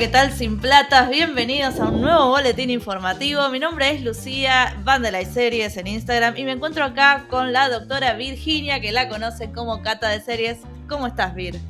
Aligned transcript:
¿qué 0.00 0.08
tal 0.08 0.32
sin 0.32 0.58
platas? 0.58 1.10
Bienvenidos 1.10 1.78
a 1.78 1.88
un 1.90 2.00
nuevo 2.00 2.28
boletín 2.28 2.70
informativo. 2.70 3.46
Mi 3.50 3.58
nombre 3.58 3.90
es 3.90 4.02
Lucía, 4.02 4.74
van 4.82 5.02
de 5.02 5.12
las 5.12 5.28
series 5.28 5.76
en 5.76 5.86
Instagram 5.88 6.38
y 6.38 6.44
me 6.44 6.52
encuentro 6.52 6.84
acá 6.84 7.26
con 7.28 7.52
la 7.52 7.68
doctora 7.68 8.14
Virginia, 8.14 8.80
que 8.80 8.92
la 8.92 9.10
conoce 9.10 9.52
como 9.52 9.82
Cata 9.82 10.08
de 10.08 10.22
Series. 10.22 10.56
¿Cómo 10.88 11.06
estás, 11.06 11.34
Vir? 11.34 11.60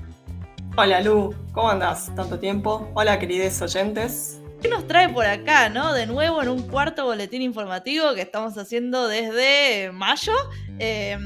Hola, 0.76 1.00
Lu, 1.00 1.34
¿cómo 1.50 1.70
andás? 1.70 2.14
¿Tanto 2.14 2.38
tiempo? 2.38 2.88
Hola, 2.94 3.18
queridos 3.18 3.60
oyentes. 3.62 4.40
¿Qué 4.62 4.68
nos 4.68 4.86
trae 4.86 5.08
por 5.08 5.26
acá, 5.26 5.68
no? 5.68 5.92
De 5.92 6.06
nuevo 6.06 6.40
en 6.40 6.50
un 6.50 6.62
cuarto 6.68 7.06
boletín 7.06 7.42
informativo 7.42 8.14
que 8.14 8.22
estamos 8.22 8.56
haciendo 8.56 9.08
desde 9.08 9.90
mayo. 9.90 10.34
Eh, 10.78 11.18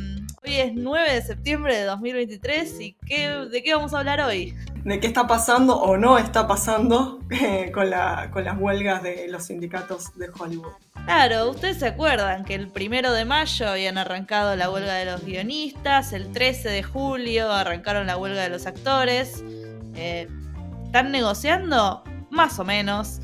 hoy 0.42 0.54
es 0.54 0.72
9 0.72 1.12
de 1.12 1.20
septiembre 1.20 1.76
de 1.76 1.84
2023 1.84 2.80
y 2.80 2.96
¿qué, 3.06 3.28
¿de 3.28 3.62
qué 3.62 3.74
vamos 3.74 3.92
a 3.92 3.98
hablar 3.98 4.22
hoy? 4.22 4.56
De 4.84 5.00
qué 5.00 5.06
está 5.06 5.26
pasando 5.26 5.76
o 5.76 5.96
no 5.96 6.18
está 6.18 6.46
pasando 6.46 7.20
eh, 7.30 7.70
con, 7.72 7.88
la, 7.88 8.30
con 8.30 8.44
las 8.44 8.58
huelgas 8.58 9.02
de 9.02 9.28
los 9.28 9.44
sindicatos 9.44 10.16
de 10.16 10.28
Hollywood. 10.28 10.72
Claro, 11.06 11.50
ustedes 11.50 11.78
se 11.78 11.86
acuerdan 11.86 12.44
que 12.44 12.54
el 12.54 12.68
primero 12.68 13.12
de 13.12 13.24
mayo 13.24 13.68
habían 13.68 13.98
arrancado 13.98 14.56
la 14.56 14.70
huelga 14.70 14.94
de 14.94 15.06
los 15.06 15.24
guionistas, 15.24 16.12
el 16.12 16.32
13 16.32 16.68
de 16.68 16.82
julio 16.82 17.50
arrancaron 17.50 18.06
la 18.06 18.16
huelga 18.16 18.42
de 18.42 18.50
los 18.50 18.66
actores. 18.66 19.42
Eh, 19.94 20.28
¿Están 20.84 21.10
negociando? 21.12 22.04
Más 22.30 22.58
o 22.58 22.64
menos. 22.64 23.20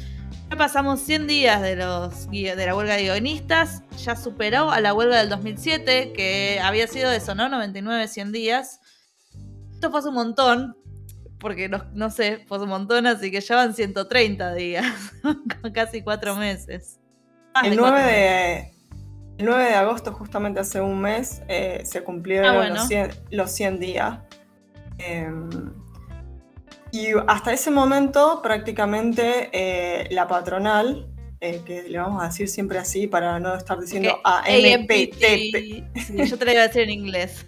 Ya 0.51 0.57
pasamos 0.57 1.01
100 1.01 1.27
días 1.27 1.63
de, 1.63 1.77
la 1.77 2.75
huelga 2.75 2.97
de 2.97 3.03
guionistas, 3.05 3.83
ya 3.97 4.17
superó 4.17 4.71
a 4.71 4.81
la 4.81 4.93
huelga 4.93 5.19
del 5.19 5.29
2007, 5.29 6.13
que 6.13 6.61
había 6.63 6.89
sido 6.89 7.13
eso, 7.13 7.35
¿no? 7.35 7.49
99, 7.49 8.09
100 8.09 8.33
días. 8.33 8.81
Esto 9.73 9.91
fue 9.91 10.07
un 10.09 10.15
montón, 10.15 10.77
porque 11.41 11.69
no, 11.69 12.11
sé, 12.11 12.45
fue 12.47 12.59
un 12.59 12.69
montón, 12.69 13.07
así 13.07 13.31
que 13.31 13.41
ya 13.41 13.57
van 13.57 13.75
130 13.75 14.55
días, 14.55 14.87
casi 15.75 16.03
cuatro 16.03 16.37
meses. 16.37 17.01
El 17.65 17.77
9, 17.77 18.03
de, 18.03 18.59
el 19.39 19.47
9 19.47 19.65
de 19.65 19.75
agosto, 19.75 20.13
justamente 20.13 20.61
hace 20.61 20.81
un 20.81 21.01
mes, 21.01 21.43
eh, 21.49 21.83
se 21.85 22.05
cumplieron 22.05 22.57
ah, 22.57 23.09
los, 23.31 23.51
100, 23.51 23.81
días. 23.81 24.19
Em, 24.99 25.73
y 26.93 27.09
hasta 27.27 27.53
ese 27.53 27.71
momento, 27.71 28.41
prácticamente 28.43 29.51
eh, 29.53 30.09
la 30.11 30.29
patronal, 30.29 31.09
eh, 31.41 31.63
que 31.65 31.85
le 31.85 31.99
vamos 31.99 32.23
a 32.23 32.27
decir 32.27 32.49
siempre 32.49 32.79
así 32.79 33.07
para 33.07 33.41
no 33.41 33.55
estar 33.55 33.81
diciendo 33.81 34.21
AMPTP. 34.25 35.85
yo 36.29 36.39
te 36.39 36.45
lo 36.45 36.53
iba 36.53 36.63
a 36.63 36.67
decir 36.67 36.83
en 36.83 36.91
inglés. 36.91 37.47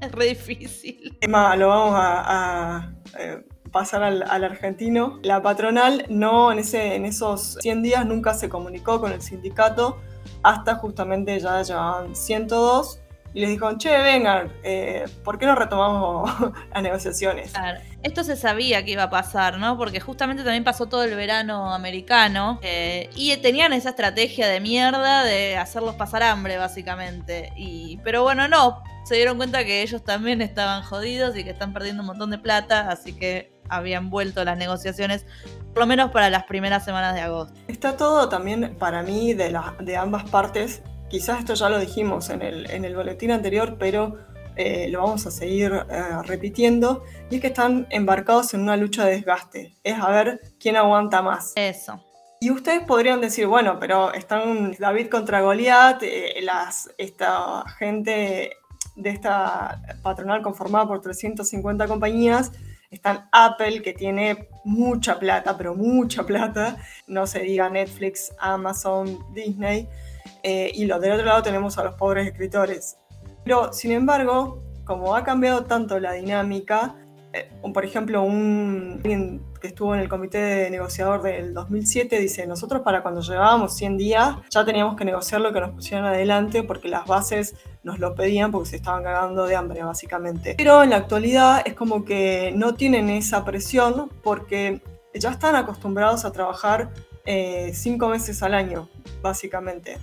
es 0.00 0.12
re 0.12 0.26
difícil. 0.26 1.18
lo 1.22 1.68
vamos 1.68 1.94
a 1.96 2.92
eh, 3.18 3.44
pasar 3.74 4.04
al, 4.04 4.44
argentino. 4.44 5.18
La 5.22 5.42
patronal 5.42 6.06
no, 6.08 6.52
en, 6.52 6.60
ese, 6.60 6.94
en 6.94 7.04
esos 7.04 7.58
100 7.60 7.82
días 7.82 8.06
nunca 8.06 8.32
se 8.32 8.48
comunicó 8.48 9.00
con 9.00 9.12
el 9.12 9.20
sindicato 9.20 9.98
hasta 10.44 10.76
justamente 10.76 11.38
ya 11.40 11.60
llevaban 11.62 12.14
102 12.14 13.00
y 13.34 13.40
les 13.40 13.50
dijeron, 13.50 13.78
che, 13.78 13.90
vengan, 13.98 14.52
eh, 14.62 15.06
¿por 15.24 15.38
qué 15.38 15.46
no 15.46 15.56
retomamos 15.56 16.30
las 16.72 16.82
negociaciones? 16.82 17.52
Esto 18.04 18.22
se 18.22 18.36
sabía 18.36 18.84
que 18.84 18.92
iba 18.92 19.02
a 19.02 19.10
pasar, 19.10 19.58
¿no? 19.58 19.76
Porque 19.76 19.98
justamente 19.98 20.44
también 20.44 20.62
pasó 20.62 20.86
todo 20.86 21.02
el 21.02 21.16
verano 21.16 21.74
americano 21.74 22.60
eh, 22.62 23.10
y 23.16 23.36
tenían 23.38 23.72
esa 23.72 23.90
estrategia 23.90 24.46
de 24.46 24.60
mierda 24.60 25.24
de 25.24 25.56
hacerlos 25.56 25.96
pasar 25.96 26.22
hambre, 26.22 26.58
básicamente. 26.58 27.52
Y, 27.56 27.98
pero 28.04 28.22
bueno, 28.22 28.46
no, 28.46 28.82
se 29.04 29.16
dieron 29.16 29.36
cuenta 29.36 29.64
que 29.64 29.82
ellos 29.82 30.04
también 30.04 30.40
estaban 30.40 30.84
jodidos 30.84 31.36
y 31.36 31.42
que 31.42 31.50
están 31.50 31.72
perdiendo 31.72 32.02
un 32.02 32.06
montón 32.06 32.30
de 32.30 32.38
plata, 32.38 32.88
así 32.88 33.14
que 33.14 33.52
habían 33.68 34.10
vuelto 34.10 34.44
las 34.44 34.56
negociaciones, 34.56 35.26
por 35.72 35.80
lo 35.80 35.86
menos 35.86 36.12
para 36.12 36.30
las 36.30 36.44
primeras 36.44 36.84
semanas 36.84 37.14
de 37.14 37.22
agosto. 37.22 37.58
Está 37.66 37.96
todo 37.96 38.28
también 38.28 38.76
para 38.78 39.02
mí 39.02 39.34
de, 39.34 39.58
de 39.80 39.96
ambas 39.96 40.22
partes, 40.30 40.82
quizás 41.14 41.38
esto 41.38 41.54
ya 41.54 41.68
lo 41.68 41.78
dijimos 41.78 42.28
en 42.28 42.42
el, 42.42 42.68
en 42.72 42.84
el 42.84 42.96
boletín 42.96 43.30
anterior, 43.30 43.76
pero 43.78 44.18
eh, 44.56 44.88
lo 44.90 45.00
vamos 45.00 45.24
a 45.28 45.30
seguir 45.30 45.72
eh, 45.72 46.02
repitiendo, 46.24 47.04
y 47.30 47.36
es 47.36 47.40
que 47.40 47.46
están 47.46 47.86
embarcados 47.90 48.52
en 48.52 48.62
una 48.62 48.76
lucha 48.76 49.04
de 49.04 49.12
desgaste, 49.12 49.76
es 49.84 49.96
a 49.96 50.10
ver 50.10 50.40
quién 50.58 50.76
aguanta 50.76 51.22
más. 51.22 51.52
Eso. 51.54 52.04
Y 52.40 52.50
ustedes 52.50 52.82
podrían 52.82 53.20
decir, 53.20 53.46
bueno, 53.46 53.78
pero 53.78 54.12
están 54.12 54.74
David 54.76 55.08
contra 55.08 55.40
Goliat, 55.40 56.02
eh, 56.02 56.40
las, 56.42 56.90
esta 56.98 57.62
gente 57.78 58.56
de 58.96 59.10
esta 59.10 59.80
patronal 60.02 60.42
conformada 60.42 60.88
por 60.88 61.00
350 61.00 61.86
compañías, 61.86 62.50
están 62.90 63.28
Apple, 63.30 63.82
que 63.82 63.92
tiene 63.92 64.48
mucha 64.64 65.20
plata, 65.20 65.56
pero 65.56 65.76
mucha 65.76 66.26
plata, 66.26 66.76
no 67.06 67.28
se 67.28 67.38
diga 67.38 67.70
Netflix, 67.70 68.32
Amazon, 68.40 69.16
Disney, 69.32 69.88
eh, 70.44 70.70
y 70.74 70.84
lo 70.84 71.00
del 71.00 71.12
otro 71.12 71.24
lado 71.24 71.42
tenemos 71.42 71.78
a 71.78 71.84
los 71.84 71.94
pobres 71.94 72.26
escritores. 72.26 72.98
Pero, 73.44 73.72
sin 73.72 73.92
embargo, 73.92 74.62
como 74.84 75.16
ha 75.16 75.24
cambiado 75.24 75.64
tanto 75.64 75.98
la 75.98 76.12
dinámica, 76.12 76.94
eh, 77.32 77.50
por 77.72 77.82
ejemplo, 77.82 78.22
un, 78.22 79.00
alguien 79.02 79.42
que 79.58 79.68
estuvo 79.68 79.94
en 79.94 80.02
el 80.02 80.08
comité 80.10 80.38
de 80.38 80.70
negociador 80.70 81.22
del 81.22 81.54
2007 81.54 82.20
dice, 82.20 82.46
nosotros 82.46 82.82
para 82.82 83.02
cuando 83.02 83.22
llevábamos 83.22 83.74
100 83.74 83.96
días 83.96 84.36
ya 84.50 84.66
teníamos 84.66 84.96
que 84.96 85.06
negociar 85.06 85.40
lo 85.40 85.50
que 85.52 85.60
nos 85.60 85.70
pusieran 85.70 86.04
adelante 86.04 86.62
porque 86.62 86.88
las 86.88 87.06
bases 87.06 87.54
nos 87.82 87.98
lo 87.98 88.14
pedían 88.14 88.52
porque 88.52 88.68
se 88.68 88.76
estaban 88.76 89.02
cagando 89.02 89.46
de 89.46 89.56
hambre 89.56 89.82
básicamente. 89.82 90.54
Pero 90.58 90.82
en 90.82 90.90
la 90.90 90.96
actualidad 90.96 91.62
es 91.64 91.72
como 91.72 92.04
que 92.04 92.52
no 92.54 92.74
tienen 92.74 93.08
esa 93.08 93.44
presión 93.46 94.10
porque 94.22 94.82
ya 95.14 95.30
están 95.30 95.56
acostumbrados 95.56 96.26
a 96.26 96.32
trabajar 96.32 96.90
eh, 97.24 97.72
cinco 97.74 98.08
meses 98.08 98.42
al 98.42 98.52
año, 98.52 98.90
básicamente. 99.22 99.98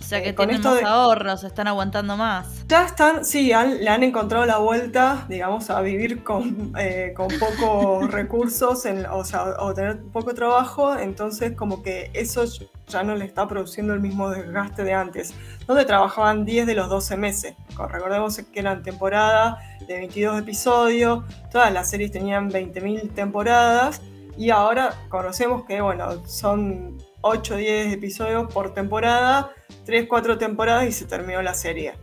O 0.00 0.04
sea 0.04 0.22
que 0.22 0.30
eh, 0.30 0.32
tienen 0.32 0.62
más 0.62 0.82
ahorros, 0.82 1.44
están 1.44 1.66
aguantando 1.66 2.16
más. 2.16 2.66
Ya 2.66 2.86
están, 2.86 3.24
sí, 3.24 3.48
le 3.48 3.88
han 3.88 4.02
encontrado 4.02 4.46
la 4.46 4.58
vuelta, 4.58 5.26
digamos, 5.28 5.70
a 5.70 5.80
vivir 5.80 6.22
con, 6.22 6.72
eh, 6.78 7.12
con 7.16 7.28
pocos 7.38 8.10
recursos, 8.10 8.86
o 9.10 9.24
sea, 9.24 9.44
o 9.58 9.74
tener 9.74 10.00
poco 10.12 10.34
trabajo, 10.34 10.96
entonces 10.96 11.54
como 11.56 11.82
que 11.82 12.10
eso 12.14 12.44
ya 12.88 13.02
no 13.02 13.14
le 13.16 13.24
está 13.24 13.46
produciendo 13.46 13.92
el 13.92 14.00
mismo 14.00 14.30
desgaste 14.30 14.84
de 14.84 14.94
antes, 14.94 15.34
donde 15.66 15.84
trabajaban 15.84 16.44
10 16.44 16.66
de 16.66 16.74
los 16.74 16.88
12 16.88 17.16
meses. 17.16 17.54
Recordemos 17.76 18.38
que 18.38 18.60
eran 18.60 18.82
temporadas 18.82 19.58
de 19.86 19.94
22 19.94 20.40
episodios, 20.40 21.24
todas 21.50 21.72
las 21.72 21.90
series 21.90 22.12
tenían 22.12 22.50
20.000 22.50 23.14
temporadas, 23.14 24.00
y 24.38 24.50
ahora 24.50 24.94
conocemos 25.08 25.64
que, 25.64 25.80
bueno, 25.80 26.24
son 26.26 26.96
8 27.22 27.54
o 27.54 27.56
10 27.56 27.92
episodios 27.92 28.52
por 28.52 28.72
temporada, 28.72 29.52
3, 29.84 30.06
4 30.08 30.38
temporadas 30.38 30.86
y 30.86 30.92
se 30.92 31.06
terminó 31.06 31.42
la 31.42 31.54
serie. 31.54 31.94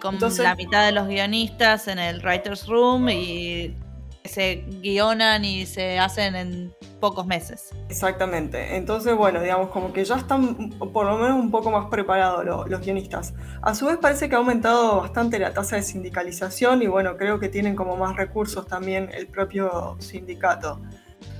Con 0.00 0.18
la 0.38 0.54
mitad 0.54 0.86
de 0.86 0.92
los 0.92 1.08
guionistas 1.08 1.88
en 1.88 1.98
el 1.98 2.20
Writer's 2.22 2.66
Room 2.66 3.10
y 3.10 3.76
se 4.24 4.64
guionan 4.80 5.44
y 5.44 5.66
se 5.66 5.98
hacen 5.98 6.36
en 6.36 6.72
pocos 7.00 7.26
meses. 7.26 7.70
Exactamente. 7.88 8.76
Entonces, 8.76 9.16
bueno, 9.16 9.42
digamos, 9.42 9.70
como 9.70 9.92
que 9.92 10.04
ya 10.04 10.16
están 10.16 10.70
por 10.92 11.06
lo 11.06 11.18
menos 11.18 11.38
un 11.38 11.50
poco 11.50 11.70
más 11.70 11.86
preparados 11.90 12.68
los, 12.68 12.80
guionistas. 12.80 13.34
A 13.62 13.74
su 13.74 13.86
vez 13.86 13.96
parece 13.96 14.28
que 14.28 14.36
ha 14.36 14.38
aumentado 14.38 15.00
bastante 15.00 15.38
la 15.38 15.52
tasa 15.52 15.76
de 15.76 15.82
sindicalización 15.82 16.82
y 16.82 16.86
bueno, 16.86 17.16
creo 17.16 17.40
que 17.40 17.48
tienen 17.48 17.74
como 17.74 17.96
más 17.96 18.16
recursos 18.16 18.66
también 18.66 19.10
el 19.12 19.26
propio 19.26 19.96
sindicato. 19.98 20.80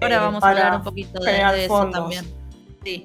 Ahora 0.00 0.16
eh, 0.16 0.18
vamos 0.18 0.42
a 0.42 0.48
hablar 0.48 0.76
un 0.76 0.82
poquito 0.82 1.20
de, 1.20 1.64
eso 1.64 1.90
también. 1.90 2.24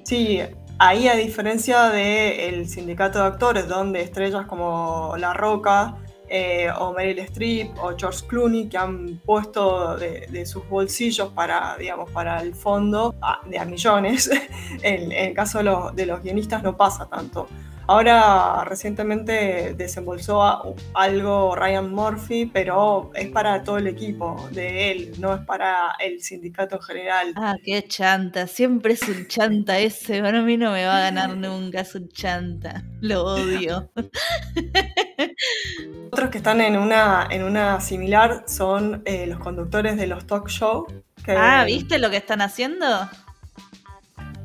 Sí. 0.04 0.40
ahí 0.78 1.08
a 1.08 1.14
diferencia 1.14 1.90
del 1.90 2.68
sindicato 2.68 3.18
de 3.18 3.26
actores, 3.26 3.68
donde 3.68 4.02
estrellas 4.02 4.46
como 4.46 5.14
La 5.18 5.34
Roca 5.34 5.96
eh, 6.28 6.68
o 6.78 6.92
Meryl 6.92 7.20
Streep 7.20 7.78
o 7.78 7.96
George 7.96 8.26
Clooney, 8.26 8.68
que 8.68 8.76
han 8.76 9.20
puesto 9.24 9.96
de, 9.96 10.46
sus 10.46 10.68
bolsillos 10.68 11.28
para, 11.32 11.76
digamos, 11.76 12.10
para 12.10 12.40
el 12.40 12.54
fondo 12.54 13.14
de 13.44 13.58
a 13.58 13.64
millones, 13.64 14.30
en, 14.82 15.12
el 15.12 15.34
caso 15.34 15.92
de 15.92 16.06
los 16.06 16.22
guionistas 16.22 16.62
no 16.62 16.76
pasa 16.76 17.06
tanto. 17.06 17.46
Ahora 17.88 18.64
recientemente 18.64 19.74
desembolsó 19.76 20.74
algo 20.94 21.54
Ryan 21.54 21.92
Murphy, 21.92 22.46
pero 22.46 23.12
es 23.14 23.28
para 23.28 23.62
todo 23.62 23.78
el 23.78 23.86
equipo 23.86 24.48
de 24.50 24.90
él, 24.90 25.12
no 25.18 25.34
es 25.34 25.40
para 25.42 25.94
el 26.00 26.20
sindicato 26.20 26.76
en 26.76 26.82
general. 26.82 27.32
Ah, 27.36 27.54
qué 27.62 27.86
chanta, 27.86 28.48
siempre 28.48 28.94
es 28.94 29.08
un 29.08 29.28
chanta 29.28 29.78
ese, 29.78 30.20
bueno, 30.20 30.38
a 30.38 30.42
mí 30.42 30.56
no 30.56 30.72
me 30.72 30.84
va 30.84 30.96
a 30.96 31.00
ganar 31.00 31.36
nunca, 31.36 31.82
es 31.82 31.94
un 31.94 32.08
chanta, 32.08 32.82
lo 33.00 33.24
odio. 33.24 33.88
Otros 36.10 36.30
que 36.30 36.38
están 36.38 36.60
en 36.60 36.76
una, 36.76 37.28
en 37.30 37.44
una 37.44 37.80
similar 37.80 38.44
son 38.48 39.02
eh, 39.04 39.28
los 39.28 39.38
conductores 39.38 39.96
de 39.96 40.08
los 40.08 40.26
talk 40.26 40.48
shows. 40.48 40.92
Ah, 41.28 41.64
¿viste 41.64 41.98
lo 41.98 42.10
que 42.10 42.16
están 42.16 42.40
haciendo? 42.40 42.86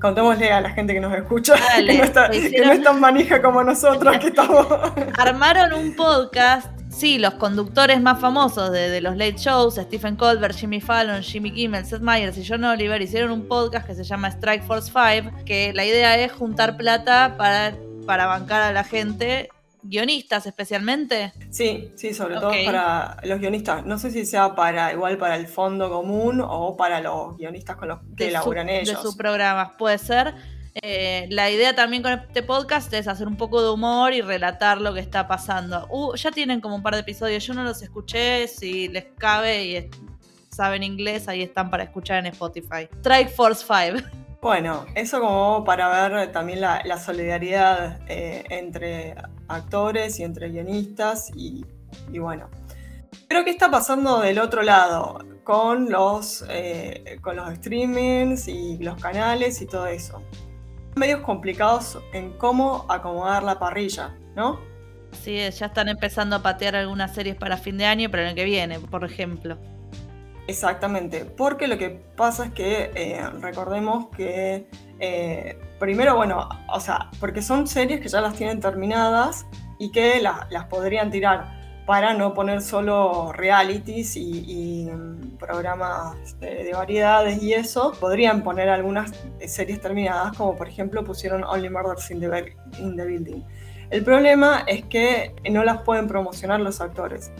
Contémosle 0.01 0.51
a 0.51 0.61
la 0.61 0.71
gente 0.71 0.93
que 0.93 0.99
nos 0.99 1.13
escucha, 1.13 1.55
que, 1.75 1.97
no 1.97 2.03
está, 2.03 2.29
que, 2.29 2.61
no 2.65 2.71
es 2.71 2.83
tan 2.83 2.99
manija 2.99 3.41
como 3.41 3.63
nosotros 3.63 4.17
que 4.17 4.27
estamos. 4.27 4.67
Armaron 5.17 5.73
un 5.73 5.95
podcast 5.95 6.67
sí, 6.89 7.17
los 7.17 7.35
conductores 7.35 8.01
más 8.01 8.19
famosos 8.19 8.71
de, 8.71 8.89
de, 8.89 9.01
los 9.01 9.15
late 9.15 9.37
shows, 9.37 9.75
Stephen 9.75 10.15
Colbert, 10.15 10.55
Jimmy 10.55 10.81
Fallon, 10.81 11.21
Jimmy 11.23 11.51
Kimmel, 11.51 11.85
Seth 11.85 12.01
Meyers 12.01 12.37
y 12.37 12.45
John 12.45 12.63
Oliver, 12.63 13.01
hicieron 13.01 13.31
un 13.31 13.47
podcast 13.47 13.87
que 13.87 13.95
se 13.95 14.03
llama 14.03 14.27
Strike 14.27 14.63
Force 14.63 14.91
5, 14.91 15.43
que 15.45 15.71
la 15.73 15.85
idea 15.85 16.17
es 16.17 16.31
juntar 16.31 16.77
plata 16.77 17.35
para, 17.37 17.73
para 18.05 18.25
bancar 18.25 18.61
a 18.61 18.71
la 18.73 18.83
gente 18.83 19.49
guionistas 19.83 20.45
especialmente. 20.45 21.33
Sí, 21.49 21.91
sí, 21.95 22.13
sobre 22.13 22.35
todo 22.35 22.51
para 22.65 23.17
los 23.23 23.39
guionistas. 23.39 23.85
No 23.85 23.97
sé 23.97 24.11
si 24.11 24.25
sea 24.25 24.55
para 24.55 24.91
igual 24.93 25.17
para 25.17 25.35
el 25.35 25.47
fondo 25.47 25.89
común 25.89 26.41
o 26.41 26.75
para 26.77 27.01
los 27.01 27.37
guionistas 27.37 27.75
con 27.75 27.89
los 27.89 27.99
que 28.15 28.29
elaboran 28.29 28.69
ellos. 28.69 28.95
De 28.95 29.01
sus 29.01 29.15
programas, 29.15 29.71
puede 29.77 29.97
ser. 29.97 30.35
Eh, 30.75 31.27
la 31.29 31.49
idea 31.49 31.75
también 31.75 32.01
con 32.01 32.13
este 32.13 32.43
podcast 32.43 32.93
es 32.93 33.07
hacer 33.07 33.27
un 33.27 33.35
poco 33.35 33.61
de 33.61 33.69
humor 33.71 34.13
y 34.13 34.21
relatar 34.21 34.79
lo 34.79 34.93
que 34.93 35.01
está 35.01 35.27
pasando. 35.27 35.85
Uh, 35.89 36.15
ya 36.15 36.31
tienen 36.31 36.61
como 36.61 36.75
un 36.75 36.83
par 36.83 36.93
de 36.93 37.01
episodios, 37.01 37.45
yo 37.45 37.53
no 37.53 37.63
los 37.63 37.81
escuché, 37.81 38.47
si 38.47 38.87
les 38.87 39.05
cabe 39.17 39.65
y 39.65 39.89
saben 40.49 40.83
inglés, 40.83 41.27
ahí 41.27 41.41
están 41.41 41.69
para 41.69 41.83
escuchar 41.83 42.19
en 42.19 42.27
Spotify. 42.27 42.87
Strike 42.99 43.29
Force 43.29 43.65
5. 43.67 44.07
Bueno, 44.41 44.87
eso 44.95 45.19
como 45.19 45.63
para 45.63 46.09
ver 46.09 46.31
también 46.31 46.61
la, 46.61 46.97
solidaridad 46.97 47.99
eh, 48.07 48.43
entre 48.49 49.15
actores 49.51 50.19
y 50.19 50.23
entre 50.23 50.49
guionistas 50.49 51.31
y, 51.35 51.65
bueno. 52.17 52.49
Pero 53.27 53.43
¿qué 53.43 53.51
está 53.51 53.69
pasando 53.69 54.19
del 54.19 54.39
otro 54.39 54.61
lado? 54.61 55.19
Con 55.43 55.89
los, 55.89 56.45
eh, 56.49 57.17
con 57.21 57.35
los 57.35 57.53
streamings 57.55 58.47
y 58.47 58.77
los 58.77 59.01
canales 59.01 59.61
y 59.61 59.65
todo 59.65 59.87
eso 59.87 60.21
medios 60.95 61.21
complicados 61.21 61.99
en 62.13 62.33
cómo 62.37 62.85
acomodar 62.89 63.43
la 63.43 63.59
parrilla, 63.59 64.15
¿no? 64.35 64.59
Sí, 65.11 65.35
ya 65.35 65.65
están 65.65 65.89
empezando 65.89 66.37
a 66.37 66.43
patear 66.43 66.75
algunas 66.75 67.13
series 67.13 67.35
para 67.35 67.57
fin 67.57 67.77
de 67.77 67.85
año, 67.85 68.09
pero 68.09 68.23
en 68.23 68.29
el 68.29 68.35
que 68.35 68.45
viene, 68.45 68.79
por 68.79 69.03
ejemplo. 69.03 69.57
Exactamente, 70.47 71.25
porque 71.25 71.67
lo 71.67 71.77
que 71.77 71.89
pasa 71.89 72.45
es 72.45 72.53
que 72.53 72.91
eh, 72.95 73.21
recordemos 73.39 74.07
que 74.15 74.67
eh, 75.03 75.57
primero, 75.79 76.15
bueno, 76.15 76.47
o 76.71 76.79
sea, 76.79 77.09
porque 77.19 77.41
son 77.41 77.65
series 77.65 78.01
que 78.01 78.07
ya 78.07 78.21
las 78.21 78.35
tienen 78.35 78.59
terminadas 78.59 79.47
y 79.79 79.91
que 79.91 80.21
las 80.21 80.65
podrían 80.65 81.09
tirar 81.09 81.59
para 81.87 82.13
no 82.13 82.35
poner 82.35 82.61
solo 82.61 83.33
realities 83.33 84.15
y, 84.15 84.87
mm, 84.93 85.37
programas 85.37 86.39
de, 86.39 86.71
variedades 86.73 87.41
y 87.41 87.53
eso, 87.55 87.93
podrían 87.99 88.43
poner 88.43 88.69
algunas 88.69 89.11
series 89.47 89.81
terminadas, 89.81 90.37
como 90.37 90.55
por 90.55 90.69
ejemplo 90.69 91.03
pusieron 91.03 91.43
Only 91.43 91.71
Murders 91.71 92.11
in 92.11 92.19
the, 92.19 93.03
Building. 93.03 93.41
El 93.89 94.03
problema 94.03 94.63
es 94.67 94.85
que 94.85 95.33
no 95.49 95.63
las 95.63 95.81
pueden 95.81 96.07
promocionar 96.07 96.59
los 96.59 96.79
actores. 96.79 97.31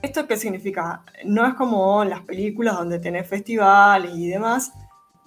¿Esto 0.00 0.26
qué 0.26 0.38
significa? 0.38 1.02
No 1.26 1.46
es 1.46 1.52
como 1.52 2.02
las 2.04 2.22
películas 2.22 2.76
donde 2.76 2.98
tenés 2.98 3.28
festivales 3.28 4.12
y 4.14 4.28
demás, 4.28 4.72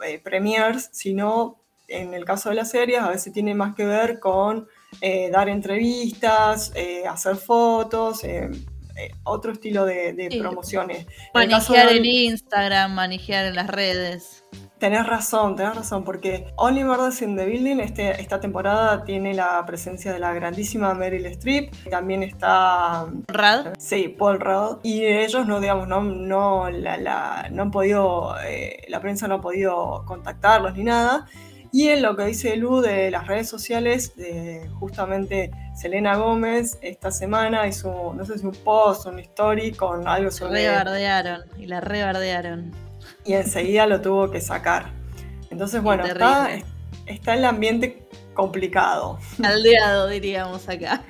eh, 0.06 0.20
premiers, 0.20 0.90
sino 0.92 1.62
en 1.92 2.14
el 2.14 2.26
caso 2.26 2.50
de 2.50 2.56
las 2.56 2.72
series 2.72 3.02
a 3.02 3.10
veces 3.10 3.34
tiene 3.34 3.54
más 3.54 3.76
que 3.76 3.86
ver 3.86 4.20
con 4.20 4.68
eh, 5.02 5.30
dar 5.32 5.50
entrevistas, 5.50 6.72
eh, 6.76 7.04
hacer 7.08 7.36
fotos, 7.36 8.24
eh, 8.24 8.50
otro 9.24 9.52
estilo 9.52 9.86
de, 9.86 10.30
promociones. 10.40 11.06
Manejar 11.34 11.92
en, 11.92 12.06
Instagram, 12.06 12.94
manejar 12.94 13.46
en 13.46 13.56
las 13.56 13.68
redes. 13.68 14.41
Tenés 14.82 15.06
razón, 15.06 15.56
tenés 15.56 15.76
razón, 15.76 16.04
porque 16.04 16.52
Only 16.56 16.84
Murders 16.84 17.22
in 17.22 17.38
the 17.38 17.46
Building 17.46 17.80
este, 17.82 18.20
esta 18.20 18.40
temporada 18.40 19.04
tiene 19.04 19.36
la 19.36 19.64
presencia 19.64 20.12
de 20.12 20.18
la 20.18 20.34
grandísima 20.34 20.96
Meryl 20.96 21.28
Streep, 21.28 21.72
también 21.92 22.24
está... 22.24 23.06
¿Rad? 23.28 23.76
Sí, 23.78 24.08
Paul 24.08 24.40
Rudd, 24.40 24.80
y 24.82 25.06
ellos 25.06 25.46
no, 25.46 25.60
digamos, 25.60 25.88
no, 25.88 26.02
no, 26.02 26.68
la, 26.72 27.48
no 27.52 27.62
han 27.62 27.70
podido, 27.70 28.34
la 28.88 29.00
prensa 29.00 29.28
no 29.28 29.36
ha 29.36 29.42
podido 29.42 30.04
contactarlos 30.08 30.76
ni 30.76 30.84
nada, 30.84 31.28
y 31.72 31.90
en 31.90 32.02
lo 32.02 32.16
que 32.16 32.26
dice 32.26 32.58
Lu 32.58 32.82
de 32.82 33.12
las 33.12 33.28
redes 33.28 33.48
sociales, 33.48 34.16
de 34.16 34.68
justamente 34.80 35.52
Selena 35.76 36.16
Gómez 36.16 36.80
esta 36.82 37.12
semana 37.12 37.68
hizo, 37.68 38.16
no 38.16 38.26
sé 38.26 38.40
si 38.40 38.48
un 38.48 38.56
post, 38.64 39.06
un 39.06 39.20
story 39.20 39.74
con 39.74 40.08
algo 40.08 40.32
sobre... 40.32 40.68
Rebardearon, 40.68 41.44
y 41.60 41.68
la 41.68 41.82
rebardearon. 41.82 42.91
Y 43.26 43.34
enseguida 43.34 43.86
lo 43.88 44.02
tuvo 44.02 44.32
que 44.32 44.42
sacar. 44.42 44.92
Entonces, 45.50 45.82
bueno, 45.82 46.06
está, 46.06 46.50
está 47.06 47.34
el 47.34 47.46
ambiente 47.46 48.08
complicado. 48.34 49.20
Aldeado, 49.44 50.08
diríamos 50.08 50.68
acá. 50.70 51.04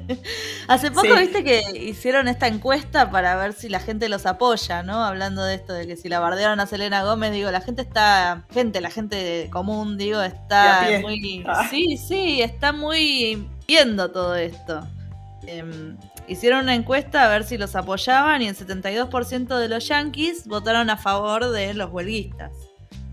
Hace 0.68 0.90
poco 0.90 1.14
viste 1.16 1.42
que 1.44 1.62
hicieron 1.76 2.28
esta 2.28 2.46
encuesta 2.46 3.10
para 3.10 3.36
ver 3.36 3.52
si 3.52 3.68
la 3.68 3.80
gente 3.80 4.08
los 4.08 4.26
apoya, 4.26 4.82
¿no? 4.82 5.04
Hablando 5.04 5.44
de 5.44 5.56
esto, 5.56 5.72
de 5.72 5.86
que 5.86 5.96
si 5.96 6.08
la 6.08 6.20
bardearon 6.20 6.60
a 6.60 6.66
Selena 6.66 7.02
Gómez, 7.02 7.32
digo, 7.32 7.50
la 7.50 7.60
gente 7.60 7.82
está, 7.82 8.44
gente, 8.52 8.80
la 8.80 8.90
gente 8.90 9.48
común, 9.52 9.98
digo, 9.98 10.22
está 10.22 10.86
muy... 11.02 11.44
Ah. 11.46 11.66
Sí, 11.68 11.96
sí, 11.96 12.40
está 12.40 12.72
muy 12.72 13.48
viendo 13.66 14.10
todo 14.10 14.36
esto. 14.36 14.86
Em, 15.46 15.96
hicieron 16.30 16.62
una 16.62 16.74
encuesta 16.74 17.24
a 17.24 17.28
ver 17.28 17.44
si 17.44 17.58
los 17.58 17.74
apoyaban 17.74 18.40
y 18.40 18.48
el 18.48 18.56
72% 18.56 19.58
de 19.58 19.68
los 19.68 19.88
yankees 19.88 20.46
votaron 20.46 20.88
a 20.88 20.96
favor 20.96 21.50
de 21.50 21.74
los 21.74 21.90
huelguistas 21.90 22.52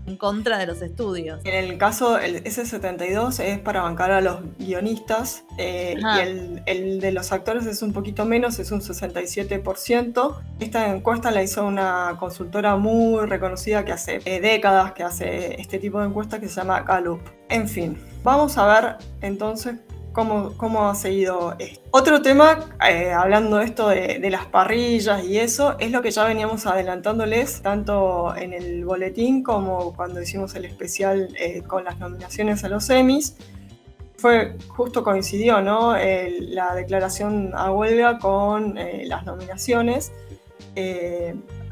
en 0.06 0.16
contra 0.16 0.56
de 0.58 0.66
los 0.66 0.80
estudios. 0.80 1.40
En 1.44 1.54
el 1.54 1.78
caso, 1.78 2.18
el 2.18 2.42
S72 2.44 3.40
es 3.40 3.58
para 3.58 3.82
bancar 3.82 4.10
a 4.10 4.20
los 4.20 4.38
guionistas 4.58 5.44
eh, 5.58 5.96
y 5.98 6.66
el, 6.66 7.00
de 7.00 7.12
los 7.12 7.30
actores 7.30 7.66
es 7.66 7.82
un 7.82 7.92
poquito 7.92 8.24
menos, 8.24 8.58
es 8.58 8.70
un 8.72 8.80
67%. 8.80 10.36
Esta 10.60 10.94
encuesta 10.94 11.30
la 11.30 11.42
hizo 11.42 11.66
una 11.66 12.16
consultora 12.18 12.76
muy 12.76 13.26
reconocida 13.26 13.84
que 13.84 13.92
hace 13.92 14.20
eh, 14.24 14.40
décadas 14.40 14.92
que 14.92 15.02
hace 15.02 15.60
este 15.60 15.78
tipo 15.78 16.00
de 16.00 16.06
encuestas 16.06 16.40
que 16.40 16.48
se 16.48 16.56
llama 16.56 16.80
Gallup. 16.80 17.20
En 17.50 17.68
fin, 17.68 17.98
vamos 18.22 18.56
a 18.56 18.66
ver 18.66 18.96
entonces 19.20 19.74
cómo, 20.56 20.88
ha 20.88 20.94
seguido 20.94 21.54
esto. 21.58 21.80
Otro 21.90 22.22
tema, 22.22 22.58
eh, 22.88 23.12
hablando 23.12 23.58
de 23.58 23.64
esto 23.64 23.88
de, 23.88 24.28
las 24.30 24.46
parrillas 24.46 25.24
y 25.24 25.38
eso, 25.38 25.78
es 25.78 25.92
lo 25.92 26.02
que 26.02 26.10
ya 26.10 26.24
veníamos 26.24 26.66
adelantándoles 26.66 27.62
tanto 27.62 28.34
en 28.36 28.52
el 28.52 28.84
boletín 28.84 29.42
como 29.42 29.94
cuando 29.94 30.20
hicimos 30.20 30.54
el 30.56 30.64
especial 30.64 31.28
eh, 31.38 31.62
con 31.66 31.84
las 31.84 31.98
nominaciones 31.98 32.64
a 32.64 32.68
los 32.68 32.90
Emmys. 32.90 33.36
Fue 34.16 34.56
justo 34.66 35.04
coincidió, 35.04 35.60
¿no? 35.62 35.94
la 35.94 36.74
declaración 36.74 37.52
a 37.54 37.70
huelga 37.70 38.18
con 38.18 38.76
eh, 38.76 39.04
las 39.06 39.24
nominaciones 39.24 40.10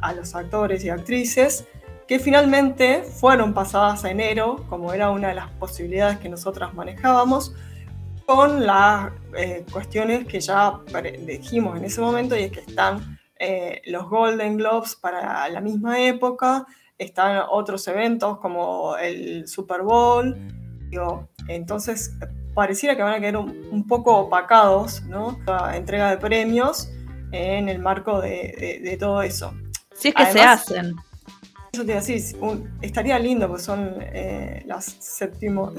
a 0.00 0.12
los 0.12 0.35
actores 0.35 0.85
y 0.85 0.90
actrices 0.90 1.66
que 2.06 2.18
finalmente 2.20 3.02
fueron 3.02 3.52
pasadas 3.52 4.04
a 4.04 4.11
enero, 4.11 4.64
como 4.68 4.92
era 4.92 5.11
una 5.11 5.28
de 5.28 5.35
las 5.35 5.50
posibilidades 5.52 6.18
que 6.18 6.28
nosotras 6.28 6.75
manejábamos, 6.75 7.54
con 8.26 8.66
las 8.66 9.12
eh, 9.37 9.64
cuestiones 9.71 10.26
que 10.26 10.40
ya 10.40 10.80
dijimos 11.25 11.78
en 11.78 11.85
ese 11.85 12.00
momento 12.00 12.37
y 12.37 12.42
es 12.42 12.52
que 12.52 12.61
están 12.61 13.18
eh, 13.38 13.80
los 13.87 14.09
Golden 14.09 14.56
Globes 14.56 14.97
para 14.97 15.49
la 15.49 15.61
misma 15.61 16.00
época, 16.00 16.66
están 16.99 17.42
otros 17.49 17.87
eventos 17.88 18.38
como 18.38 18.97
el 18.97 19.47
Super 19.47 19.83
Bowl, 19.83 20.37
entonces 21.49 22.16
pareciera 22.54 22.97
que 22.97 23.02
van 23.02 23.14
a 23.14 23.21
quedar 23.21 23.37
un, 23.37 23.87
poco 23.87 24.16
opacados, 24.16 25.02
¿no? 25.02 25.38
La 25.47 25.76
entrega 25.76 26.11
de 26.11 26.16
premios 26.16 26.90
en 27.33 27.68
el 27.68 27.78
marco 27.78 28.21
de, 28.21 28.97
todo 28.99 29.23
eso. 29.23 29.52
Si 29.95 30.09
es 30.09 30.14
que 30.14 30.26
se 30.26 30.40
hacen. 30.40 30.97
Eso 31.76 31.85
te 31.85 32.87
estaría 32.87 33.18
lindo, 33.18 33.49
porque 33.49 33.62
son 33.62 33.97
eh, 34.00 34.62
las 34.66 34.97
séptimo, 34.99 35.73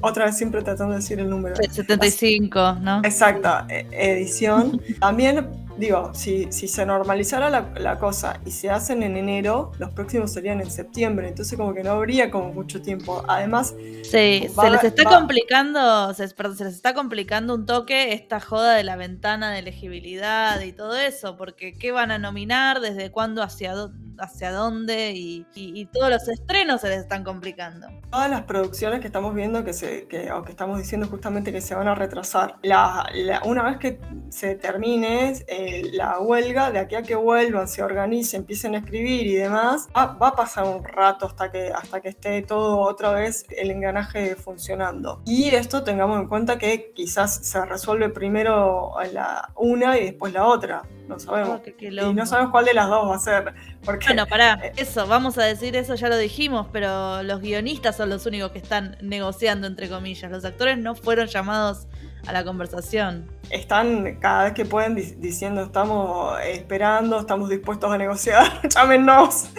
otra 0.00 0.26
vez 0.26 0.36
siempre 0.36 0.62
tratando 0.62 0.94
de 0.94 1.00
decir 1.00 1.20
el 1.20 1.28
número. 1.28 1.56
75, 1.56 2.76
¿no? 2.80 3.02
Exacta, 3.04 3.66
e, 3.68 3.86
edición. 3.90 4.80
También, 4.98 5.46
digo, 5.76 6.10
si, 6.14 6.50
si 6.50 6.68
se 6.68 6.86
normalizara 6.86 7.50
la, 7.50 7.98
cosa 7.98 8.40
y 8.46 8.50
se 8.50 8.70
hacen 8.70 9.02
en 9.02 9.18
enero, 9.18 9.72
los 9.78 9.90
próximos 9.90 10.32
serían 10.32 10.62
en 10.62 10.70
septiembre, 10.70 11.28
entonces 11.28 11.58
como 11.58 11.74
que 11.74 11.82
no 11.82 11.90
habría 11.90 12.30
como 12.30 12.52
mucho 12.52 12.80
tiempo. 12.80 13.22
Además... 13.28 13.74
Sí, 14.04 14.48
se 14.48 14.70
les 14.70 14.84
está 14.84 15.04
complicando, 15.04 16.14
se, 16.14 16.28
se 16.28 16.64
les 16.64 16.74
está 16.74 16.94
complicando 16.94 17.54
un 17.54 17.66
toque 17.66 18.14
esta 18.14 18.40
joda 18.40 18.74
de 18.74 18.84
la 18.84 18.96
ventana 18.96 19.50
de 19.50 19.58
elegibilidad 19.58 20.60
y 20.62 20.72
todo 20.72 20.96
eso, 20.96 21.36
porque 21.36 21.74
¿qué 21.74 21.92
van 21.92 22.10
a 22.10 22.18
nominar? 22.18 22.80
¿Desde 22.80 23.10
cuándo 23.10 23.42
hacia 23.42 23.74
dónde? 23.74 24.01
Hacia 24.18 24.52
dónde 24.52 25.12
y, 25.14 25.46
todos 25.92 26.10
los 26.10 26.28
estrenos 26.28 26.80
se 26.80 26.88
les 26.88 27.00
están 27.00 27.24
complicando. 27.24 27.88
Todas 28.10 28.30
las 28.30 28.42
producciones 28.42 29.00
que 29.00 29.06
estamos 29.06 29.34
viendo 29.34 29.64
que 29.64 29.72
se, 29.72 30.06
que, 30.06 30.30
o 30.32 30.42
que 30.42 30.50
estamos 30.50 30.78
diciendo 30.78 31.06
justamente 31.06 31.52
que 31.52 31.60
se 31.60 31.74
van 31.74 31.88
a 31.88 31.94
retrasar, 31.94 32.56
la, 32.62 33.08
una 33.44 33.64
vez 33.64 33.78
que 33.78 34.00
se 34.30 34.54
termine 34.54 35.34
eh, 35.46 35.90
la 35.92 36.18
huelga, 36.20 36.70
de 36.70 36.78
aquí 36.78 36.94
a 36.94 37.02
que 37.02 37.14
vuelvan, 37.14 37.68
se 37.68 37.82
organicen, 37.82 38.42
empiecen 38.42 38.74
a 38.74 38.78
escribir 38.78 39.26
y 39.26 39.34
demás, 39.34 39.88
va, 39.96 40.16
a 40.20 40.34
pasar 40.34 40.64
un 40.64 40.84
rato 40.84 41.26
hasta 41.26 41.50
que, 41.50 41.70
hasta 41.70 42.00
que 42.00 42.10
esté 42.10 42.42
todo 42.42 42.80
otra 42.80 43.12
vez 43.12 43.44
el 43.50 43.70
engranaje 43.70 44.36
funcionando. 44.36 45.22
Y 45.26 45.48
esto 45.48 45.82
tengamos 45.82 46.20
en 46.20 46.28
cuenta 46.28 46.58
que 46.58 46.92
quizás 46.94 47.34
se 47.46 47.64
resuelve 47.64 48.08
primero 48.08 48.94
la 49.12 49.52
una 49.56 49.98
y 49.98 50.04
después 50.04 50.32
la 50.32 50.46
otra. 50.46 50.82
No 51.12 51.18
sabemos. 51.18 51.60
Oh, 51.64 52.10
y 52.10 52.14
no 52.14 52.26
sabemos 52.26 52.50
cuál 52.50 52.64
de 52.64 52.74
las 52.74 52.88
dos 52.88 53.10
va 53.10 53.16
a 53.16 53.18
ser. 53.18 53.54
Porque, 53.84 54.06
bueno, 54.06 54.26
pará, 54.26 54.58
eh, 54.62 54.72
eso, 54.76 55.06
vamos 55.06 55.36
a 55.38 55.44
decir 55.44 55.76
eso, 55.76 55.94
ya 55.94 56.08
lo 56.08 56.16
dijimos, 56.16 56.66
pero 56.72 57.22
los 57.22 57.40
guionistas 57.40 57.96
son 57.96 58.08
los 58.08 58.24
únicos 58.24 58.52
que 58.52 58.58
están 58.58 58.96
negociando, 59.02 59.66
entre 59.66 59.88
comillas. 59.88 60.30
Los 60.30 60.44
actores 60.44 60.78
no 60.78 60.94
fueron 60.94 61.26
llamados 61.26 61.86
a 62.26 62.32
la 62.32 62.44
conversación. 62.44 63.30
Están 63.50 64.16
cada 64.20 64.44
vez 64.44 64.52
que 64.54 64.64
pueden 64.64 64.94
diciendo 64.94 65.62
estamos 65.62 66.40
esperando, 66.44 67.20
estamos 67.20 67.50
dispuestos 67.50 67.92
a 67.92 67.98
negociar, 67.98 68.66
llámenos. 68.68 69.50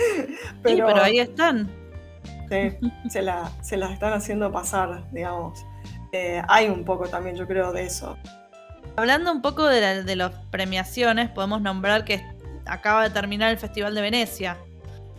Pero, 0.64 0.88
sí, 0.88 0.94
pero 0.94 1.04
ahí 1.04 1.20
están. 1.20 1.70
Sí, 2.50 2.90
se, 3.10 3.22
la, 3.22 3.52
se 3.62 3.78
las 3.78 3.92
están 3.92 4.14
haciendo 4.14 4.52
pasar, 4.52 5.04
digamos. 5.12 5.66
Eh, 6.12 6.42
hay 6.48 6.68
un 6.68 6.84
poco 6.84 7.08
también, 7.08 7.36
yo 7.36 7.48
creo, 7.48 7.72
de 7.72 7.84
eso. 7.84 8.18
Hablando 8.96 9.32
un 9.32 9.42
poco 9.42 9.66
de, 9.68 10.04
de 10.04 10.16
las 10.16 10.32
premiaciones, 10.52 11.30
podemos 11.30 11.62
nombrar 11.62 12.06
que 12.06 12.24
acaba 12.66 13.04
de 13.04 13.10
terminar 13.10 13.52
el 13.52 13.58
Festival 13.58 13.96
de 13.96 14.02
Venecia. 14.02 14.58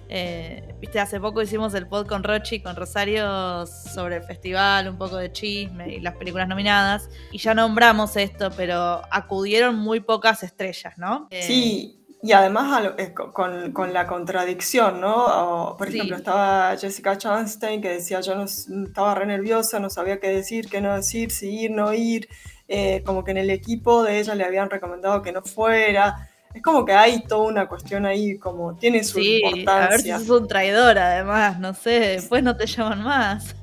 Eh, 0.09 0.75
viste, 0.81 1.01
hace 1.01 1.19
poco 1.19 1.43
hicimos 1.43 1.75
el 1.75 1.89
pod 1.89 2.07
con 2.07 2.23
Rochi 2.23 2.57
y 2.57 2.61
con 2.61 2.77
Rosario 2.77 3.67
sobre 3.67 4.17
el 4.17 4.23
festival, 4.23 4.89
un 4.89 4.99
poco 4.99 5.17
de 5.17 5.33
chisme 5.33 5.95
y 5.95 6.01
las 6.01 6.15
películas 6.15 6.47
nominadas. 6.47 7.09
Y 7.33 7.39
ya 7.39 7.55
nombramos 7.55 8.17
esto, 8.17 8.51
pero 8.57 9.03
acudieron 9.11 9.77
muy 9.77 10.01
pocas 10.01 10.43
estrellas, 10.43 10.95
¿no? 10.99 11.27
Eh, 11.31 11.43
sí, 11.43 12.05
y 12.23 12.33
además 12.33 12.93
con, 13.33 13.93
la 13.93 14.07
contradicción, 14.07 15.01
¿no? 15.01 15.75
por 15.77 15.89
ejemplo, 15.89 16.17
estaba 16.17 16.77
Jessica 16.77 17.19
Chastain 17.19 17.83
que 17.83 17.91
decía 17.91 18.21
yo 18.21 18.35
no, 18.35 18.45
estaba 18.45 19.15
re 19.15 19.27
nerviosa, 19.27 19.79
no 19.79 19.91
sabía 19.91 20.21
qué 20.21 20.29
decir, 20.29 20.71
qué 20.71 20.81
no 20.81 20.95
decir, 20.95 21.31
si 21.31 21.65
ir, 21.65 21.71
no 21.71 21.93
ir. 21.93 22.29
Eh, 22.67 23.03
como 23.05 23.25
que 23.25 23.33
en 23.33 23.39
el 23.39 23.51
equipo 23.51 24.03
de 24.03 24.21
ella 24.21 24.35
le 24.35 24.45
habían 24.45 24.71
recomendado 24.71 25.21
que 25.21 25.33
no 25.33 25.43
fuera 25.43 26.31
es 26.55 26.63
como 26.63 26.85
que 26.85 26.93
hay 26.93 27.25
toda 27.25 27.49
una 27.49 27.67
cuestión 27.67 28.07
ahí, 28.07 28.39
como 28.39 28.77
tiene 28.77 29.03
su 29.03 29.19
sí, 29.19 29.43
importancia. 29.45 29.87
A 29.87 29.89
ver 29.89 30.01
si 30.01 30.11
sos 30.11 30.41
un 30.41 30.47
traidor, 30.47 30.97
además, 30.97 31.59
no 31.59 31.75
sé, 31.75 31.91
después 31.91 32.45
no 32.45 32.57
te 32.57 32.67
llaman 32.67 33.03
más. 33.03 33.57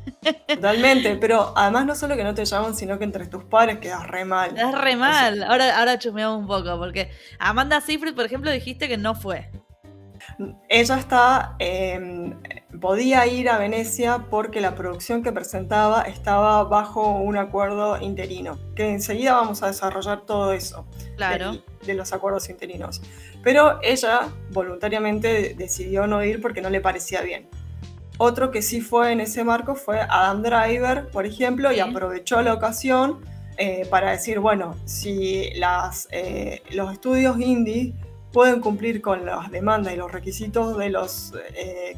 Totalmente, 0.45 1.15
pero 1.15 1.53
además 1.55 1.85
no 1.85 1.95
solo 1.95 2.17
que 2.17 2.25
no 2.25 2.33
te 2.33 2.43
llaman, 2.43 2.75
sino 2.75 2.97
que 2.99 3.05
entre 3.05 3.27
tus 3.27 3.45
padres 3.45 3.79
quedas 3.79 4.05
re 4.07 4.25
mal. 4.25 4.53
Quedas 4.53 4.77
re 4.77 4.97
mal. 4.97 5.41
ahora, 5.43 5.79
ahora 5.79 5.97
chumeamos 5.97 6.41
un 6.41 6.47
poco, 6.47 6.77
porque 6.77 7.09
Amanda 7.39 7.79
Seyfried, 7.79 8.13
por 8.13 8.25
ejemplo, 8.25 8.51
dijiste 8.51 8.89
que 8.89 8.97
no 8.97 9.15
fue. 9.15 9.49
Ella 10.69 10.97
está, 10.97 11.55
em, 11.59 12.33
podía 12.79 13.25
ir 13.27 13.49
a 13.49 13.57
Venecia 13.57 14.25
porque 14.29 14.61
la 14.61 14.75
producción 14.75 15.23
que 15.23 15.31
presentaba 15.31 16.03
estaba 16.03 16.63
bajo 16.63 17.11
un 17.11 17.37
acuerdo 17.37 18.01
interino, 18.01 18.57
que 18.75 18.89
enseguida 18.89 19.33
vamos 19.33 19.61
a 19.63 19.67
desarrollar 19.67 20.21
todo 20.21 20.53
eso. 20.53 20.85
Claro 21.17 21.61
de 21.85 21.93
los 21.93 22.13
acuerdos 22.13 22.49
interinos. 22.49 23.01
Pero 23.43 23.79
ella 23.81 24.29
voluntariamente 24.51 25.55
decidió 25.55 26.07
no 26.07 26.23
ir 26.23 26.41
porque 26.41 26.61
no 26.61 26.69
le 26.69 26.81
parecía 26.81 27.21
bien. 27.21 27.47
Otro 28.17 28.51
que 28.51 28.61
sí 28.61 28.81
fue 28.81 29.11
en 29.11 29.21
ese 29.21 29.43
marco 29.43 29.75
fue 29.75 29.99
Adam 29.99 30.43
Driver, 30.43 31.09
por 31.09 31.25
ejemplo, 31.25 31.71
y 31.71 31.79
aprovechó 31.79 32.41
la 32.41 32.53
ocasión 32.53 33.25
eh, 33.57 33.87
para 33.89 34.11
decir, 34.11 34.39
bueno, 34.39 34.75
si 34.85 35.51
las, 35.55 36.07
eh, 36.11 36.61
los 36.71 36.93
estudios 36.93 37.39
indie 37.39 37.93
pueden 38.31 38.61
cumplir 38.61 39.01
con 39.01 39.25
las 39.25 39.51
demandas 39.51 39.93
y 39.93 39.97
los 39.97 40.11
requisitos 40.11 40.77
de 40.77 40.89
los, 40.89 41.33
eh, 41.53 41.95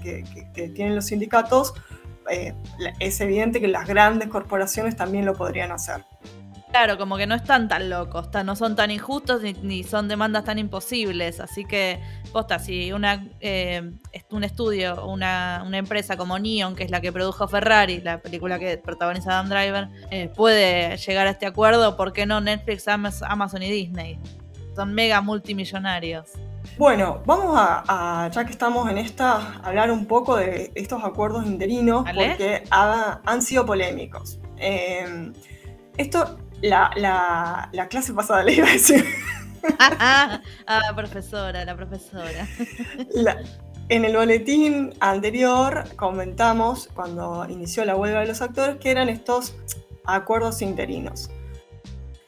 que, 0.54 0.70
tienen 0.70 0.96
los 0.96 1.06
sindicatos, 1.06 1.74
es 3.00 3.20
evidente 3.20 3.60
que 3.60 3.68
las 3.68 3.88
grandes 3.88 4.30
corporaciones 4.30 4.96
también 4.96 5.26
lo 5.26 5.34
podrían 5.36 5.72
hacer. 5.72 6.06
Claro, 6.74 6.98
como 6.98 7.18
que 7.18 7.28
no 7.28 7.36
están 7.36 7.68
tan 7.68 7.88
locos, 7.92 8.30
no 8.44 8.56
son 8.56 8.76
tan 8.76 8.90
injustos 8.90 9.44
ni, 9.62 9.84
son 9.84 10.08
demandas 10.08 10.44
tan 10.44 10.58
imposibles. 10.58 11.40
Así 11.40 11.66
que, 11.66 12.02
posta, 12.32 12.58
si 12.58 12.92
una, 12.92 13.28
eh, 13.42 13.92
un 14.32 14.44
estudio, 14.44 15.06
una, 15.06 15.64
una 15.68 15.78
empresa 15.78 16.18
como 16.18 16.40
Neon, 16.40 16.76
que 16.76 16.84
es 16.84 16.90
la 16.90 17.00
que 17.00 17.12
produjo 17.12 17.48
Ferrari, 17.48 18.02
la 18.02 18.24
película 18.24 18.58
que 18.58 18.80
protagoniza 18.80 19.34
Adam 19.34 19.50
Driver, 19.50 19.88
eh, 20.10 20.32
puede 20.36 20.98
llegar 20.98 21.28
a 21.28 21.30
este 21.30 21.46
acuerdo, 21.46 21.96
¿por 21.96 22.12
qué 22.12 22.26
no 22.26 22.42
Netflix, 22.42 22.88
Amazon 22.88 23.62
y 23.62 23.70
Disney? 23.70 24.20
Son 24.76 24.94
mega 24.94 25.22
multimillonarios. 25.22 26.32
Bueno, 26.78 27.22
vamos 27.26 27.56
a, 27.58 28.30
ya 28.34 28.46
que 28.46 28.52
estamos 28.52 28.90
en 28.90 28.98
esta, 28.98 29.60
hablar 29.64 29.92
un 29.92 30.06
poco 30.06 30.38
de 30.38 30.72
estos 30.76 31.04
acuerdos 31.04 31.46
interinos, 31.46 32.06
porque 32.16 32.64
han 32.72 33.42
sido 33.42 33.66
polémicos. 33.66 34.40
Eh, 34.58 35.32
esto 35.98 36.38
la, 36.62 37.88
clase 37.90 38.14
pasada 38.14 38.44
le 38.44 38.54
iba 38.54 38.68
a 38.68 38.72
decir. 38.72 39.06
ah, 39.80 40.42
profesora, 40.96 41.66
la 41.66 41.76
profesora. 41.76 42.48
en 43.90 44.06
el 44.06 44.16
boletín 44.16 44.94
anterior 45.00 45.84
comentamos, 45.96 46.90
cuando 46.94 47.46
inició 47.50 47.86
la 47.86 47.96
huelga 47.96 48.22
de 48.22 48.28
los 48.28 48.42
actores, 48.42 48.78
que 48.78 48.92
eran 48.92 49.10
estos 49.10 49.56
acuerdos 50.06 50.62
interinos. 50.62 51.30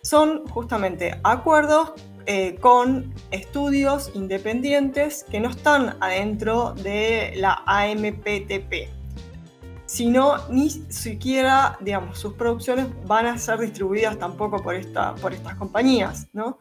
Son 0.01 0.47
justamente 0.47 1.19
acuerdos 1.23 1.93
eh, 2.27 2.55
con 2.55 3.13
estudios 3.31 4.11
independientes 4.13 5.23
que 5.29 5.39
no 5.39 5.49
están 5.49 5.97
adentro 5.99 6.73
de 6.73 7.33
la 7.35 7.63
AMPTP, 7.65 8.89
sino 9.85 10.47
ni 10.49 10.69
siquiera, 10.69 11.77
digamos, 11.81 12.19
sus 12.19 12.33
producciones 12.33 12.87
van 13.05 13.27
a 13.27 13.37
ser 13.37 13.59
distribuidas 13.59 14.17
tampoco 14.17 14.61
por, 14.61 14.75
esta, 14.75 15.13
por 15.15 15.33
estas 15.33 15.55
compañías, 15.55 16.27
¿no? 16.33 16.57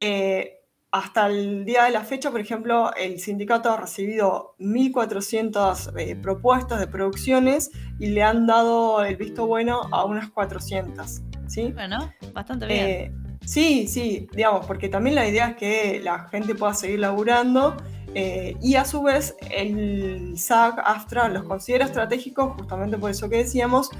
Eh, 0.00 0.56
hasta 0.92 1.28
el 1.28 1.64
día 1.64 1.84
de 1.84 1.90
la 1.90 2.02
fecha, 2.02 2.30
por 2.32 2.40
ejemplo, 2.40 2.92
el 2.96 3.20
sindicato 3.20 3.70
ha 3.70 3.76
recibido 3.76 4.56
1.400 4.58 5.92
eh, 5.96 6.16
propuestas 6.16 6.80
de 6.80 6.88
producciones 6.88 7.70
y 8.00 8.08
le 8.08 8.24
han 8.24 8.46
dado 8.46 9.04
el 9.04 9.16
visto 9.16 9.46
bueno 9.46 9.82
a 9.92 10.04
unas 10.04 10.30
400. 10.30 11.22
¿sí? 11.46 11.72
Bueno, 11.72 12.12
bastante 12.32 12.66
bien. 12.66 12.86
Eh, 12.86 13.12
sí, 13.44 13.86
sí, 13.88 14.28
digamos, 14.32 14.66
porque 14.66 14.88
también 14.88 15.16
la 15.16 15.28
idea 15.28 15.50
es 15.50 15.56
que 15.56 16.00
la 16.02 16.28
gente 16.28 16.54
pueda 16.54 16.74
seguir 16.74 17.00
laburando 17.00 17.76
eh, 18.14 18.56
y 18.60 18.74
a 18.74 18.84
su 18.84 19.02
vez, 19.02 19.36
el 19.50 20.36
SAC 20.36 20.80
Astra 20.84 21.28
los 21.28 21.44
considera 21.44 21.84
estratégicos, 21.84 22.54
justamente 22.54 22.98
por 22.98 23.10
eso 23.10 23.28
que 23.28 23.36
decíamos, 23.36 23.90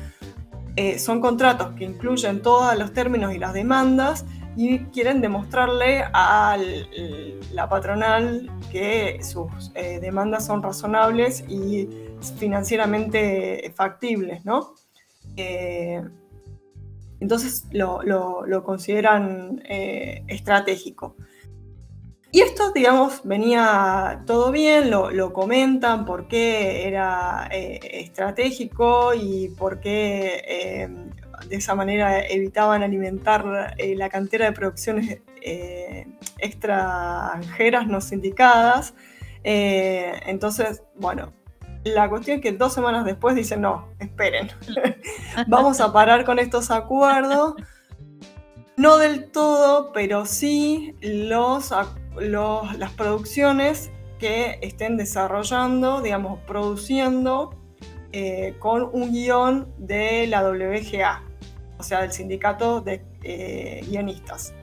eh, 0.77 0.99
son 0.99 1.21
contratos 1.21 1.75
que 1.77 1.85
incluyen 1.85 2.43
todos 2.43 2.77
los 2.77 2.93
términos 2.93 3.35
y 3.35 3.39
las 3.39 3.55
demandas 3.55 4.25
y 4.57 4.81
quieren 4.87 5.21
demostrarle 5.21 6.05
a 6.13 6.57
la 7.53 7.69
patronal 7.69 8.51
que 8.73 9.21
sus 9.23 9.71
eh, 9.75 10.01
demandas 10.01 10.47
son 10.47 10.63
razonables 10.63 11.45
y 11.49 11.89
financieramente 12.39 13.73
factibles, 13.77 14.45
¿no? 14.45 14.75
Entonces 17.21 17.67
lo, 17.71 18.03
lo 18.03 18.65
consideran 18.65 19.63
estratégico. 19.67 21.17
Y 22.33 22.43
esto, 22.43 22.71
digamos, 22.73 23.23
venía 23.25 24.23
todo 24.25 24.53
bien, 24.53 24.89
lo, 24.91 25.33
comentan 25.33 26.05
por 26.05 26.29
qué 26.29 26.87
era 26.87 27.49
eh, 27.51 27.81
estratégico 27.83 29.15
y 29.15 29.49
por 29.49 29.81
qué 29.81 30.41
eh, 30.47 30.89
de 31.49 31.57
esa 31.57 31.75
manera 31.75 32.21
evitaban 32.25 32.85
alimentar 32.85 33.75
eh, 33.79 33.97
la 33.97 34.09
cantera 34.09 34.47
de 34.47 34.53
producciones 34.53 35.23
extranjeras 36.39 37.87
no 37.89 38.01
sindicadas. 38.01 38.95
entonces, 39.43 40.83
bueno, 40.95 41.33
la 41.85 42.09
cuestión 42.09 42.37
es 42.37 42.43
que 42.43 42.53
dos 42.53 42.73
semanas 42.73 43.05
después 43.05 43.35
dicen, 43.35 43.63
no, 43.63 43.89
esperen, 43.99 44.51
vamos 45.49 45.81
a 45.81 45.93
parar 45.93 46.25
con 46.25 46.39
estos 46.39 46.71
acuerdos. 46.71 47.55
No 48.77 48.97
del 48.97 49.31
todo, 49.31 49.93
pero 49.93 50.25
sí 50.25 50.95
los 51.03 51.73
las 52.19 52.93
producciones 52.93 53.91
que 54.19 54.59
estén 54.63 54.97
desarrollando, 54.97 56.01
digamos, 56.03 56.41
produciendo 56.47 57.55
eh, 58.13 58.57
con 58.59 58.89
un 58.93 59.13
guion 59.13 59.73
de 59.79 60.27
la 60.27 60.43
WGA, 60.43 61.23
o 61.79 61.83
sea, 61.83 62.01
del 62.03 62.13
sindicato 62.13 62.81
de 62.81 63.05
eh, 63.23 63.85
guionistas, 63.89 64.55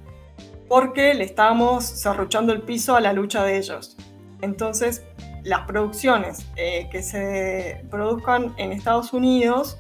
porque 0.68 1.14
le 1.14 1.24
estamos 1.24 1.84
cerruchando 1.84 2.54
el 2.54 2.62
piso 2.62 2.96
a 2.96 3.02
la 3.02 3.14
lucha 3.14 3.44
de 3.44 3.58
ellos. 3.58 3.98
Entonces, 4.42 5.04
las 5.44 5.62
producciones 5.66 6.46
eh, 6.56 6.88
que 6.92 7.02
se 7.02 7.86
produzcan 7.90 8.54
en 8.58 8.72
Estados 8.72 9.14
Unidos 9.14 9.78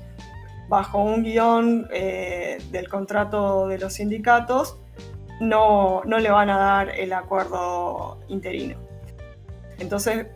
bajo 0.69 1.01
un 1.01 1.23
guion 1.23 1.87
eh, 1.91 2.57
del 2.71 2.89
contrato 2.89 3.67
de 3.67 3.77
los 3.77 3.93
sindicatos 3.93 4.77
no, 5.39 6.01
no 6.05 6.17
le 6.17 6.29
van 6.29 6.49
a 6.49 6.57
dar 6.57 6.89
el 6.89 7.13
acuerdo 7.13 8.19
interino. 8.27 8.77
Entonces 9.79 10.27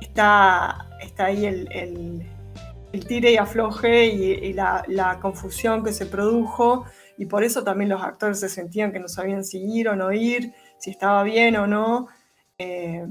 está, 0.00 0.88
está 1.00 1.26
ahí 1.26 1.46
el, 1.46 1.68
el, 1.72 2.26
tire 3.06 3.32
y 3.32 3.36
afloje 3.36 4.06
y, 4.06 4.52
la, 4.52 4.84
la, 4.86 5.18
confusión 5.18 5.82
que 5.82 5.92
se 5.92 6.06
produjo 6.06 6.84
y 7.18 7.26
por 7.26 7.42
eso 7.42 7.64
también 7.64 7.90
los 7.90 8.00
actores 8.00 8.38
se 8.38 8.48
sentían 8.48 8.92
que 8.92 9.00
no 9.00 9.08
sabían 9.08 9.44
si 9.44 9.58
ir 9.58 9.88
o 9.88 9.96
no 9.96 10.12
ir, 10.12 10.54
si 10.78 10.90
estaba 10.92 11.24
bien 11.24 11.56
o 11.56 11.66
no, 11.66 12.06
eh, 12.56 13.04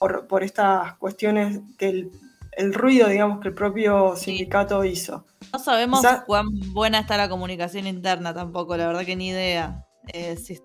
por, 0.00 0.26
por, 0.26 0.42
estas 0.42 0.94
cuestiones 0.94 1.60
que 1.78 2.08
el, 2.56 2.74
ruido, 2.74 3.08
digamos, 3.08 3.40
que 3.40 3.48
el 3.48 3.54
propio 3.54 4.16
sindicato 4.16 4.84
hizo. 4.84 5.24
No 5.52 5.58
sabemos 5.58 6.04
cuán 6.26 6.48
buena 6.72 6.98
está 6.98 7.16
la 7.16 7.28
comunicación 7.28 7.86
interna 7.86 8.34
tampoco, 8.34 8.76
la 8.76 8.88
verdad 8.88 9.04
que 9.04 9.14
ni 9.14 9.28
idea. 9.28 9.86
Eh, 10.12 10.36
si 10.36 10.58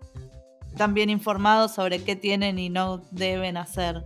están 0.71 0.93
bien 0.93 1.09
informados 1.09 1.73
sobre 1.73 2.03
qué 2.03 2.15
tienen 2.15 2.57
y 2.57 2.69
no 2.69 3.01
deben 3.11 3.57
hacer. 3.57 4.03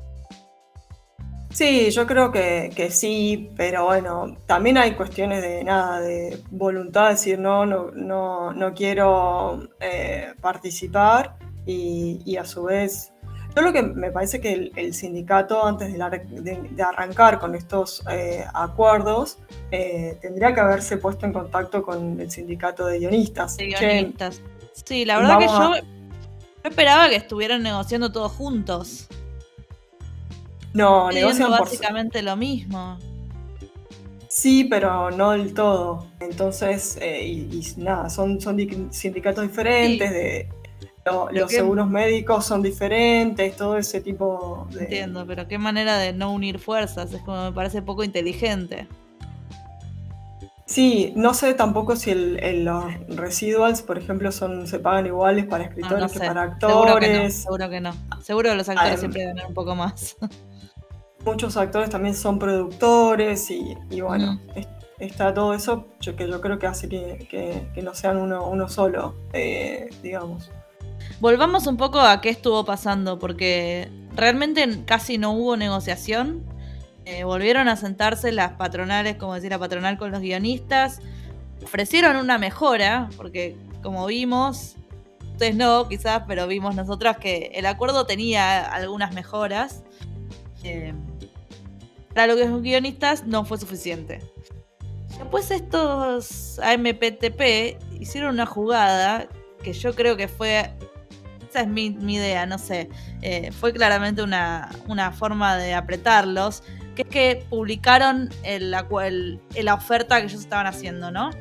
Sí, 1.51 1.89
yo 1.89 2.05
creo 2.05 2.31
que, 2.31 2.89
sí, 2.91 3.49
pero 3.57 3.85
bueno, 3.85 4.37
también 4.45 4.77
hay 4.77 4.93
cuestiones 4.93 5.41
de 5.41 5.63
nada, 5.63 5.99
de 5.99 6.39
voluntad, 6.51 7.09
decir 7.09 7.39
no, 7.39 7.65
no, 7.65 7.91
no, 7.91 8.53
no 8.53 8.73
quiero 8.73 9.67
eh, 9.79 10.33
participar 10.41 11.37
y, 11.65 12.37
a 12.37 12.45
su 12.45 12.63
vez, 12.63 13.13
yo 13.55 13.61
lo 13.61 13.73
que 13.73 13.81
me 13.81 14.11
parece 14.11 14.39
que 14.39 14.71
el, 14.75 14.93
sindicato 14.93 15.65
antes 15.65 15.91
de, 15.91 16.83
arrancar 16.83 17.39
con 17.39 17.55
estos 17.55 18.03
eh, 18.11 18.45
acuerdos 18.53 19.39
eh, 19.71 20.17
tendría 20.21 20.53
que 20.53 20.59
haberse 20.59 20.97
puesto 20.97 21.25
en 21.25 21.33
contacto 21.33 21.81
con 21.81 22.19
el 22.19 22.29
sindicato 22.29 22.85
de 22.85 22.99
guionistas. 22.99 23.57
De 23.57 23.67
guionistas. 23.67 24.41
sí, 24.85 25.05
la 25.05 25.17
verdad 25.17 25.39
que 25.39 25.45
yo 25.45 25.73
esperaba 26.63 27.09
que 27.09 27.15
estuvieran 27.15 27.63
negociando 27.63 28.11
todos 28.11 28.31
juntos. 28.31 29.07
No, 30.73 31.11
negocian 31.11 31.49
básicamente 31.49 32.21
lo 32.21 32.35
mismo. 32.35 32.99
Sí, 34.27 34.65
pero 34.65 35.09
no 35.09 35.31
del 35.31 35.55
todo. 35.55 36.05
Entonces, 36.19 36.97
eh, 37.01 37.25
y, 37.25 37.73
nada, 37.77 38.11
son, 38.11 38.39
son 38.39 38.57
sindicatos 38.91 39.47
diferentes, 39.47 40.11
de, 40.11 40.47
los 41.31 41.51
seguros 41.51 41.89
médicos 41.89 42.45
son 42.45 42.61
diferentes, 42.61 43.55
todo 43.55 43.77
ese 43.77 44.01
tipo 44.01 44.67
de... 44.71 44.83
Entiendo, 44.83 45.25
pero 45.25 45.47
qué 45.47 45.57
manera 45.57 45.97
de 45.97 46.13
no 46.13 46.31
unir 46.31 46.59
fuerzas, 46.59 47.13
es 47.13 47.21
como 47.21 47.45
me 47.45 47.51
parece 47.51 47.81
poco 47.81 48.03
inteligente. 48.03 48.87
Sí, 50.65 51.13
no 51.15 51.33
sé 51.33 51.55
tampoco 51.55 51.95
si 51.95 52.13
los 52.13 52.85
residuals, 53.07 53.81
por 53.81 53.97
ejemplo, 53.97 54.31
son 54.31 54.67
se 54.67 54.77
pagan 54.77 55.07
iguales 55.07 55.45
para 55.45 55.63
escritores 55.63 56.11
que 56.11 56.19
para 56.19 56.43
actores. 56.43 57.41
Seguro 57.41 57.69
que 57.69 57.81
no, 57.81 57.93
seguro 58.21 58.51
que 58.51 58.55
los 58.55 58.69
actores 58.69 58.99
siempre 58.99 59.25
ganan 59.25 59.47
un 59.47 59.53
poco 59.55 59.75
más. 59.75 60.15
muchos 61.25 61.57
actores 61.57 61.89
también 61.89 62.15
son 62.15 62.39
productores 62.39 63.49
y, 63.51 64.01
bueno, 64.01 64.39
está 64.99 65.33
todo 65.33 65.53
eso 65.53 65.87
que 66.01 66.27
yo 66.27 66.41
creo 66.41 66.59
que 66.59 66.67
hace 66.67 66.87
que, 66.87 67.81
no 67.83 67.93
sean 67.93 68.17
uno, 68.17 68.69
solo, 68.69 69.15
eh, 69.33 69.89
digamos. 70.01 70.51
Volvamos 71.19 71.67
un 71.67 71.77
poco 71.77 71.99
a 71.99 72.21
qué 72.21 72.29
estuvo 72.29 72.63
pasando, 72.63 73.19
porque 73.19 73.89
realmente 74.15 74.83
casi 74.85 75.17
no 75.17 75.31
hubo 75.33 75.57
negociación. 75.57 76.43
Eh, 77.05 77.23
volvieron 77.23 77.67
a 77.67 77.75
sentarse 77.75 78.31
las 78.31 78.53
patronales, 78.53 79.17
como 79.17 79.33
decir 79.33 79.51
la 79.51 79.59
patronal 79.59 79.97
con 79.97 80.11
los 80.11 80.21
guionistas. 80.21 81.01
Ofrecieron 81.63 82.15
una 82.15 82.37
mejora, 82.37 83.09
porque 83.17 83.57
como 83.83 84.05
vimos, 84.05 84.75
ustedes 85.31 85.55
no, 85.55 85.87
quizás, 85.89 86.23
pero 86.27 86.47
vimos 86.47 86.75
nosotras 86.75 87.17
que 87.17 87.51
el 87.53 87.65
acuerdo 87.65 88.05
tenía 88.05 88.61
algunas 88.61 89.13
mejoras. 89.13 89.83
Eh, 90.63 90.93
para 92.13 92.27
lo 92.27 92.35
que 92.35 92.43
son 92.43 92.63
guionistas 92.63 93.25
no 93.25 93.45
fue 93.45 93.57
suficiente. 93.57 94.21
Después 95.17 95.51
estos 95.51 96.59
AMPTP 96.59 97.77
hicieron 97.99 98.35
una 98.35 98.45
jugada 98.45 99.27
que 99.61 99.73
yo 99.73 99.93
creo 99.93 100.15
que 100.15 100.27
fue, 100.27 100.71
esa 101.49 101.61
es 101.61 101.67
mi, 101.67 101.87
idea, 101.87 102.45
no 102.45 102.57
sé, 102.57 102.89
eh, 103.21 103.51
fue 103.51 103.73
claramente 103.73 104.21
una, 104.21 104.69
forma 105.17 105.57
de 105.57 105.73
apretarlos, 105.73 106.63
que 106.95 107.03
es 107.03 107.07
que 107.07 107.45
publicaron 107.49 108.29
el, 108.43 108.71
la 108.71 109.73
oferta 109.73 110.19
que 110.19 110.27
ellos 110.27 110.41
estaban 110.41 110.67
haciendo, 110.67 111.11
¿no? 111.11 111.31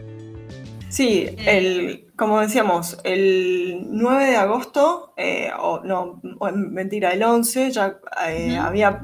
Sí, 0.89 1.29
el, 1.37 2.07
como 2.17 2.41
decíamos, 2.41 2.99
el 3.05 3.87
9 3.91 4.25
de 4.25 4.37
agosto, 4.37 5.13
eh, 5.17 5.51
o 5.59 5.81
no, 5.85 6.21
mentira, 6.53 7.13
el 7.13 7.23
11, 7.23 7.71
ya 7.71 7.99
eh, 8.27 8.57
había 8.57 9.03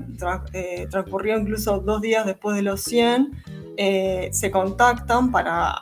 eh, 0.53 0.87
transcurrido 0.91 1.39
incluso 1.39 1.79
dos 1.81 2.01
días 2.01 2.25
después 2.25 2.57
de 2.57 2.63
los 2.63 2.81
100, 2.83 3.33
se 3.77 4.51
contactan 4.51 5.31
para 5.33 5.81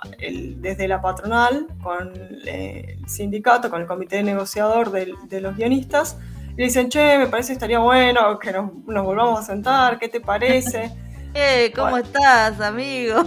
desde 0.56 0.88
la 0.88 1.00
patronal 1.00 1.66
con 1.82 2.12
el 2.46 3.08
sindicato, 3.08 3.70
con 3.70 3.82
el 3.82 3.86
comité 3.86 4.22
negociador 4.22 4.90
de, 4.90 5.40
los 5.40 5.56
guionistas, 5.56 6.16
y 6.56 6.64
dicen, 6.64 6.88
che, 6.88 7.18
me 7.18 7.26
parece 7.26 7.48
que 7.48 7.52
estaría 7.54 7.78
bueno 7.78 8.38
que 8.38 8.52
nos, 8.52 8.70
volvamos 8.84 9.40
a 9.40 9.42
sentar, 9.42 9.98
¿qué 9.98 10.08
te 10.08 10.20
parece? 10.20 10.90
Eh, 11.34 11.72
¿cómo 11.74 11.96
estás, 11.96 12.60
amigo? 12.60 13.24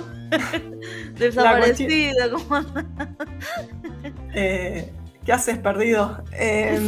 Desaparecido, 1.17 2.37
¿cómo 2.37 2.61
eh, 4.35 4.93
¿Qué 5.25 5.33
haces 5.33 5.57
perdido? 5.57 6.23
Em, 6.31 6.87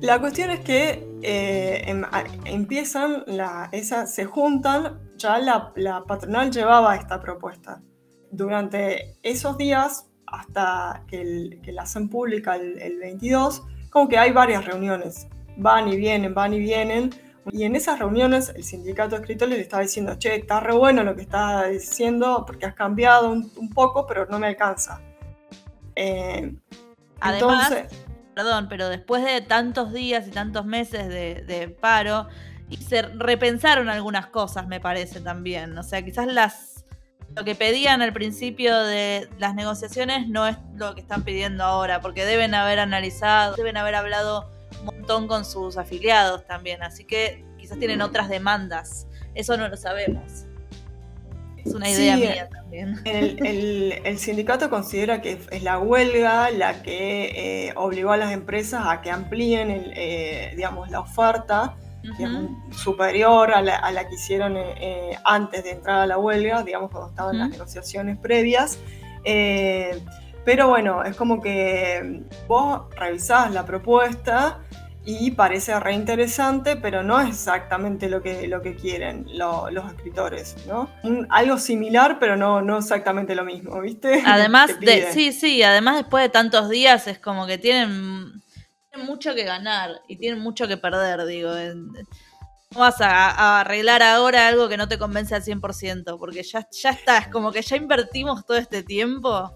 la 0.00 0.18
cuestión 0.18 0.50
es 0.50 0.60
que 0.60 1.06
eh, 1.22 1.82
em, 1.86 2.04
empiezan, 2.46 3.22
la, 3.26 3.68
esa, 3.72 4.06
se 4.06 4.24
juntan, 4.24 4.98
ya 5.20 5.38
la, 5.38 6.04
patronal 6.06 6.50
llevaba 6.50 6.96
esta 6.96 7.20
propuesta. 7.20 7.80
Durante 8.30 9.16
esos 9.22 9.56
días, 9.56 10.08
hasta 10.26 11.04
que, 11.06 11.60
la 11.66 11.82
hacen 11.82 12.08
pública 12.08 12.56
el, 12.56 12.80
el 12.80 12.98
22, 12.98 13.62
como 13.90 14.08
que 14.08 14.18
hay 14.18 14.32
varias 14.32 14.64
reuniones, 14.64 15.26
van 15.56 15.88
y 15.88 15.96
vienen, 15.96 16.34
van 16.34 16.54
y 16.54 16.58
vienen, 16.60 17.10
y 17.52 17.64
en 17.64 17.74
esas 17.74 17.98
reuniones 17.98 18.52
el 18.54 18.62
sindicato 18.64 19.16
de 19.16 19.22
escritores 19.22 19.56
le 19.56 19.62
estaba 19.62 19.82
diciendo, 19.82 20.14
che, 20.18 20.36
está 20.36 20.60
re 20.60 20.74
bueno 20.74 21.02
lo 21.02 21.14
que 21.16 21.22
estás 21.22 21.70
diciendo 21.70 22.44
porque 22.46 22.66
has 22.66 22.74
cambiado 22.74 23.30
un, 23.30 23.70
poco, 23.70 24.06
pero 24.06 24.26
no 24.26 24.38
me 24.38 24.48
alcanza. 24.48 25.00
Eh, 25.96 26.54
Además, 27.20 27.72
perdón, 28.34 28.66
pero 28.68 28.88
después 28.88 29.24
de 29.24 29.40
tantos 29.40 29.92
días 29.92 30.28
y 30.28 30.30
tantos 30.30 30.64
meses 30.64 31.08
de, 31.08 31.76
paro, 31.80 32.26
y 32.70 32.76
se 32.76 33.02
repensaron 33.02 33.88
algunas 33.88 34.26
cosas, 34.26 34.66
me 34.68 34.80
parece 34.80 35.20
también. 35.20 35.76
O 35.76 35.82
sea, 35.82 36.02
quizás 36.02 36.26
las 36.26 36.84
lo 37.36 37.44
que 37.44 37.54
pedían 37.54 38.02
al 38.02 38.12
principio 38.12 38.76
de 38.76 39.28
las 39.38 39.54
negociaciones 39.54 40.28
no 40.28 40.46
es 40.46 40.56
lo 40.74 40.94
que 40.94 41.00
están 41.00 41.22
pidiendo 41.22 41.64
ahora, 41.64 42.00
porque 42.00 42.24
deben 42.24 42.54
haber 42.54 42.80
analizado, 42.80 43.54
deben 43.54 43.76
haber 43.76 43.94
hablado 43.94 44.50
un 44.80 44.86
montón 44.86 45.28
con 45.28 45.44
sus 45.44 45.76
afiliados 45.76 46.46
también, 46.46 46.82
así 46.82 47.04
que 47.04 47.44
quizás 47.58 47.78
tienen 47.78 48.02
otras 48.02 48.28
demandas, 48.28 49.06
eso 49.34 49.56
no 49.56 49.68
lo 49.68 49.76
sabemos. 49.76 50.46
Es 51.64 51.74
una 51.74 51.90
idea 51.90 52.16
mía 52.16 52.48
también. 52.48 53.00
El, 53.04 54.18
sindicato 54.18 54.70
considera 54.70 55.20
que 55.20 55.38
es 55.50 55.62
la 55.62 55.78
huelga 55.78 56.50
la 56.50 56.82
que 56.82 57.68
eh, 57.68 57.72
obligó 57.76 58.12
a 58.12 58.16
las 58.16 58.32
empresas 58.32 58.82
a 58.86 59.02
que 59.02 59.10
amplíen 59.10 59.92
eh, 59.94 60.54
digamos, 60.56 60.90
la 60.90 61.00
oferta 61.00 61.76
superior 62.70 63.52
a 63.52 63.62
la, 63.62 64.08
que 64.08 64.14
hicieron 64.14 64.56
eh, 64.56 65.18
antes 65.24 65.64
de 65.64 65.72
entrar 65.72 66.00
a 66.00 66.06
la 66.06 66.18
huelga, 66.18 66.62
digamos, 66.62 66.90
cuando 66.90 67.10
estaban 67.10 67.38
las 67.38 67.50
negociaciones 67.50 68.18
previas. 68.18 68.78
pero 70.44 70.68
bueno, 70.68 71.04
es 71.04 71.16
como 71.16 71.40
que 71.40 72.22
vos 72.48 72.82
revisás 72.96 73.52
la 73.52 73.64
propuesta 73.64 74.60
y 75.04 75.30
parece 75.30 75.78
reinteresante, 75.80 76.76
pero 76.76 77.02
no 77.02 77.20
es 77.20 77.28
exactamente 77.28 78.08
lo 78.08 78.22
que, 78.22 78.46
lo 78.48 78.60
que 78.60 78.76
quieren 78.76 79.26
los 79.32 79.92
escritores, 79.92 80.56
¿no? 80.66 80.90
algo 81.30 81.58
similar, 81.58 82.18
pero 82.20 82.36
no, 82.36 82.60
no 82.60 82.78
exactamente 82.78 83.34
lo 83.34 83.44
mismo, 83.44 83.80
¿viste? 83.80 84.22
Además, 84.26 84.78
de, 84.80 85.10
sí, 85.12 85.32
sí, 85.32 85.62
además 85.62 85.96
después 85.96 86.22
de 86.22 86.28
tantos 86.28 86.68
días 86.68 87.06
es 87.06 87.18
como 87.18 87.46
que 87.46 87.56
tienen, 87.56 88.42
mucho 88.98 89.34
que 89.34 89.44
ganar 89.44 90.00
y 90.08 90.16
tienen 90.16 90.40
mucho 90.40 90.66
que 90.68 90.76
perder, 90.76 91.24
digo. 91.26 91.52
No 92.72 92.80
vas 92.80 93.00
a, 93.00 93.60
arreglar 93.60 94.02
ahora 94.02 94.48
algo 94.48 94.68
que 94.68 94.76
no 94.76 94.88
te 94.88 94.98
convence 94.98 95.34
al 95.34 95.42
100%, 95.42 96.18
porque 96.18 96.42
ya, 96.42 96.68
ya 96.70 96.90
está, 96.90 97.18
es 97.18 97.28
como 97.28 97.52
que 97.52 97.62
ya 97.62 97.76
invertimos 97.76 98.44
todo 98.46 98.56
este 98.56 98.82
tiempo. 98.82 99.52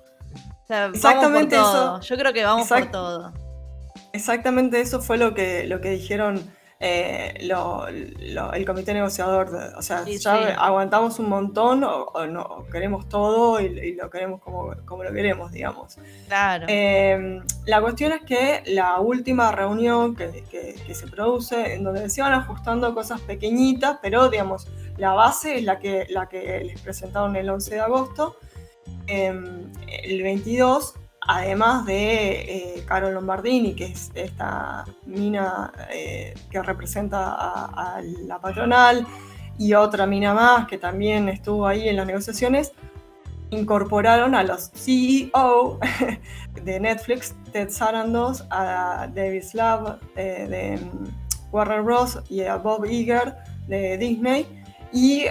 Exactamente 0.68 1.56
eso. 1.56 2.00
Yo 2.00 2.16
creo 2.16 2.32
que 2.32 2.44
vamos 2.44 2.68
por 2.68 2.90
todo. 2.90 3.32
Exactamente 4.12 4.80
eso 4.80 5.00
fue 5.00 5.18
lo 5.18 5.34
que, 5.34 5.66
lo 5.66 5.80
que 5.80 5.90
dijeron 5.90 6.50
eh, 6.86 7.32
el 8.52 8.66
comité 8.66 8.92
negociador. 8.92 9.48
o 9.74 9.80
sea, 9.80 10.04
ya 10.04 10.54
aguantamos 10.54 11.18
un 11.18 11.30
montón 11.30 11.82
o, 11.82 12.26
no, 12.26 12.66
queremos 12.70 13.08
todo 13.08 13.58
y, 13.58 13.94
lo 13.94 14.10
queremos 14.10 14.42
como, 14.42 14.74
como, 14.84 15.02
lo 15.02 15.10
queremos, 15.10 15.50
digamos. 15.50 15.96
Claro. 16.28 16.66
Eh, 16.68 17.40
la 17.64 17.80
cuestión 17.80 18.12
es 18.12 18.22
que 18.22 18.62
la 18.66 19.00
última 19.00 19.50
reunión 19.50 20.14
que, 20.14 20.44
que, 20.50 20.94
se 20.94 21.06
produce, 21.06 21.74
en 21.74 21.84
donde 21.84 22.10
se 22.10 22.20
iban 22.20 22.34
ajustando 22.34 22.94
cosas 22.94 23.22
pequeñitas, 23.22 23.98
pero 24.02 24.28
digamos, 24.28 24.68
la 24.98 25.14
base 25.14 25.56
es 25.56 25.64
la 25.64 25.78
que, 25.78 26.06
la 26.10 26.28
que 26.28 26.64
les 26.64 26.78
presentaron 26.82 27.34
el 27.36 27.48
11 27.48 27.76
de 27.76 27.80
agosto. 27.80 28.36
Em, 29.06 29.72
el 29.86 30.22
22 30.22 30.94
además 31.26 31.86
de 31.86 32.76
eh, 32.76 32.84
Carol 32.86 33.14
Lombardini, 33.14 33.74
que 33.74 33.86
es 33.86 34.10
esta 34.14 34.84
mina 35.06 35.72
eh, 35.90 36.34
que 36.50 36.62
representa 36.62 37.34
a, 37.34 38.00
la 38.26 38.38
patronal, 38.38 39.06
y 39.56 39.74
otra 39.74 40.06
mina 40.06 40.34
más 40.34 40.66
que 40.66 40.78
también 40.78 41.28
estuvo 41.28 41.66
ahí 41.66 41.88
en 41.88 41.96
las 41.96 42.06
negociaciones, 42.06 42.72
incorporaron 43.50 44.34
a 44.34 44.42
los 44.42 44.70
CEO 44.74 45.78
de 46.62 46.80
Netflix, 46.80 47.34
Ted 47.52 47.70
Sarandos, 47.70 48.44
a 48.50 49.08
David 49.14 49.42
Slav 49.42 50.00
eh, 50.16 50.46
de 50.48 50.84
mm, 50.84 51.52
Warner 51.52 51.82
Bros. 51.82 52.18
y 52.28 52.42
a 52.42 52.56
Bob 52.56 52.84
Iger 52.84 53.36
de 53.68 53.96
Disney. 53.96 54.46
Y 54.92 55.24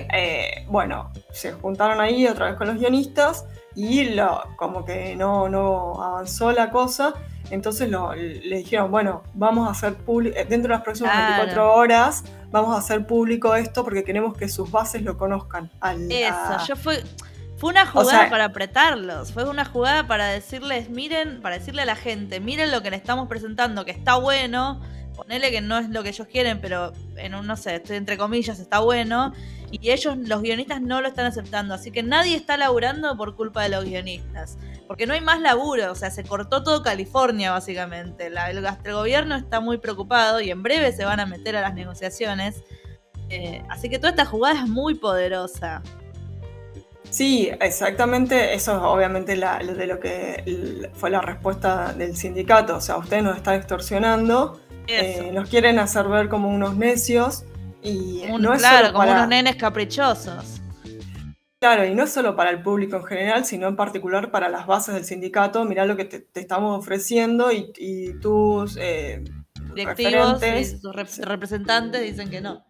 bueno, 0.68 1.10
se 1.32 1.54
juntaron 1.54 2.02
ahí 2.02 2.28
otra 2.28 2.48
vez 2.48 2.56
con 2.56 2.68
los 2.68 2.78
guionistas 2.78 3.46
y 3.76 4.06
lo, 4.10 4.44
como 4.56 4.86
que 4.86 5.16
no, 5.16 5.50
no 5.50 6.02
avanzó 6.02 6.52
la 6.52 6.70
cosa. 6.70 7.14
Entonces 7.50 7.90
le 7.90 8.58
dijeron, 8.58 8.90
bueno, 8.90 9.24
vamos 9.34 9.68
a 9.68 9.72
hacer 9.72 9.96
público, 9.96 10.38
eh, 10.38 10.46
dentro 10.46 10.70
de 10.70 10.76
las 10.76 10.84
próximas 10.84 11.38
24 11.38 11.74
horas, 11.74 12.24
vamos 12.52 12.76
a 12.76 12.80
hacer 12.80 13.06
público 13.06 13.54
esto 13.56 13.84
porque 13.84 14.04
queremos 14.04 14.36
que 14.36 14.48
sus 14.48 14.72
bases 14.72 15.04
lo 15.04 15.18
conozcan. 15.18 15.70
Eso, 16.10 16.66
yo 16.68 16.76
fue, 16.76 17.04
fue 17.58 17.72
una 17.72 17.86
jugada 17.86 18.30
para 18.30 18.46
apretarlos, 18.46 19.34
fue 19.34 19.48
una 19.48 19.66
jugada 19.66 20.08
para 20.08 20.28
decirles, 20.28 20.90
miren, 20.90 21.42
para 21.42 21.60
decirle 21.60 21.82
a 21.82 21.86
la 21.86 21.96
gente, 21.96 22.40
miren 22.40 22.72
lo 22.72 22.82
que 22.82 22.90
le 22.90 22.96
estamos 22.96 23.28
presentando, 23.28 23.86
que 23.86 23.92
está 23.92 24.16
bueno, 24.16 24.82
ponele 25.16 25.52
que 25.52 25.62
no 25.62 25.78
es 25.78 25.90
lo 25.90 26.02
que 26.02 26.10
ellos 26.10 26.28
quieren, 26.28 26.60
pero 26.62 26.94
en 27.18 27.36
un, 27.36 27.46
no 27.46 27.58
sé, 27.58 27.76
estoy 27.76 27.98
entre 27.98 28.18
comillas, 28.18 28.60
está 28.60 28.80
bueno 28.80 29.34
y 29.82 29.92
ellos, 29.92 30.18
los 30.18 30.42
guionistas, 30.44 30.82
no 30.82 31.02
lo 31.02 31.08
están 31.08 31.26
aceptando. 31.26 31.74
Así 31.74 31.90
que 31.90 32.04
nadie 32.04 32.36
está 32.36 32.58
laburando 32.58 33.18
por 33.18 33.36
culpa 33.36 33.64
de 33.64 33.70
los 33.70 33.86
guionistas. 33.86 34.58
Porque 34.88 35.08
no 35.08 35.14
hay 35.14 35.22
más 35.22 35.42
laburo, 35.42 35.92
o 35.92 35.96
sea, 35.96 36.12
se 36.12 36.24
cortó 36.24 36.64
todo 36.64 36.84
California, 36.84 37.52
básicamente. 37.52 38.28
el, 38.28 38.94
gobierno 38.94 39.36
está 39.36 39.60
muy 39.60 39.80
preocupado 39.80 40.42
y 40.42 40.52
en 40.52 40.62
breve 40.62 40.92
se 40.92 41.06
van 41.06 41.20
a 41.20 41.26
meter 41.26 41.56
a 41.56 41.62
las 41.62 41.74
negociaciones. 41.74 42.62
Eh, 43.30 43.64
así 43.70 43.90
que 43.90 43.98
toda 43.98 44.12
esta 44.12 44.26
jugada 44.26 44.62
es 44.62 44.70
muy 44.70 44.94
poderosa. 44.94 45.82
Sí, 47.10 47.50
exactamente. 47.60 48.54
Eso 48.54 48.76
es 48.76 48.84
obviamente 48.84 49.36
de 49.36 49.88
lo 49.88 50.00
que 50.00 50.92
fue 50.94 51.10
la 51.10 51.22
respuesta 51.22 51.94
del 51.94 52.16
sindicato. 52.16 52.76
O 52.78 52.82
sea, 52.82 52.98
ustedes 52.98 53.24
nos 53.24 53.38
están 53.38 53.56
extorsionando, 53.56 54.60
eh, 54.86 55.32
nos 55.34 55.50
quieren 55.50 55.80
hacer 55.80 56.08
ver 56.08 56.30
como 56.30 56.50
unos 56.50 56.76
necios 56.76 57.46
y 57.84 58.24
no 58.40 58.54
claro, 58.54 58.94
como 58.94 59.12
unos 59.12 59.28
nenes 59.28 59.56
caprichosos. 59.56 60.62
Claro, 61.60 61.86
y 61.86 61.96
no 61.96 62.04
es 62.04 62.12
solo 62.12 62.36
para 62.36 62.50
el 62.50 62.62
público 62.62 62.98
en 62.98 63.06
general, 63.06 63.46
sino 63.46 63.70
en 63.70 63.78
particular 63.78 64.32
para 64.32 64.50
las 64.50 64.68
bases 64.68 64.96
del 64.96 65.06
sindicato. 65.06 65.64
Mirá 65.64 65.86
lo 65.86 65.96
que 65.96 66.04
te, 66.06 66.28
estamos 66.40 66.78
ofreciendo 66.78 67.52
y, 67.54 68.20
tus 68.22 68.78
eh, 68.78 69.24
directivos 69.74 70.44
y 70.44 70.66
sus 70.66 70.94
representantes 70.94 72.02
dicen 72.02 72.30
que 72.30 72.42
no. 72.42 72.66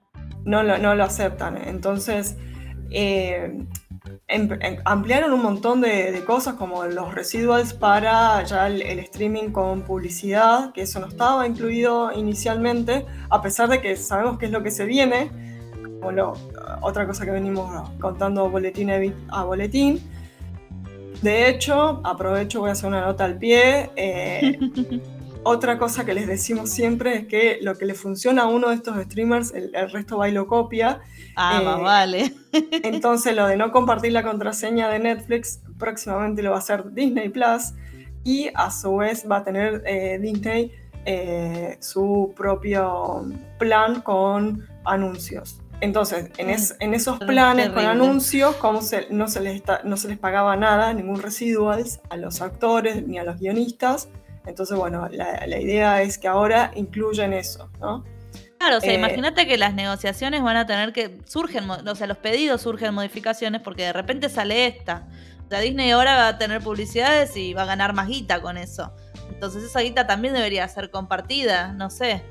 No 0.45 0.62
lo, 0.62 0.78
no 0.78 0.93
lo 0.93 1.04
aceptan. 1.06 1.58
Entonces, 1.58 2.36
eh, 2.91 3.65
ampliaron 4.86 5.34
un 5.34 5.41
montón 5.41 5.82
de, 5.82 6.24
cosas 6.26 6.56
como 6.56 6.86
los 6.86 7.13
residuals 7.13 7.74
para 7.74 8.43
ya 8.43 8.67
el, 8.67 9.00
streaming 9.00 9.50
con 9.52 9.82
publicidad, 9.82 10.72
que 10.74 10.82
eso 10.82 11.00
no 11.00 11.08
estaba 11.08 11.48
incluido 11.48 12.12
inicialmente, 12.12 13.06
a 13.30 13.41
pesar 13.41 13.69
de 13.69 13.82
que 13.82 13.96
sabemos 13.96 14.38
qué 14.38 14.48
es 14.48 14.52
lo 14.52 14.63
que 14.63 14.72
se 14.72 14.86
viene, 14.86 15.30
como 16.00 16.12
lo, 16.12 16.34
otra 16.82 17.06
cosa 17.08 17.26
que 17.26 17.32
venimos 17.32 17.89
contando 18.00 18.50
boletín 18.50 18.89
a 19.30 19.43
boletín. 19.43 20.02
De 21.22 21.48
hecho, 21.48 22.02
aprovecho, 22.04 22.60
voy 22.60 22.69
a 22.69 22.74
hacer 22.74 22.89
una 22.89 23.02
nota 23.02 23.24
al 23.24 23.38
pie. 23.38 23.91
Eh, 23.96 24.60
otra 25.43 25.77
cosa 25.77 26.06
que 26.06 26.13
les 26.13 26.27
decimos 26.27 26.69
siempre 26.69 27.15
es 27.15 27.27
que 27.27 27.60
lo 27.62 27.77
que 27.77 27.86
le 27.86 27.93
funciona 27.93 28.43
a 28.43 28.47
uno 28.47 28.69
de 28.69 28.75
estos 28.75 29.01
streamers, 29.03 29.53
el, 29.53 29.71
resto 29.91 30.17
va 30.17 30.29
y 30.29 30.32
lo 30.32 30.47
copia. 30.47 31.01
Ah, 31.36 31.62
más 31.63 31.79
eh, 31.79 31.84
vale. 31.84 32.34
entonces, 32.84 33.36
lo 33.36 33.47
de 33.47 33.58
no 33.58 33.71
compartir 33.71 34.12
la 34.12 34.23
contraseña 34.23 34.89
de 34.89 34.99
Netflix, 34.99 35.62
próximamente 35.77 36.41
lo 36.41 36.51
va 36.51 36.58
a 36.58 36.60
hacer 36.60 36.91
Disney 36.93 37.29
Plus. 37.29 37.73
Y 38.23 38.49
a 38.56 38.71
su 38.71 38.97
vez 38.97 39.25
va 39.29 39.38
a 39.38 39.43
tener 39.43 39.84
eh, 39.86 40.17
Disney 40.21 40.71
eh, 41.06 41.77
su 41.82 42.34
propio 42.36 43.25
plan 43.60 44.01
con 44.01 44.65
anuncios. 44.86 45.60
Entonces, 45.82 46.29
en, 46.38 46.49
en 46.49 46.93
esos 46.93 47.19
planes 47.19 47.69
con 47.69 47.86
anuncios, 47.86 48.56
como 48.56 48.79
no, 49.10 49.27
se 49.27 49.41
les 49.41 49.62
no 49.84 49.97
se 49.97 50.08
les 50.08 50.17
pagaba 50.17 50.56
nada, 50.56 50.93
ningún 50.93 51.21
residuals 51.21 51.99
a 52.10 52.15
los 52.15 52.41
actores 52.41 53.06
ni 53.06 53.19
a 53.19 53.25
los 53.25 53.38
guionistas, 53.38 54.08
entonces, 54.45 54.77
bueno, 54.77 55.08
la, 55.10 55.60
idea 55.60 56.01
es 56.01 56.17
que 56.17 56.27
ahora 56.27 56.71
incluyan 56.75 57.34
eso, 57.34 57.69
¿no? 57.79 58.03
Claro, 58.58 58.77
o 58.77 58.82
sea, 58.82 58.91
eh, 58.91 58.95
imagínate 58.95 59.45
que 59.45 59.58
las 59.58 59.73
negociaciones 59.73 60.41
van 60.41 60.58
a 60.58 60.65
tener 60.65 60.93
que. 60.93 61.19
surgen, 61.25 61.69
o 61.69 61.95
sea, 61.95 62.08
los 62.08 62.17
pedidos 62.17 62.62
surgen 62.62 62.93
modificaciones 62.93 63.62
porque 63.62 63.84
de 63.84 63.93
repente 63.93 64.29
sale 64.29 64.67
esta. 64.67 65.08
O 65.45 65.49
sea, 65.49 65.60
Disney 65.60 65.91
ahora 65.91 66.15
va 66.15 66.27
a 66.29 66.38
tener 66.38 66.62
publicidades 66.62 67.36
y 67.36 67.53
va 67.53 67.63
a 67.63 67.65
ganar 67.65 67.93
más 67.93 68.08
guita 68.08 68.41
con 68.41 68.58
eso. 68.58 68.93
Entonces, 69.29 69.63
esa 69.63 69.82
guita 69.82 70.08
también 70.08 70.34
debería 70.34 70.67
ser 70.67 70.89
compartida, 70.89 71.73
no 71.73 71.89
sé. 71.89 72.23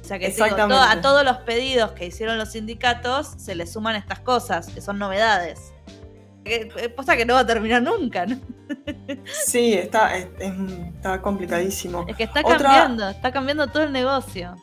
O 0.00 0.04
sea, 0.04 0.18
que 0.18 0.34
a 0.36 1.00
todos 1.00 1.24
los 1.24 1.38
pedidos 1.38 1.92
que 1.92 2.06
hicieron 2.06 2.38
los 2.38 2.52
sindicatos 2.52 3.34
se 3.36 3.54
les 3.54 3.72
suman 3.72 3.96
estas 3.96 4.20
cosas, 4.20 4.68
que 4.68 4.80
son 4.80 4.98
novedades. 4.98 5.72
Cosa 6.96 7.16
que 7.16 7.24
no 7.24 7.34
va 7.34 7.40
a 7.40 7.46
terminar 7.46 7.82
nunca, 7.82 8.26
¿no? 8.26 8.36
Sí, 9.46 9.74
está, 9.74 10.16
está 10.16 11.22
complicadísimo. 11.22 12.04
Es 12.08 12.16
que 12.16 12.24
está 12.24 12.42
cambiando, 12.42 13.08
está 13.08 13.32
cambiando 13.32 13.66
todo 13.68 13.84
el 13.84 13.92
negocio. 13.92 14.56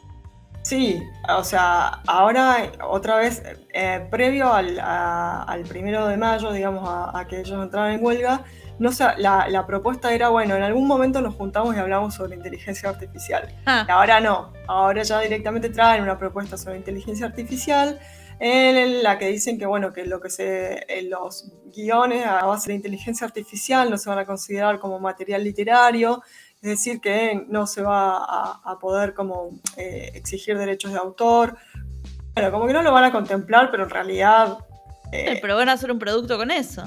Sí, 0.64 1.04
o 1.28 1.44
sea, 1.44 2.02
ahora 2.08 2.72
otra 2.90 3.18
vez, 3.18 3.44
eh, 3.74 4.08
previo 4.10 4.54
al, 4.54 5.64
primero 5.68 6.08
de 6.08 6.16
mayo, 6.16 6.54
digamos, 6.54 6.88
a, 6.88 7.26
que 7.28 7.42
ellos 7.42 7.62
entraran 7.62 7.94
en 7.94 8.04
huelga, 8.04 8.44
no 8.80 8.90
la, 9.18 9.50
la, 9.50 9.68
propuesta 9.68 10.14
era, 10.14 10.30
bueno, 10.30 10.56
en 10.56 10.64
algún 10.64 10.88
momento 10.88 11.20
nos 11.22 11.36
juntamos 11.36 11.76
y 11.76 11.80
hablamos 11.80 12.16
sobre 12.16 12.36
inteligencia 12.36 12.90
artificial. 12.90 13.54
Ah. 13.66 13.86
ahora 13.90 14.22
no, 14.22 14.54
ahora 14.68 15.04
ya 15.04 15.20
directamente 15.20 15.70
traen 15.70 16.02
una 16.02 16.18
propuesta 16.18 16.58
sobre 16.58 16.78
inteligencia 16.78 17.26
artificial 17.26 18.00
en 18.46 19.02
la 19.02 19.18
que 19.18 19.30
dicen 19.30 19.58
que 19.58 19.66
bueno 19.66 19.94
que 19.94 20.06
lo 20.06 20.20
que 20.20 20.30
se 20.30 20.86
en 20.90 21.10
los 21.10 21.50
guiones 21.74 22.26
a 22.26 22.46
base 22.46 22.72
de 22.72 22.76
inteligencia 22.76 23.26
artificial 23.26 23.90
no 23.90 23.98
se 23.98 24.10
van 24.10 24.20
a 24.20 24.26
considerar 24.26 24.80
como 24.80 25.00
material 25.00 25.46
literario. 25.46 26.22
Es 26.62 26.70
decir 26.70 27.00
que 27.00 27.46
no 27.48 27.68
se 27.68 27.82
va 27.82 28.18
a, 28.18 28.80
poder 28.80 29.14
como 29.14 29.52
eh, 29.78 30.12
exigir 30.14 30.58
derechos 30.58 30.92
de 30.92 30.98
autor. 30.98 31.58
Bueno 32.36 32.52
como 32.52 32.68
que 32.68 32.74
no 32.74 32.82
lo 32.82 32.92
van 32.92 33.06
a 33.06 33.12
contemplar 33.14 33.72
pero 33.72 33.84
en 33.84 33.90
realidad 33.90 34.58
eh, 35.14 35.40
pero 35.42 35.56
van 35.56 35.70
a 35.70 35.74
hacer 35.74 35.92
un 35.92 36.00
producto 36.00 36.38
con 36.38 36.52
eso 36.52 36.84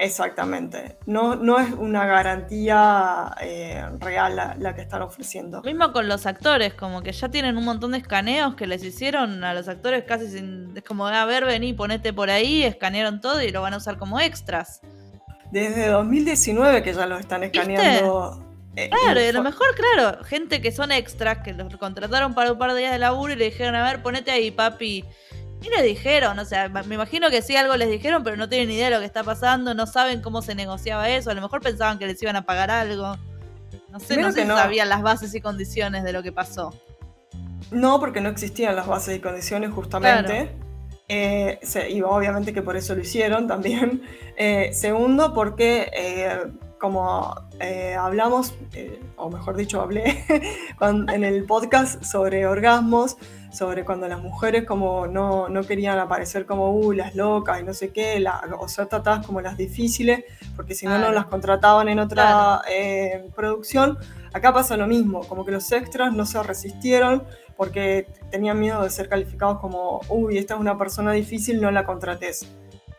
Exactamente. 0.00 0.96
No, 1.04 1.36
no 1.36 1.60
es 1.60 1.72
una 1.72 2.06
garantía 2.06 3.36
eh, 3.42 3.84
real 3.98 4.34
la, 4.58 4.74
que 4.74 4.80
están 4.80 5.02
ofreciendo. 5.02 5.60
Mismo 5.60 5.92
con 5.92 6.08
los 6.08 6.24
actores, 6.24 6.72
como 6.72 7.02
que 7.02 7.12
ya 7.12 7.28
tienen 7.28 7.58
un 7.58 7.66
montón 7.66 7.92
de 7.92 7.98
escaneos 7.98 8.54
que 8.54 8.66
les 8.66 8.82
hicieron 8.82 9.44
a 9.44 9.52
los 9.52 9.68
actores 9.68 10.04
casi 10.04 10.28
sin. 10.28 10.74
Es 10.74 10.84
como, 10.84 11.06
a 11.06 11.24
ver, 11.26 11.44
vení, 11.44 11.74
ponete 11.74 12.14
por 12.14 12.30
ahí, 12.30 12.62
escanearon 12.62 13.20
todo 13.20 13.42
y 13.42 13.50
lo 13.50 13.60
van 13.60 13.74
a 13.74 13.76
usar 13.76 13.98
como 13.98 14.18
extras. 14.18 14.80
Desde 15.52 15.88
2019 15.88 16.82
que 16.82 16.94
ya 16.94 17.04
lo 17.04 17.18
están 17.18 17.42
escaneando. 17.42 18.46
Eh, 18.76 18.88
claro, 18.88 19.20
y 19.20 19.26
a 19.26 19.32
lo 19.32 19.42
mejor, 19.42 19.66
claro, 19.74 20.24
gente 20.24 20.62
que 20.62 20.72
son 20.72 20.92
extras, 20.92 21.38
que 21.44 21.52
los 21.52 21.76
contrataron 21.76 22.34
para 22.34 22.52
un 22.52 22.58
par 22.58 22.72
de 22.72 22.78
días 22.78 22.92
de 22.92 22.98
laburo 22.98 23.34
y 23.34 23.36
le 23.36 23.46
dijeron, 23.46 23.74
a 23.74 23.82
ver, 23.82 24.02
ponete 24.02 24.30
ahí, 24.30 24.50
papi 24.50 25.04
¿Qué 25.62 25.68
les 25.68 25.82
dijeron? 25.84 26.38
O 26.38 26.44
sea, 26.44 26.68
me 26.68 26.94
imagino 26.94 27.28
que 27.30 27.42
sí 27.42 27.56
algo 27.56 27.76
les 27.76 27.90
dijeron, 27.90 28.24
pero 28.24 28.36
no 28.36 28.48
tienen 28.48 28.68
ni 28.68 28.74
idea 28.74 28.86
de 28.86 28.94
lo 28.94 29.00
que 29.00 29.06
está 29.06 29.24
pasando, 29.24 29.74
no 29.74 29.86
saben 29.86 30.22
cómo 30.22 30.40
se 30.42 30.54
negociaba 30.54 31.08
eso, 31.10 31.30
a 31.30 31.34
lo 31.34 31.42
mejor 31.42 31.60
pensaban 31.60 31.98
que 31.98 32.06
les 32.06 32.22
iban 32.22 32.36
a 32.36 32.46
pagar 32.46 32.70
algo. 32.70 33.16
No 33.90 34.00
sé, 34.00 34.16
no 34.16 34.32
sé 34.32 34.42
si 34.42 34.46
sabían 34.46 34.88
las 34.88 35.02
bases 35.02 35.34
y 35.34 35.40
condiciones 35.40 36.04
de 36.04 36.12
lo 36.12 36.22
que 36.22 36.32
pasó. 36.32 36.72
No, 37.70 38.00
porque 38.00 38.20
no 38.20 38.28
existían 38.28 38.76
las 38.76 38.86
bases 38.86 39.16
y 39.16 39.20
condiciones 39.20 39.70
justamente. 39.72 40.50
Eh, 41.08 41.58
y 41.90 42.02
obviamente 42.02 42.52
que 42.52 42.62
por 42.62 42.76
eso 42.76 42.94
lo 42.94 43.00
hicieron 43.00 43.46
también. 43.46 44.02
Eh, 44.42 44.72
segundo, 44.72 45.34
porque 45.34 45.90
eh, 45.92 46.34
como 46.80 47.34
eh, 47.60 47.94
hablamos, 47.94 48.54
eh, 48.72 49.00
o 49.16 49.30
mejor 49.30 49.54
dicho, 49.54 49.82
hablé 49.82 50.24
en 50.80 51.24
el 51.24 51.44
podcast 51.44 52.02
sobre 52.02 52.46
orgasmos, 52.46 53.18
sobre 53.52 53.84
cuando 53.84 54.08
las 54.08 54.20
mujeres 54.20 54.64
como 54.64 55.06
no, 55.06 55.48
no 55.50 55.62
querían 55.62 55.98
aparecer 55.98 56.46
como 56.46 56.70
uh, 56.70 56.92
las 56.92 57.14
locas 57.14 57.60
y 57.60 57.64
no 57.64 57.74
sé 57.74 57.90
qué, 57.90 58.24
o 58.58 58.66
ser 58.66 58.86
tratadas 58.86 59.26
como 59.26 59.42
las 59.42 59.58
difíciles, 59.58 60.24
porque 60.56 60.74
si 60.74 60.86
no, 60.86 60.98
no 60.98 61.12
las 61.12 61.26
contrataban 61.26 61.88
en 61.88 61.98
otra 61.98 62.62
eh, 62.68 63.28
producción. 63.36 63.98
Acá 64.32 64.54
pasa 64.54 64.76
lo 64.76 64.86
mismo, 64.86 65.20
como 65.20 65.44
que 65.44 65.52
los 65.52 65.70
extras 65.72 66.14
no 66.14 66.24
se 66.24 66.42
resistieron 66.42 67.24
porque 67.56 68.06
tenían 68.30 68.58
miedo 68.58 68.82
de 68.82 68.88
ser 68.88 69.08
calificados 69.08 69.58
como, 69.60 70.00
uy, 70.08 70.38
esta 70.38 70.54
es 70.54 70.60
una 70.60 70.78
persona 70.78 71.12
difícil, 71.12 71.60
no 71.60 71.70
la 71.70 71.84
contrates. 71.84 72.48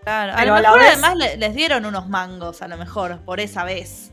Claro, 0.04 0.34
a 0.36 0.46
lo 0.46 0.56
mejor 0.56 0.80
además 0.82 1.16
les 1.16 1.54
dieron 1.56 1.86
unos 1.86 2.10
mangos, 2.10 2.62
a 2.62 2.68
lo 2.68 2.78
mejor, 2.78 3.20
por 3.20 3.40
esa 3.40 3.64
vez. 3.64 4.12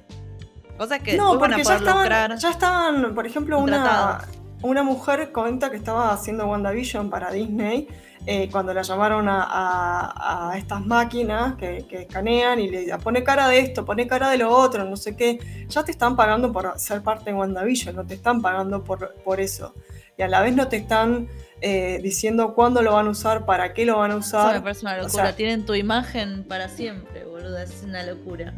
Cosas 0.77 1.01
que 1.01 1.17
no, 1.17 1.39
porque 1.39 1.65
ya 1.65 1.77
estaban, 1.77 2.37
ya 2.37 2.51
estaban, 2.51 3.15
por 3.15 3.27
ejemplo, 3.27 3.59
una, 3.59 4.21
una 4.63 4.83
mujer 4.83 5.33
comenta 5.33 5.71
que 5.71 5.77
estaba 5.77 6.13
haciendo 6.13 6.47
WandaVision 6.47 7.11
para 7.11 7.31
Disney 7.33 7.89
eh, 8.27 8.49
cuando 8.51 8.75
la 8.75 8.83
llamaron 8.83 9.27
a, 9.29 10.53
estas 10.57 10.85
máquinas 10.85 11.55
que, 11.57 11.87
escanean 11.91 12.59
y 12.61 12.69
le 12.69 12.99
pone 12.99 13.25
cara 13.25 13.49
de 13.49 13.61
esto, 13.61 13.85
pone 13.85 14.07
cara 14.07 14.29
de 14.29 14.39
lo 14.39 14.51
otro, 14.51 14.85
no 14.85 14.97
sé 14.97 15.17
qué. 15.17 15.67
Ya 15.69 15.83
te 15.83 15.93
están 15.93 16.15
pagando 16.15 16.53
por 16.53 16.79
ser 16.79 17.03
parte 17.03 17.31
de 17.31 17.37
WandaVision, 17.37 17.97
no 17.97 18.05
te 18.05 18.15
están 18.15 18.43
pagando 18.43 18.85
por, 18.85 19.15
por 19.25 19.41
eso. 19.41 19.75
Y 20.19 20.23
a 20.23 20.29
la 20.29 20.43
vez 20.43 20.55
no 20.55 20.69
te 20.69 20.77
están 20.77 21.29
eh, 21.61 22.01
diciendo 22.03 22.55
cuándo 22.55 22.83
lo 22.83 22.93
van 22.93 23.07
a 23.07 23.11
usar, 23.11 23.45
para 23.47 23.75
qué 23.75 23.85
lo 23.85 23.99
van 23.99 24.13
a 24.13 24.17
usar. 24.17 24.51
Eso 24.51 24.55
me 24.55 24.63
parece 24.63 24.81
una 24.83 24.99
locura. 24.99 25.37
Tienen 25.37 25.67
tu 25.67 25.75
imagen 25.75 26.45
para 26.45 26.69
siempre, 26.69 27.25
boludo. 27.25 27.59
Es 27.59 27.83
una 27.85 28.03
locura. 28.05 28.55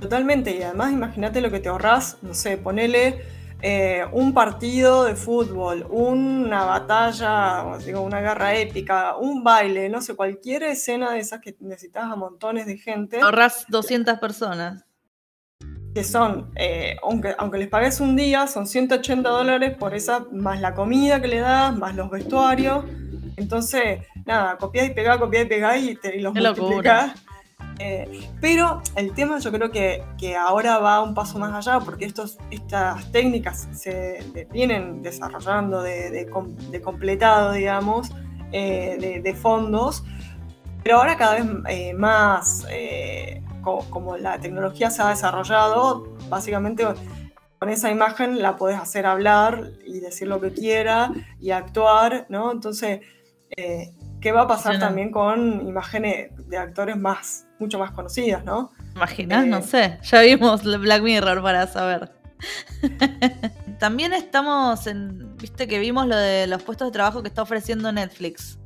Totalmente. 0.00 0.56
Y 0.56 0.62
además, 0.62 0.92
imagínate 0.92 1.40
lo 1.40 1.50
que 1.50 1.60
te 1.60 1.68
ahorras. 1.68 2.18
No 2.22 2.34
sé, 2.34 2.56
ponele 2.56 3.22
eh, 3.60 4.04
un 4.12 4.32
partido 4.32 5.04
de 5.04 5.16
fútbol, 5.16 5.86
una 5.90 6.64
batalla, 6.64 7.76
digo, 7.84 8.02
una 8.02 8.20
guerra 8.20 8.54
épica, 8.54 9.16
un 9.16 9.42
baile, 9.42 9.88
no 9.88 10.00
sé, 10.00 10.14
cualquier 10.14 10.62
escena 10.62 11.12
de 11.12 11.18
esas 11.18 11.40
que 11.40 11.56
necesitas 11.60 12.04
a 12.04 12.16
montones 12.16 12.66
de 12.66 12.78
gente. 12.78 13.20
Ahorras 13.20 13.66
200 13.68 14.18
personas 14.18 14.87
que 15.98 16.04
son, 16.04 16.52
eh, 16.54 16.96
aunque, 17.02 17.34
aunque 17.38 17.58
les 17.58 17.66
pagues 17.66 17.98
un 17.98 18.14
día, 18.14 18.46
son 18.46 18.68
180 18.68 19.28
dólares 19.28 19.76
por 19.76 19.96
esa, 19.96 20.24
más 20.30 20.60
la 20.60 20.72
comida 20.72 21.20
que 21.20 21.26
le 21.26 21.40
das, 21.40 21.76
más 21.76 21.96
los 21.96 22.08
vestuarios. 22.08 22.84
Entonces, 23.36 24.06
nada, 24.24 24.56
copiás 24.58 24.86
y 24.86 24.90
pegás, 24.90 25.18
copiás 25.18 25.46
y 25.46 25.48
pegás 25.48 25.82
y, 25.82 25.96
te, 25.96 26.20
los 26.20 26.32
multiplicás. 26.32 27.20
Eh, 27.80 28.28
pero 28.40 28.80
el 28.94 29.12
tema 29.12 29.40
yo 29.40 29.50
creo 29.50 29.72
que, 29.72 30.04
que, 30.16 30.36
ahora 30.36 30.78
va 30.78 31.02
un 31.02 31.14
paso 31.14 31.36
más 31.40 31.66
allá 31.66 31.80
porque 31.84 32.04
estos, 32.04 32.38
estas 32.52 33.10
técnicas 33.10 33.66
se 33.72 34.20
vienen 34.52 35.02
desarrollando 35.02 35.82
de, 35.82 36.10
de, 36.12 36.80
completado, 36.80 37.54
digamos, 37.54 38.12
eh, 38.52 39.20
de, 39.20 39.34
fondos, 39.34 40.04
pero 40.84 40.98
ahora 40.98 41.16
cada 41.16 41.40
vez 41.40 41.94
más 41.96 42.64
como, 43.62 44.16
la 44.16 44.38
tecnología 44.38 44.90
se 44.90 45.02
ha 45.02 45.08
desarrollado, 45.08 46.16
básicamente 46.28 46.86
con 47.58 47.68
esa 47.70 47.90
imagen 47.90 48.40
la 48.40 48.56
puedes 48.56 48.78
hacer 48.78 49.06
hablar 49.06 49.72
y 49.84 49.98
decir 50.00 50.28
lo 50.28 50.40
que 50.40 50.52
quiera 50.52 51.12
y 51.40 51.50
actuar, 51.50 52.26
¿no? 52.28 52.52
Entonces, 52.52 53.00
eh, 53.56 53.92
¿qué 54.20 54.32
va 54.32 54.42
a 54.42 54.46
pasar 54.46 54.78
también 54.78 55.10
con 55.10 55.66
imágenes 55.66 56.30
de 56.48 56.56
actores 56.56 56.96
más, 56.96 57.46
mucho 57.58 57.78
más 57.78 57.90
conocidas, 57.90 58.44
¿no? 58.44 58.70
Imaginas, 58.94 59.46
no 59.46 59.58
eh, 59.58 59.62
sé, 59.62 59.98
ya 60.02 60.22
vimos 60.22 60.62
Black 60.62 61.02
Mirror 61.02 61.42
para 61.42 61.66
saber. 61.66 62.12
también 63.80 64.12
estamos 64.12 64.86
en, 64.86 65.36
viste 65.36 65.66
que 65.66 65.80
vimos 65.80 66.06
lo 66.06 66.16
de 66.16 66.46
los 66.46 66.62
puestos 66.62 66.88
de 66.88 66.92
trabajo 66.92 67.22
que 67.22 67.28
está 67.28 67.42
ofreciendo 67.42 67.90
Netflix 67.90 68.58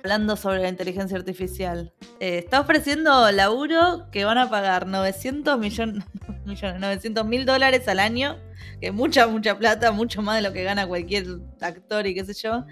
hablando 0.00 0.36
sobre 0.36 0.60
la 0.60 0.68
inteligencia 0.68 1.16
artificial. 1.16 1.92
Eh, 2.20 2.38
está 2.38 2.60
ofreciendo 2.60 3.30
laburo 3.32 4.06
que 4.10 4.24
van 4.24 4.38
a 4.38 4.48
pagar 4.48 4.86
900 4.86 5.58
millones, 5.58 6.04
900 6.46 7.26
mil 7.26 7.44
dólares 7.44 7.86
al 7.88 8.00
año, 8.00 8.36
que 8.80 8.88
es 8.88 8.94
mucha, 8.94 9.26
mucha 9.26 9.56
plata, 9.58 9.92
mucho 9.92 10.22
más 10.22 10.36
de 10.36 10.42
lo 10.42 10.52
que 10.52 10.62
gana 10.62 10.86
cualquier 10.86 11.26
actor 11.60 12.06
y 12.06 12.14
qué 12.14 12.24
sé 12.24 12.34
yo, 12.34 12.64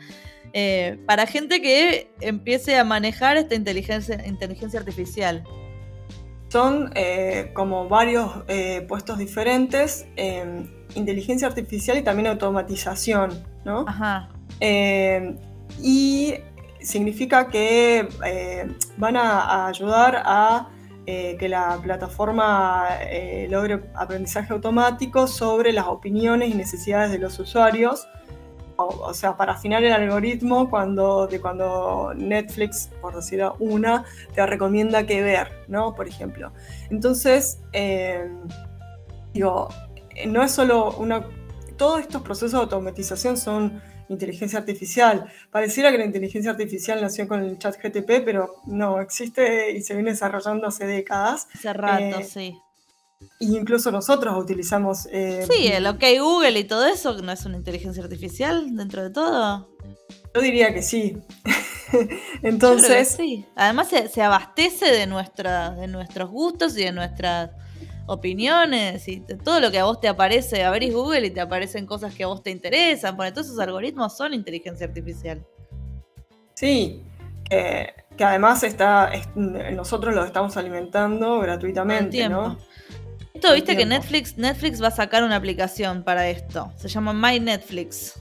eh, 0.54 0.98
para 1.06 1.26
gente 1.26 1.60
que 1.60 2.10
empiece 2.20 2.76
a 2.76 2.84
manejar 2.84 3.36
esta 3.36 3.54
inteligencia, 3.54 4.26
inteligencia 4.26 4.80
artificial. 4.80 5.44
Son 6.48 6.90
eh, 6.94 7.50
como 7.52 7.90
varios 7.90 8.32
puestos 8.88 9.18
diferentes, 9.18 10.06
inteligencia 10.94 11.46
artificial 11.46 11.98
y 11.98 12.02
también 12.02 12.28
automatización, 12.28 13.44
¿no? 13.66 13.84
Ajá. 13.86 14.30
y 15.82 16.36
significa 16.88 17.48
que 17.48 18.08
eh, 18.24 18.68
van 18.96 19.16
a, 19.16 19.66
ayudar 19.66 20.22
a 20.24 20.70
eh, 21.04 21.36
que 21.38 21.48
la 21.48 21.78
plataforma 21.82 22.88
eh, 23.02 23.46
logre 23.50 23.82
aprendizaje 23.94 24.54
automático 24.54 25.26
sobre 25.26 25.72
las 25.72 25.86
opiniones 25.86 26.48
y 26.48 26.54
necesidades 26.54 27.10
de 27.12 27.18
los 27.18 27.38
usuarios. 27.38 28.08
O, 28.80 29.12
sea, 29.12 29.36
para 29.36 29.54
afinar 29.54 29.82
el 29.82 29.92
algoritmo 29.92 30.70
cuando, 30.70 31.26
de 31.26 31.40
cuando 31.40 32.12
Netflix, 32.14 32.88
por 33.00 33.16
decir 33.16 33.44
una, 33.58 34.04
te 34.34 34.46
recomienda 34.46 35.04
qué 35.04 35.20
ver, 35.20 35.48
¿no? 35.66 35.96
Por 35.96 36.06
ejemplo. 36.06 36.52
Entonces, 36.88 37.58
digo, 39.34 39.68
no 40.28 40.42
es 40.44 40.52
solo 40.52 40.92
una... 40.92 41.26
Todos 41.76 42.02
estos 42.02 42.22
procesos 42.22 42.52
de 42.52 42.58
automatización 42.58 43.36
son 43.36 43.82
inteligencia 44.08 44.58
artificial. 44.58 45.30
Pareciera 45.50 45.90
que 45.90 45.98
la 45.98 46.04
inteligencia 46.04 46.50
artificial 46.50 47.00
nació 47.00 47.28
con 47.28 47.42
el 47.42 47.58
chat 47.58 47.76
GTP, 47.82 48.24
pero 48.24 48.56
no, 48.66 49.00
existe 49.00 49.72
y 49.72 49.82
se 49.82 49.94
viene 49.94 50.10
desarrollando 50.10 50.66
hace 50.66 50.86
décadas. 50.86 51.48
Hace 51.54 51.72
rato, 51.72 52.18
eh, 52.18 52.24
sí. 52.24 52.58
Y 53.40 53.56
incluso 53.56 53.90
nosotros 53.90 54.36
utilizamos... 54.36 55.08
Eh, 55.10 55.46
sí, 55.50 55.68
el 55.68 55.86
OK 55.86 56.02
Google 56.18 56.58
y 56.58 56.64
todo 56.64 56.86
eso, 56.86 57.20
¿no 57.22 57.32
es 57.32 57.44
una 57.44 57.56
inteligencia 57.56 58.02
artificial 58.02 58.76
dentro 58.76 59.02
de 59.02 59.10
todo? 59.10 59.68
Yo 60.34 60.40
diría 60.40 60.72
que 60.72 60.82
sí. 60.82 61.16
Entonces... 62.42 63.14
sí. 63.16 63.44
Además 63.56 63.88
se, 63.88 64.08
se 64.08 64.22
abastece 64.22 64.86
de, 64.92 65.06
nuestra, 65.06 65.70
de 65.70 65.88
nuestros 65.88 66.30
gustos 66.30 66.76
y 66.76 66.84
de 66.84 66.92
nuestras 66.92 67.50
opiniones 68.08 69.06
y 69.06 69.20
todo 69.20 69.60
lo 69.60 69.70
que 69.70 69.78
a 69.78 69.84
vos 69.84 70.00
te 70.00 70.08
aparece, 70.08 70.64
abrís 70.64 70.92
Google 70.92 71.26
y 71.26 71.30
te 71.30 71.40
aparecen 71.40 71.86
cosas 71.86 72.14
que 72.14 72.24
a 72.24 72.26
vos 72.26 72.42
te 72.42 72.50
interesan, 72.50 73.16
porque 73.16 73.32
todos 73.32 73.46
esos 73.46 73.60
algoritmos 73.60 74.16
son 74.16 74.34
inteligencia 74.34 74.86
artificial. 74.86 75.44
Sí, 76.54 77.04
que, 77.48 77.94
además 78.18 78.62
está, 78.64 79.12
nosotros 79.34 80.14
los 80.14 80.26
estamos 80.26 80.56
alimentando 80.56 81.38
gratuitamente, 81.38 82.28
¿no? 82.28 82.58
Esto, 83.34 83.54
viste 83.54 83.76
que 83.76 83.86
Netflix, 83.86 84.36
Netflix 84.36 84.82
va 84.82 84.88
a 84.88 84.90
sacar 84.90 85.22
una 85.22 85.36
aplicación 85.36 86.02
para 86.02 86.28
esto. 86.28 86.72
Se 86.76 86.88
llama 86.88 87.12
My 87.12 87.38
Netflix. 87.38 88.20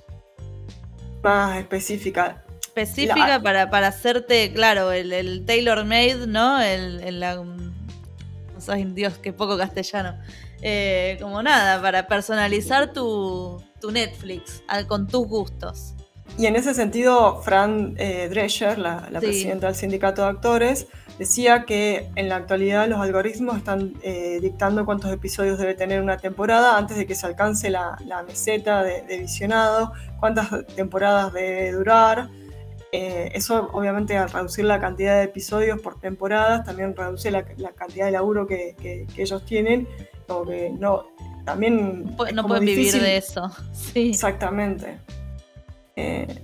Más 1.23 1.57
específica. 1.57 2.43
Específica 2.61 3.41
para, 3.41 3.71
para 3.71 3.87
hacerte, 3.87 4.53
claro, 4.53 4.91
el, 4.91 5.11
el 5.11 5.43
tailor 5.45 5.85
made, 5.85 6.27
¿no? 6.27 6.61
El, 6.61 7.19
la, 7.19 7.43
ay 8.69 8.85
Dios, 8.85 9.17
qué 9.17 9.33
poco 9.33 9.57
castellano. 9.57 10.17
Eh, 10.61 11.17
como 11.21 11.41
nada, 11.43 11.81
para 11.81 12.07
personalizar 12.07 12.93
tu, 12.93 13.61
Netflix 13.91 14.63
con 14.87 15.07
tus 15.07 15.27
gustos. 15.27 15.93
Y 16.37 16.45
en 16.45 16.55
ese 16.55 16.73
sentido, 16.73 17.41
Fran 17.41 17.95
eh, 17.97 18.27
Drescher, 18.29 18.77
la, 18.77 19.07
presidenta 19.19 19.67
del 19.67 19.75
sindicato 19.75 20.23
de 20.23 20.27
actores, 20.29 20.87
decía 21.17 21.65
que 21.65 22.09
en 22.15 22.29
la 22.29 22.35
actualidad 22.35 22.87
los 22.87 22.99
algoritmos 22.99 23.57
están 23.57 23.93
eh, 24.03 24.39
dictando 24.41 24.85
cuántos 24.85 25.11
episodios 25.11 25.57
debe 25.57 25.73
tener 25.73 26.01
una 26.01 26.17
temporada 26.17 26.77
antes 26.77 26.97
de 26.97 27.07
que 27.07 27.15
se 27.15 27.25
alcance 27.25 27.69
la, 27.69 27.97
meseta 28.27 28.83
de, 28.83 29.01
de, 29.03 29.19
visionado, 29.19 29.93
cuántas 30.19 30.65
temporadas 30.75 31.33
debe 31.33 31.71
durar. 31.71 32.29
Eh, 32.91 33.31
eso 33.33 33.69
obviamente 33.73 34.15
al 34.17 34.29
reducir 34.29 34.63
la 34.63 34.79
cantidad 34.79 35.17
de 35.17 35.23
episodios 35.23 35.79
por 35.81 35.99
temporadas 35.99 36.63
también 36.63 36.95
reduce 36.95 37.29
la, 37.31 37.43
cantidad 37.43 38.05
de 38.05 38.11
laburo 38.11 38.47
que, 38.47 39.05
ellos 39.17 39.45
tienen, 39.45 39.87
como 40.25 40.45
que 40.45 40.69
no, 40.69 41.05
también... 41.45 42.15
No 42.33 42.47
pueden 42.47 42.65
vivir 42.65 42.93
de 42.93 43.17
eso, 43.17 43.51
sí. 43.73 44.11
Exactamente. 44.11 44.99
Eh, 45.97 46.41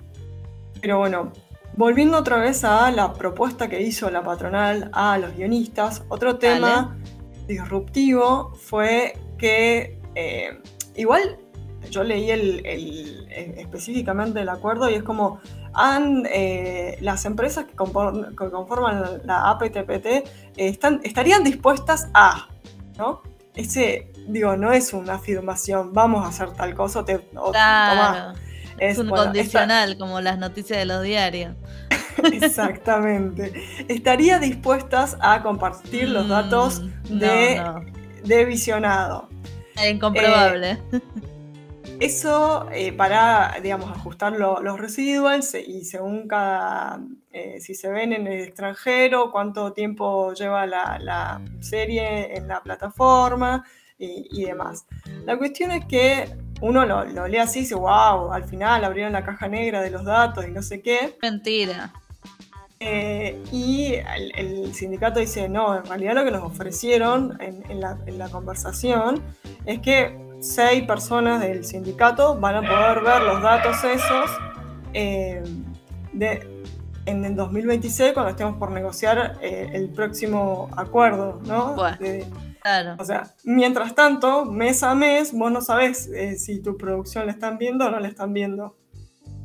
pero 0.81 0.97
bueno, 0.97 1.31
volviendo 1.77 2.17
otra 2.17 2.37
vez 2.37 2.63
a 2.65 2.91
la 2.91 3.13
propuesta 3.13 3.69
que 3.69 3.81
hizo 3.81 4.09
la 4.09 4.23
patronal 4.23 4.89
a 4.91 5.17
los 5.17 5.35
guionistas, 5.35 6.03
otro 6.09 6.37
tema 6.37 6.97
disruptivo 7.47 8.53
fue 8.55 9.17
que 9.37 9.99
eh, 10.15 10.59
igual 10.95 11.37
yo 11.89 12.03
leí 12.03 12.31
el, 12.31 12.65
específicamente 13.57 14.41
el 14.41 14.49
acuerdo 14.49 14.89
y 14.89 14.95
es 14.95 15.03
como 15.03 15.39
han, 15.73 16.23
eh, 16.31 16.97
las 17.01 17.25
empresas 17.25 17.65
que, 17.65 17.75
conforman 17.75 19.21
la 19.25 19.49
APTPT 19.51 20.27
están, 20.57 21.01
estarían 21.03 21.43
dispuestas 21.43 22.09
a, 22.13 22.47
¿no? 22.97 23.21
ese, 23.55 24.11
digo, 24.27 24.55
no 24.57 24.71
es 24.71 24.93
una 24.93 25.15
afirmación, 25.15 25.93
vamos 25.93 26.25
a 26.25 26.29
hacer 26.29 26.51
tal 26.53 26.73
cosa, 26.75 27.05
te, 27.05 27.27
o, 27.35 27.51
Claro. 27.51 28.37
Es, 28.79 28.93
Es, 28.93 28.97
un 28.97 29.09
bueno, 29.09 29.25
condicional, 29.25 29.97
como 29.97 30.19
las 30.21 30.37
noticias 30.39 30.79
de 30.79 30.85
los 30.85 31.03
diarios. 31.03 31.55
Exactamente. 32.31 33.53
¿Estaría 33.87 34.39
dispuestas 34.39 35.17
a 35.19 35.41
compartir 35.43 36.09
los 36.09 36.25
Mm, 36.25 36.29
datos 36.29 36.81
no, 37.09 37.17
de, 37.19 37.55
no. 37.57 37.81
de 38.23 38.45
visionado? 38.45 39.29
Incomprobable. 39.89 40.79
Eso 41.99 42.67
eh, 42.71 42.91
para, 42.91 43.59
digamos, 43.61 43.89
ajustar 43.91 44.33
lo- 44.33 44.61
los 44.61 44.79
residuals 44.79 45.55
y 45.55 45.85
según 45.85 46.27
cada, 46.27 46.99
eh, 47.31 47.59
si 47.61 47.75
se 47.75 47.89
ven 47.89 48.11
en 48.13 48.27
el 48.27 48.41
extranjero, 48.41 49.31
cuánto 49.31 49.71
tiempo 49.73 50.33
lleva 50.33 50.65
la, 50.65 50.99
la 50.99 51.41
serie 51.61 52.35
en 52.35 52.47
la 52.47 52.61
plataforma 52.61 53.63
y, 53.97 54.27
y 54.31 54.45
demás. 54.45 54.85
La 55.25 55.37
cuestión 55.37 55.71
es 55.71 55.85
que 55.85 56.27
uno 56.61 56.85
lo, 56.85 57.05
lo 57.05 57.27
lee 57.27 57.37
así 57.37 57.59
y 57.59 57.61
dice, 57.61 57.75
wow, 57.75 58.33
al 58.33 58.43
final 58.45 58.83
abrieron 58.83 59.13
la 59.13 59.23
caja 59.23 59.47
negra 59.47 59.81
de 59.81 59.91
los 59.91 60.03
datos 60.03 60.45
y 60.47 60.51
no 60.51 60.61
sé 60.61 60.81
qué. 60.81 61.17
Mentira. 61.21 61.93
Eh, 62.79 63.41
y 63.51 63.93
el, 63.93 64.31
el 64.35 64.73
sindicato 64.73 65.19
dice, 65.21 65.47
no, 65.47 65.77
en 65.77 65.85
realidad 65.85 66.15
lo 66.15 66.25
que 66.25 66.31
nos 66.31 66.43
ofrecieron 66.43 67.37
en, 67.41 67.63
en 67.69 67.79
la, 67.79 67.97
en 68.05 68.17
la 68.17 68.27
conversación 68.29 69.23
es 69.65 69.79
que 69.79 70.17
seis 70.43 70.83
personas 70.83 71.41
del 71.41 71.63
sindicato 71.65 72.37
van 72.39 72.55
a 72.55 72.61
poder 72.61 73.01
ver 73.01 73.21
los 73.23 73.41
datos 73.41 73.83
esos 73.83 74.29
eh, 74.93 75.41
de, 76.11 76.63
en 77.05 77.25
el 77.25 77.35
2026 77.35 78.13
cuando 78.13 78.31
estemos 78.31 78.57
por 78.57 78.71
negociar 78.71 79.37
eh, 79.41 79.69
el 79.73 79.89
próximo 79.89 80.69
acuerdo, 80.75 81.39
¿no? 81.45 81.73
Bueno. 81.75 81.97
De- 81.99 82.25
Claro. 82.61 82.95
o 82.97 83.03
sea, 83.03 83.23
mientras 83.43 83.93
tanto, 83.93 84.45
mes 84.45 84.83
a 84.83 84.95
mes, 84.95 85.33
vos 85.33 85.51
no 85.51 85.59
sabés 85.59 86.07
eh, 86.07 86.37
si 86.37 86.61
tu 86.61 86.77
producción 86.77 87.25
la 87.25 87.33
están 87.33 87.57
viendo 87.57 87.85
o 87.87 87.89
no 87.89 87.99
la 87.99 88.07
están 88.07 88.31
viendo. 88.31 88.77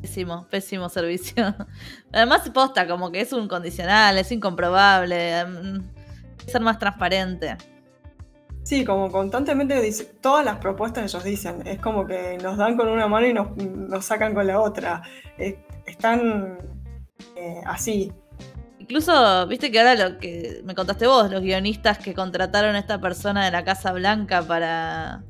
Pésimo, 0.01 0.47
pésimo 0.49 0.89
servicio. 0.89 1.53
Además, 2.13 2.49
posta, 2.51 2.87
como 2.87 3.11
que 3.11 3.21
es 3.23 3.33
un 3.33 3.49
condicional, 3.49 4.17
es 4.19 4.31
incomprobable. 4.31 5.45
mm, 5.47 5.79
ser 6.47 6.61
más 6.61 6.79
transparente. 6.79 7.57
Sí, 8.69 8.85
como 8.85 9.11
constantemente 9.11 9.81
dice, 9.81 10.05
todas 10.21 10.45
las 10.45 10.59
propuestas 10.59 11.05
ellos 11.11 11.25
dicen, 11.25 11.67
es 11.67 11.81
como 11.81 12.07
que 12.07 12.37
nos 12.43 12.59
dan 12.59 12.77
con 12.77 12.87
una 12.89 13.09
mano 13.09 13.27
y 13.27 13.33
nos, 13.33 13.57
nos 13.57 14.05
sacan 14.05 14.35
con 14.35 14.47
la 14.47 14.61
otra. 14.61 15.01
Eh, 15.39 15.59
están 15.87 16.59
eh, 17.35 17.63
así. 17.65 18.13
Incluso, 18.79 19.47
viste 19.47 19.71
que 19.71 19.79
ahora 19.79 19.95
lo 19.95 20.19
que 20.19 20.61
me 20.65 20.75
contaste 20.75 21.07
vos, 21.07 21.31
los 21.31 21.41
guionistas 21.41 21.97
que 21.97 22.13
contrataron 22.13 22.75
a 22.75 22.79
esta 22.79 23.01
persona 23.01 23.47
de 23.47 23.53
la 23.53 23.65
Casa 23.65 23.91
Blanca 23.93 24.43
para. 24.43 25.23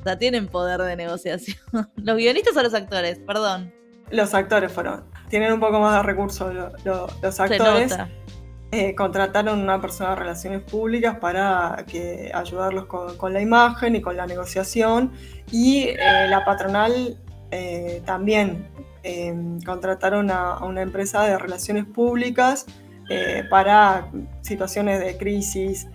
O 0.00 0.02
sea, 0.02 0.16
tienen 0.18 0.48
poder 0.48 0.80
de 0.80 0.96
negociación. 0.96 1.58
¿Los 1.96 2.16
guionistas 2.16 2.56
o 2.56 2.62
los 2.62 2.72
actores? 2.72 3.18
Perdón. 3.26 3.74
Los 4.10 4.32
actores 4.32 4.72
fueron, 4.72 5.04
tienen 5.28 5.52
un 5.52 5.60
poco 5.60 5.80
más 5.80 5.96
de 5.96 6.02
recursos 6.02 6.54
lo- 6.54 6.72
lo- 6.84 7.08
los 7.22 7.34
Se 7.34 7.42
actores. 7.42 7.90
nota. 7.90 8.08
Eh, 8.76 8.94
contrataron 8.94 9.60
una 9.60 9.80
persona 9.80 10.10
de 10.10 10.16
relaciones 10.16 10.60
públicas 10.60 11.16
para 11.18 11.84
que 11.86 12.30
ayudarlos 12.34 12.86
con, 12.86 13.16
con 13.16 13.32
la 13.32 13.40
imagen 13.40 13.96
y 13.96 14.00
con 14.02 14.16
la 14.16 14.26
negociación. 14.26 15.12
Y 15.50 15.88
eh, 15.88 16.26
la 16.28 16.44
patronal 16.44 17.16
eh, 17.50 18.02
también 18.04 18.68
eh, 19.02 19.34
contrataron 19.64 20.30
a, 20.30 20.54
a 20.54 20.64
una 20.64 20.82
empresa 20.82 21.22
de 21.24 21.38
relaciones 21.38 21.84
públicas 21.84 22.66
eh, 23.08 23.44
para 23.48 24.08
situaciones 24.42 25.00
de 25.00 25.16
crisis. 25.16 25.86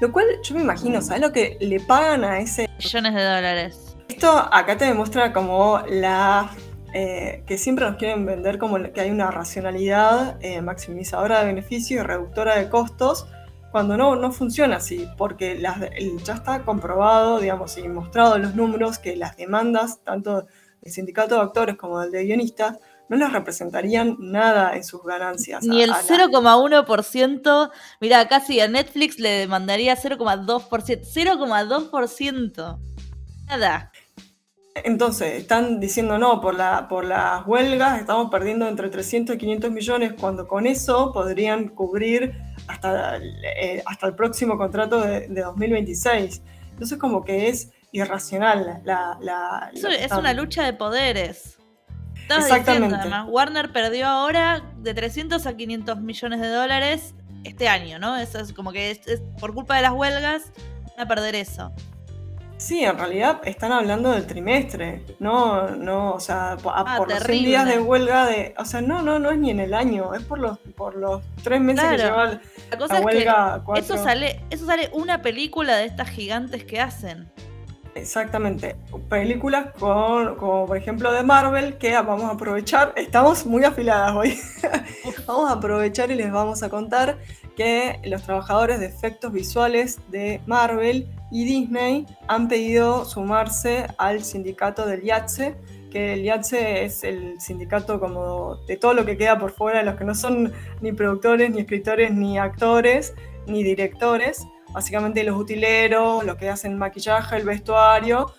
lo 0.00 0.10
cual 0.12 0.26
yo 0.42 0.54
me 0.54 0.62
imagino, 0.62 1.00
¿sabes 1.02 1.22
lo 1.22 1.32
que 1.32 1.56
le 1.60 1.78
pagan 1.80 2.24
a 2.24 2.38
ese 2.40 2.68
Millones 2.78 3.14
de 3.14 3.24
dólares. 3.24 3.96
esto 4.08 4.30
acá 4.50 4.76
te 4.76 4.86
demuestra 4.86 5.32
como 5.32 5.82
la 5.88 6.50
eh, 6.94 7.42
que 7.46 7.58
siempre 7.58 7.84
nos 7.84 7.96
quieren 7.96 8.24
vender 8.24 8.58
como 8.58 8.82
que 8.92 9.00
hay 9.00 9.10
una 9.10 9.30
racionalidad 9.30 10.36
eh, 10.40 10.62
maximizadora 10.62 11.40
de 11.40 11.46
beneficios 11.46 12.00
y 12.00 12.06
reductora 12.06 12.56
de 12.56 12.68
costos, 12.68 13.26
cuando 13.72 13.96
no, 13.96 14.16
no 14.16 14.32
funciona 14.32 14.76
así, 14.76 15.08
porque 15.18 15.56
las, 15.56 15.78
ya 16.24 16.34
está 16.34 16.62
comprobado, 16.62 17.40
digamos, 17.40 17.76
y 17.76 17.86
mostrado 17.88 18.36
en 18.36 18.42
los 18.42 18.54
números 18.54 18.98
que 18.98 19.16
las 19.16 19.36
demandas, 19.36 20.00
tanto 20.02 20.46
del 20.80 20.92
sindicato 20.92 21.34
de 21.34 21.42
actores 21.42 21.76
como 21.76 22.00
del 22.00 22.10
de 22.12 22.24
guionistas, 22.24 22.78
no 23.08 23.16
les 23.16 23.32
representarían 23.32 24.16
nada 24.18 24.74
en 24.76 24.82
sus 24.82 25.02
ganancias. 25.04 25.62
Ni 25.64 25.82
el 25.82 25.90
a 25.92 25.98
la- 25.98 26.02
0,1%. 26.02 27.70
Mira, 28.00 28.26
casi 28.28 28.60
a 28.60 28.68
Netflix 28.68 29.18
le 29.18 29.30
demandaría 29.30 29.94
0,2%. 29.96 31.02
0,2%. 31.04 32.78
Nada. 33.46 33.92
Entonces, 34.84 35.34
están 35.34 35.80
diciendo 35.80 36.18
no, 36.18 36.40
por, 36.40 36.54
la, 36.54 36.88
por 36.88 37.04
las 37.04 37.46
huelgas 37.46 38.00
estamos 38.00 38.30
perdiendo 38.30 38.68
entre 38.68 38.88
300 38.88 39.36
y 39.36 39.38
500 39.38 39.70
millones, 39.70 40.12
cuando 40.18 40.46
con 40.46 40.66
eso 40.66 41.12
podrían 41.12 41.68
cubrir 41.68 42.34
hasta, 42.66 43.18
eh, 43.18 43.82
hasta 43.86 44.06
el 44.06 44.14
próximo 44.14 44.56
contrato 44.56 45.00
de, 45.00 45.28
de 45.28 45.42
2026. 45.42 46.42
Entonces, 46.72 46.98
como 46.98 47.24
que 47.24 47.48
es 47.48 47.70
irracional 47.92 48.82
la... 48.84 49.70
es 49.72 50.12
una 50.12 50.32
lucha 50.34 50.64
de 50.64 50.72
poderes. 50.72 51.58
Estabas 52.14 52.46
Exactamente. 52.46 52.88
diciendo, 52.88 52.96
además, 53.00 53.26
Warner 53.30 53.72
perdió 53.72 54.06
ahora 54.08 54.62
de 54.78 54.94
300 54.94 55.46
a 55.46 55.56
500 55.56 56.00
millones 56.00 56.40
de 56.40 56.48
dólares 56.48 57.14
este 57.44 57.68
año, 57.68 57.98
¿no? 57.98 58.16
Eso 58.16 58.40
es 58.40 58.52
como 58.52 58.72
que 58.72 58.90
es, 58.90 59.06
es 59.06 59.22
por 59.38 59.54
culpa 59.54 59.76
de 59.76 59.82
las 59.82 59.92
huelgas 59.92 60.52
van 60.96 61.06
a 61.06 61.08
perder 61.08 61.36
eso. 61.36 61.72
Sí, 62.58 62.82
en 62.84 62.96
realidad 62.96 63.42
están 63.44 63.70
hablando 63.70 64.10
del 64.12 64.26
trimestre, 64.26 65.02
no, 65.18 65.68
no, 65.72 66.12
o 66.14 66.20
sea, 66.20 66.52
a- 66.52 66.56
Ah, 66.64 66.94
por 66.96 67.08
los 67.08 67.18
100 67.18 67.26
terrible. 67.26 67.48
días 67.48 67.66
de 67.66 67.78
huelga 67.80 68.24
de... 68.26 68.54
O 68.58 68.64
sea, 68.64 68.80
no, 68.80 69.02
no, 69.02 69.18
no 69.18 69.30
es 69.30 69.38
ni 69.38 69.50
en 69.50 69.60
el 69.60 69.74
año, 69.74 70.14
es 70.14 70.22
por 70.22 70.38
los, 70.38 70.58
por 70.74 70.96
los 70.96 71.22
tres 71.44 71.60
meses 71.60 71.84
que 71.84 71.96
Claro. 71.96 72.30
lleva 72.30 72.40
La 72.70 72.78
cosa 72.78 72.94
la 72.94 72.98
es 73.00 73.04
huelga. 73.04 73.54
que 73.58 73.64
cuatro. 73.64 73.84
eso 73.84 74.02
sale, 74.02 74.40
eso 74.48 74.64
sale 74.64 74.88
una 74.94 75.20
película 75.20 75.76
de 75.76 75.84
estas 75.84 76.08
gigantes 76.08 76.64
que 76.64 76.80
hacen. 76.80 77.30
Exactamente. 77.94 78.76
Películas 79.08 79.68
con, 79.78 80.36
como 80.36 80.66
por 80.66 80.76
ejemplo 80.76 81.12
de 81.12 81.22
Marvel, 81.22 81.76
que 81.78 81.92
vamos 81.92 82.24
a 82.24 82.30
aprovechar, 82.32 82.92
estamos 82.96 83.44
muy 83.46 83.64
afiladas 83.64 84.14
hoy. 84.14 84.38
vamos 85.26 85.50
a 85.50 85.54
aprovechar 85.54 86.10
y 86.10 86.14
les 86.14 86.30
vamos 86.32 86.62
a 86.62 86.68
contar 86.68 87.18
que 87.56 88.00
los 88.04 88.22
trabajadores 88.22 88.78
de 88.80 88.86
efectos 88.86 89.32
visuales 89.32 89.98
de 90.10 90.40
Marvel 90.46 91.08
y 91.30 91.44
Disney 91.44 92.06
han 92.28 92.48
pedido 92.48 93.04
sumarse 93.04 93.86
al 93.98 94.22
sindicato 94.22 94.86
del 94.86 95.02
IATSE, 95.02 95.56
que 95.90 96.14
el 96.14 96.24
IATSE 96.24 96.84
es 96.84 97.02
el 97.02 97.40
sindicato 97.40 97.98
como 97.98 98.56
de 98.66 98.76
todo 98.76 98.94
lo 98.94 99.04
que 99.04 99.16
queda 99.16 99.38
por 99.38 99.52
fuera, 99.52 99.78
de 99.80 99.84
los 99.84 99.96
que 99.96 100.04
no 100.04 100.14
son 100.14 100.52
ni 100.80 100.92
productores, 100.92 101.50
ni 101.50 101.60
escritores, 101.60 102.12
ni 102.12 102.38
actores, 102.38 103.14
ni 103.46 103.62
directores 103.62 104.46
básicamente 104.76 105.24
los 105.24 105.38
utileros, 105.38 106.22
los 106.22 106.36
que 106.36 106.50
hacen 106.50 106.76
maquillaje, 106.76 107.36
el 107.36 107.44
vestuario. 107.44 108.30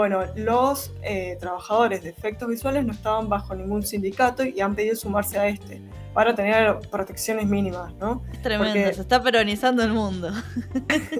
Bueno, 0.00 0.24
los 0.34 0.92
eh, 1.02 1.36
trabajadores 1.38 2.02
de 2.02 2.08
efectos 2.08 2.48
visuales 2.48 2.86
no 2.86 2.92
estaban 2.94 3.28
bajo 3.28 3.54
ningún 3.54 3.82
sindicato 3.82 4.42
y 4.46 4.58
han 4.62 4.74
pedido 4.74 4.96
sumarse 4.96 5.38
a 5.38 5.46
este 5.46 5.82
para 6.14 6.34
tener 6.34 6.78
protecciones 6.90 7.46
mínimas, 7.46 7.92
¿no? 8.00 8.22
Es 8.32 8.40
tremendo, 8.40 8.72
Porque- 8.80 8.94
se 8.94 9.02
está 9.02 9.22
peronizando 9.22 9.82
el 9.82 9.92
mundo. 9.92 10.30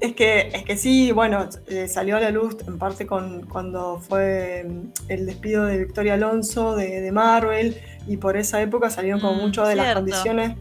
Es 0.00 0.14
que, 0.14 0.50
es 0.54 0.62
que 0.62 0.76
sí, 0.76 1.10
bueno, 1.10 1.48
eh, 1.66 1.88
salió 1.88 2.16
a 2.18 2.20
la 2.20 2.30
luz 2.30 2.56
en 2.68 2.78
parte 2.78 3.04
con 3.04 3.46
cuando 3.46 3.98
fue 3.98 4.64
mm, 4.64 5.10
el 5.10 5.26
despido 5.26 5.64
de 5.64 5.78
Victoria 5.78 6.14
Alonso 6.14 6.76
de, 6.76 7.00
de 7.00 7.10
Marvel 7.10 7.76
y 8.06 8.16
por 8.16 8.36
esa 8.36 8.62
época 8.62 8.90
salieron 8.90 9.18
como 9.20 9.34
Mm, 9.34 9.40
muchas 9.40 9.68
de 9.68 9.74
las 9.74 9.94
condiciones. 9.96 10.56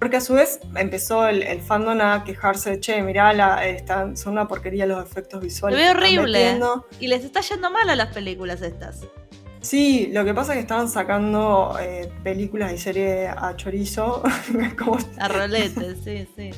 Porque 0.00 0.16
a 0.16 0.20
su 0.20 0.32
vez 0.34 0.58
empezó 0.76 1.28
el, 1.28 1.42
el 1.42 1.60
fandom 1.60 2.00
a 2.00 2.24
quejarse 2.24 2.70
de, 2.70 2.80
che, 2.80 3.02
mirá, 3.02 3.32
la, 3.34 3.66
están, 3.66 4.16
son 4.16 4.32
una 4.32 4.48
porquería 4.48 4.86
los 4.86 5.04
efectos 5.04 5.40
visuales. 5.42 5.78
Se 5.78 5.84
ve 5.84 5.90
horrible. 5.90 6.38
metiendo". 6.38 6.86
Y 6.98 7.06
les 7.08 7.22
está 7.22 7.40
yendo 7.42 7.70
mal 7.70 7.88
a 7.88 7.94
las 7.96 8.12
películas 8.14 8.62
estas. 8.62 9.02
Sí, 9.60 10.08
lo 10.10 10.24
que 10.24 10.32
pasa 10.32 10.52
es 10.52 10.56
que 10.56 10.62
estaban 10.62 10.88
sacando 10.88 11.76
eh, 11.78 12.10
películas 12.24 12.72
y 12.72 12.78
series 12.78 13.28
a 13.36 13.54
chorizo. 13.56 14.22
como- 14.78 14.98
A 15.18 15.28
roletes, 15.28 15.98
sí, 16.02 16.26
sí. 16.34 16.50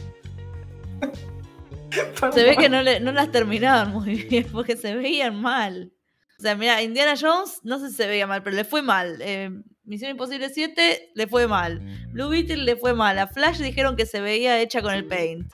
Se 2.33 2.43
ve 2.45 2.57
que 2.57 2.69
no, 2.69 2.81
le- 2.83 3.01
no 3.01 3.13
las 3.13 3.31
terminaban 3.31 3.91
muy 3.91 4.15
bien 4.23 4.47
porque 4.53 4.77
se 4.77 4.95
veían 4.95 5.41
mal. 5.41 5.93
O 6.39 6.43
sea, 6.43 6.55
mira, 6.55 6.81
Indiana 6.83 7.15
Jones 7.21 7.61
no 7.65 7.79
sé 7.79 7.91
si 7.91 7.97
se 7.97 8.07
veía 8.07 8.27
mal, 8.27 8.43
pero 8.43 8.57
le 8.57 8.65
fue 8.65 8.83
mal. 8.83 9.19
Eh, 9.21 9.51
Misión 9.85 10.13
Imposible 10.13 10.49
7 10.49 11.11
le 11.15 11.27
fue 11.27 11.49
mal. 11.49 11.81
Blue 12.13 12.29
Beetle 12.29 12.65
le 12.65 12.77
fue 12.77 12.95
mal. 12.95 13.19
A 13.19 13.27
Flash 13.27 13.59
dijeron 13.59 13.97
que 13.97 14.07
se 14.07 14.21
veía 14.21 14.61
hecha 14.61 14.81
con 14.81 14.95
el 14.95 15.07
paint. 15.07 15.53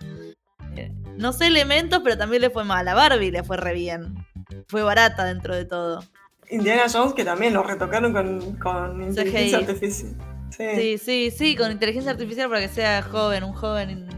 Eh, 0.76 0.92
no 1.16 1.32
sé 1.32 1.46
elementos, 1.46 2.00
pero 2.04 2.18
también 2.18 2.42
le 2.42 2.50
fue 2.50 2.64
mal. 2.64 2.86
A 2.88 2.94
Barbie 2.94 3.30
le 3.30 3.42
fue 3.42 3.56
re 3.56 3.72
bien. 3.72 4.14
Fue 4.66 4.82
barata 4.82 5.24
dentro 5.24 5.56
de 5.56 5.64
todo. 5.64 6.04
Indiana 6.50 6.84
Jones, 6.92 7.14
que 7.14 7.24
también 7.24 7.54
lo 7.54 7.62
retocaron 7.62 8.12
con, 8.12 8.56
con 8.56 9.02
inteligencia 9.02 9.58
artificial. 9.58 10.14
Sí. 10.50 10.64
Sí, 10.76 10.98
sí, 10.98 11.30
sí, 11.30 11.56
con 11.56 11.70
inteligencia 11.70 12.12
artificial 12.12 12.48
para 12.48 12.60
que 12.60 12.68
sea 12.68 13.02
joven, 13.02 13.44
un 13.44 13.52
joven. 13.52 14.08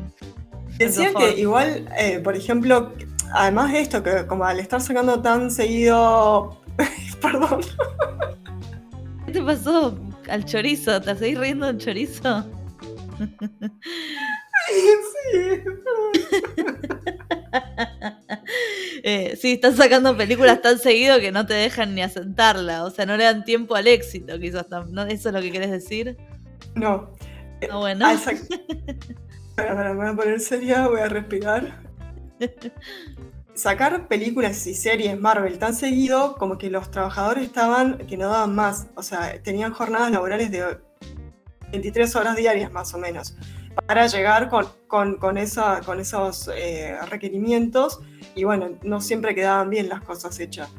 Decía 0.79 1.13
que 1.13 1.39
igual, 1.39 1.89
eh, 1.99 2.21
por 2.21 2.37
ejemplo, 2.37 2.93
además 3.33 3.73
de 3.73 3.81
esto, 3.81 4.03
que 4.03 4.27
como 4.27 4.45
al 4.45 4.59
estar 4.59 4.81
sacando 4.81 5.21
tan 5.21 5.51
seguido. 5.51 6.61
Perdón. 7.21 7.61
¿Qué 9.27 9.33
te 9.33 9.43
pasó 9.43 9.99
al 10.29 10.45
chorizo? 10.45 11.01
¿Te 11.01 11.15
seguís 11.17 11.39
riendo 11.39 11.67
del 11.67 11.79
chorizo? 11.79 12.45
sí. 15.33 15.61
Eh, 19.03 19.35
sí, 19.41 19.53
están 19.53 19.75
sacando 19.75 20.15
películas 20.15 20.61
tan 20.61 20.79
seguido 20.79 21.19
que 21.21 21.33
no 21.33 21.47
te 21.47 21.55
dejan 21.55 21.95
ni 21.95 22.03
asentarla. 22.03 22.85
O 22.85 22.91
sea, 22.91 23.07
no 23.07 23.17
le 23.17 23.25
dan 23.25 23.45
tiempo 23.45 23.75
al 23.75 23.87
éxito, 23.87 24.39
quizás. 24.39 24.67
¿no? 24.91 25.05
¿Eso 25.05 25.31
es 25.31 25.35
lo 25.35 25.41
que 25.41 25.51
querés 25.51 25.71
decir? 25.71 26.19
No. 26.75 27.11
Ah, 27.71 27.77
bueno. 27.79 28.07
Ah, 28.07 28.13
espera, 28.13 29.95
me 29.95 29.95
voy 29.95 30.07
a 30.07 30.15
poner 30.15 30.41
seria, 30.41 30.87
voy 30.87 31.01
a 31.01 31.09
respirar. 31.09 31.83
Sacar 33.61 34.09
películas 34.09 34.67
y 34.67 34.73
series 34.73 35.21
Marvel 35.21 35.59
tan 35.59 35.75
seguido 35.75 36.35
como 36.37 36.57
que 36.57 36.71
los 36.71 36.91
trabajadores 36.91 37.45
estaban 37.45 37.99
que 38.07 38.17
no 38.17 38.31
daban 38.31 38.55
más. 38.55 38.87
O 38.95 39.03
sea, 39.03 39.43
tenían 39.43 39.75
jornadas 39.75 40.11
laborales 40.11 40.51
de 40.51 40.79
23 41.71 42.17
horas 42.17 42.37
diarias 42.37 42.73
más 42.73 42.95
o 42.95 42.99
menos 42.99 43.37
para 43.85 44.07
llegar 44.07 44.49
con, 44.49 44.67
con, 44.87 45.17
con, 45.17 45.37
esa, 45.37 45.83
con 45.85 46.01
esos 46.01 46.51
eh, 46.57 46.97
requerimientos 47.11 48.01
y 48.35 48.45
bueno, 48.45 48.79
no 48.83 49.03
siempre 49.03 49.35
quedaban 49.35 49.69
bien 49.69 49.91
las 49.91 50.01
cosas 50.01 50.41
hechas. 50.41 50.71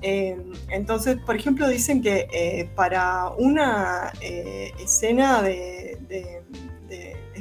Eh, 0.00 0.42
entonces, 0.70 1.18
por 1.26 1.36
ejemplo, 1.36 1.68
dicen 1.68 2.00
que 2.00 2.28
eh, 2.32 2.70
para 2.74 3.28
una 3.36 4.10
escena 4.22 5.42
de, 5.42 6.42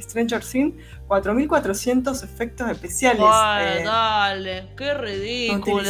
Stranger 0.01 0.43
Things, 0.43 0.75
4.400 1.07 2.23
efectos 2.23 2.69
especiales. 2.69 3.23
Ay, 3.25 3.83
dale, 3.83 4.69
qué 4.75 4.93
ridículo. 4.93 5.89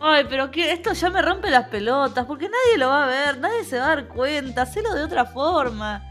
Ay, 0.00 0.26
pero 0.28 0.50
que 0.50 0.72
esto 0.72 0.92
ya 0.92 1.08
me 1.08 1.22
rompe 1.22 1.50
las 1.50 1.68
pelotas, 1.68 2.26
porque 2.26 2.48
nadie 2.48 2.78
lo 2.78 2.88
va 2.88 3.04
a 3.04 3.06
ver, 3.06 3.38
nadie 3.38 3.64
se 3.64 3.78
va 3.78 3.86
a 3.86 3.88
dar 3.88 4.08
cuenta, 4.08 4.62
hacelo 4.62 4.94
de 4.94 5.02
otra 5.02 5.24
forma. 5.24 6.02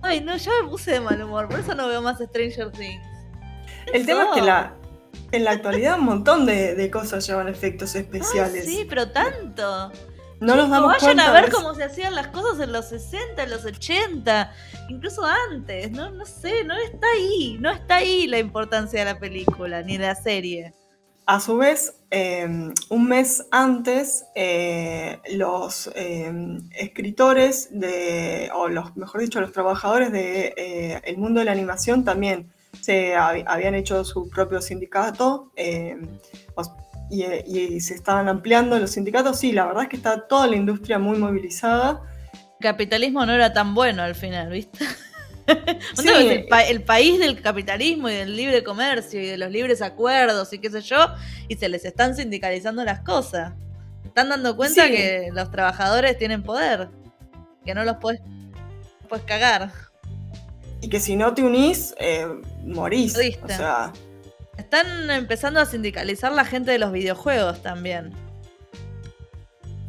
Ay, 0.00 0.20
no, 0.20 0.36
ya 0.36 0.50
me 0.62 0.68
puse 0.68 0.92
de 0.92 1.00
mal 1.00 1.22
humor, 1.22 1.48
por 1.48 1.60
eso 1.60 1.74
no 1.74 1.86
veo 1.86 2.00
más 2.00 2.18
Stranger 2.18 2.70
Things. 2.72 3.06
El 3.92 4.06
tema 4.06 4.24
es 4.24 4.28
que 4.34 4.42
la, 4.42 4.74
en 5.32 5.44
la 5.44 5.50
actualidad 5.50 5.98
un 5.98 6.04
montón 6.06 6.46
de, 6.46 6.90
cosas 6.90 7.26
llevan 7.26 7.48
efectos 7.48 7.94
especiales. 7.94 8.64
sí, 8.64 8.86
pero 8.88 9.10
tanto. 9.10 9.92
No 10.42 10.56
nos 10.56 10.70
damos 10.70 10.88
vayan 10.88 11.16
cuenta. 11.16 11.28
a 11.28 11.32
ver 11.40 11.50
cómo 11.50 11.74
se 11.74 11.84
hacían 11.84 12.14
las 12.14 12.28
cosas 12.28 12.60
en 12.60 12.72
los 12.72 12.86
60, 12.88 13.42
en 13.42 13.50
los 13.50 13.64
80, 13.64 14.52
incluso 14.88 15.24
antes. 15.24 15.90
No, 15.92 16.10
no 16.10 16.24
sé, 16.26 16.64
no 16.64 16.74
está 16.76 17.06
ahí. 17.14 17.56
No 17.60 17.70
está 17.70 17.96
ahí 17.96 18.26
la 18.26 18.38
importancia 18.38 18.98
de 19.04 19.12
la 19.12 19.18
película 19.18 19.82
ni 19.82 19.96
de 19.98 20.06
la 20.06 20.14
serie. 20.14 20.74
A 21.26 21.38
su 21.38 21.56
vez, 21.56 21.94
em, 22.10 22.74
un 22.90 23.08
mes 23.08 23.46
antes, 23.52 24.24
eh, 24.34 25.20
los 25.34 25.88
em, 25.94 26.68
escritores 26.72 27.68
de, 27.70 28.50
o 28.52 28.66
los, 28.68 28.96
mejor 28.96 29.20
dicho, 29.20 29.40
los 29.40 29.52
trabajadores 29.52 30.10
del 30.10 30.52
de, 30.54 31.00
eh, 31.04 31.16
mundo 31.16 31.38
de 31.38 31.46
la 31.46 31.52
animación 31.52 32.04
también 32.04 32.52
se 32.80 33.14
habían 33.14 33.74
hecho 33.76 34.04
su 34.04 34.28
propio 34.30 34.60
sindicato 34.60 35.52
em, 35.54 36.08
y, 37.12 37.24
y, 37.74 37.80
se 37.80 37.94
estaban 37.94 38.28
ampliando 38.28 38.78
los 38.78 38.92
sindicatos. 38.92 39.38
Sí, 39.38 39.52
la 39.52 39.66
verdad 39.66 39.82
es 39.82 39.88
que 39.90 39.96
está 39.96 40.26
toda 40.26 40.46
la 40.46 40.56
industria 40.56 40.98
muy 40.98 41.18
movilizada. 41.18 42.00
El 42.32 42.62
capitalismo 42.62 43.26
no 43.26 43.34
era 43.34 43.52
tan 43.52 43.74
bueno 43.74 44.02
al 44.02 44.14
final, 44.14 44.50
¿viste? 44.50 44.86
el, 46.68 46.84
país 46.84 47.18
del 47.18 47.42
capitalismo 47.42 48.08
y 48.08 48.14
del 48.14 48.34
libre 48.34 48.64
comercio 48.64 49.20
y 49.20 49.26
de 49.26 49.36
los 49.36 49.50
libres 49.50 49.82
acuerdos 49.82 50.52
y 50.54 50.58
qué 50.58 50.70
sé 50.70 50.80
yo, 50.80 50.98
y 51.48 51.56
se 51.56 51.68
les 51.68 51.84
están 51.84 52.16
sindicalizando 52.16 52.82
las 52.82 53.00
cosas. 53.00 53.52
Están 54.04 54.30
dando 54.30 54.56
cuenta 54.56 54.88
que 54.88 55.28
los 55.32 55.50
trabajadores 55.50 56.16
tienen 56.16 56.42
poder, 56.42 56.88
que 57.64 57.74
no 57.74 57.84
los 57.84 57.96
puedes, 57.96 58.22
puedes 59.08 59.24
cagar. 59.26 59.70
Y 60.80 60.88
que 60.88 60.98
si 60.98 61.14
no 61.14 61.34
te 61.34 61.42
unís, 61.42 61.94
eh, 61.98 62.26
morís. 62.64 63.16
O 63.42 63.48
sea... 63.48 63.92
Están 64.62 65.10
empezando 65.10 65.60
a 65.60 65.66
sindicalizar 65.66 66.32
la 66.32 66.44
gente 66.44 66.70
de 66.70 66.78
los 66.78 66.92
videojuegos 66.92 67.62
también. 67.62 68.12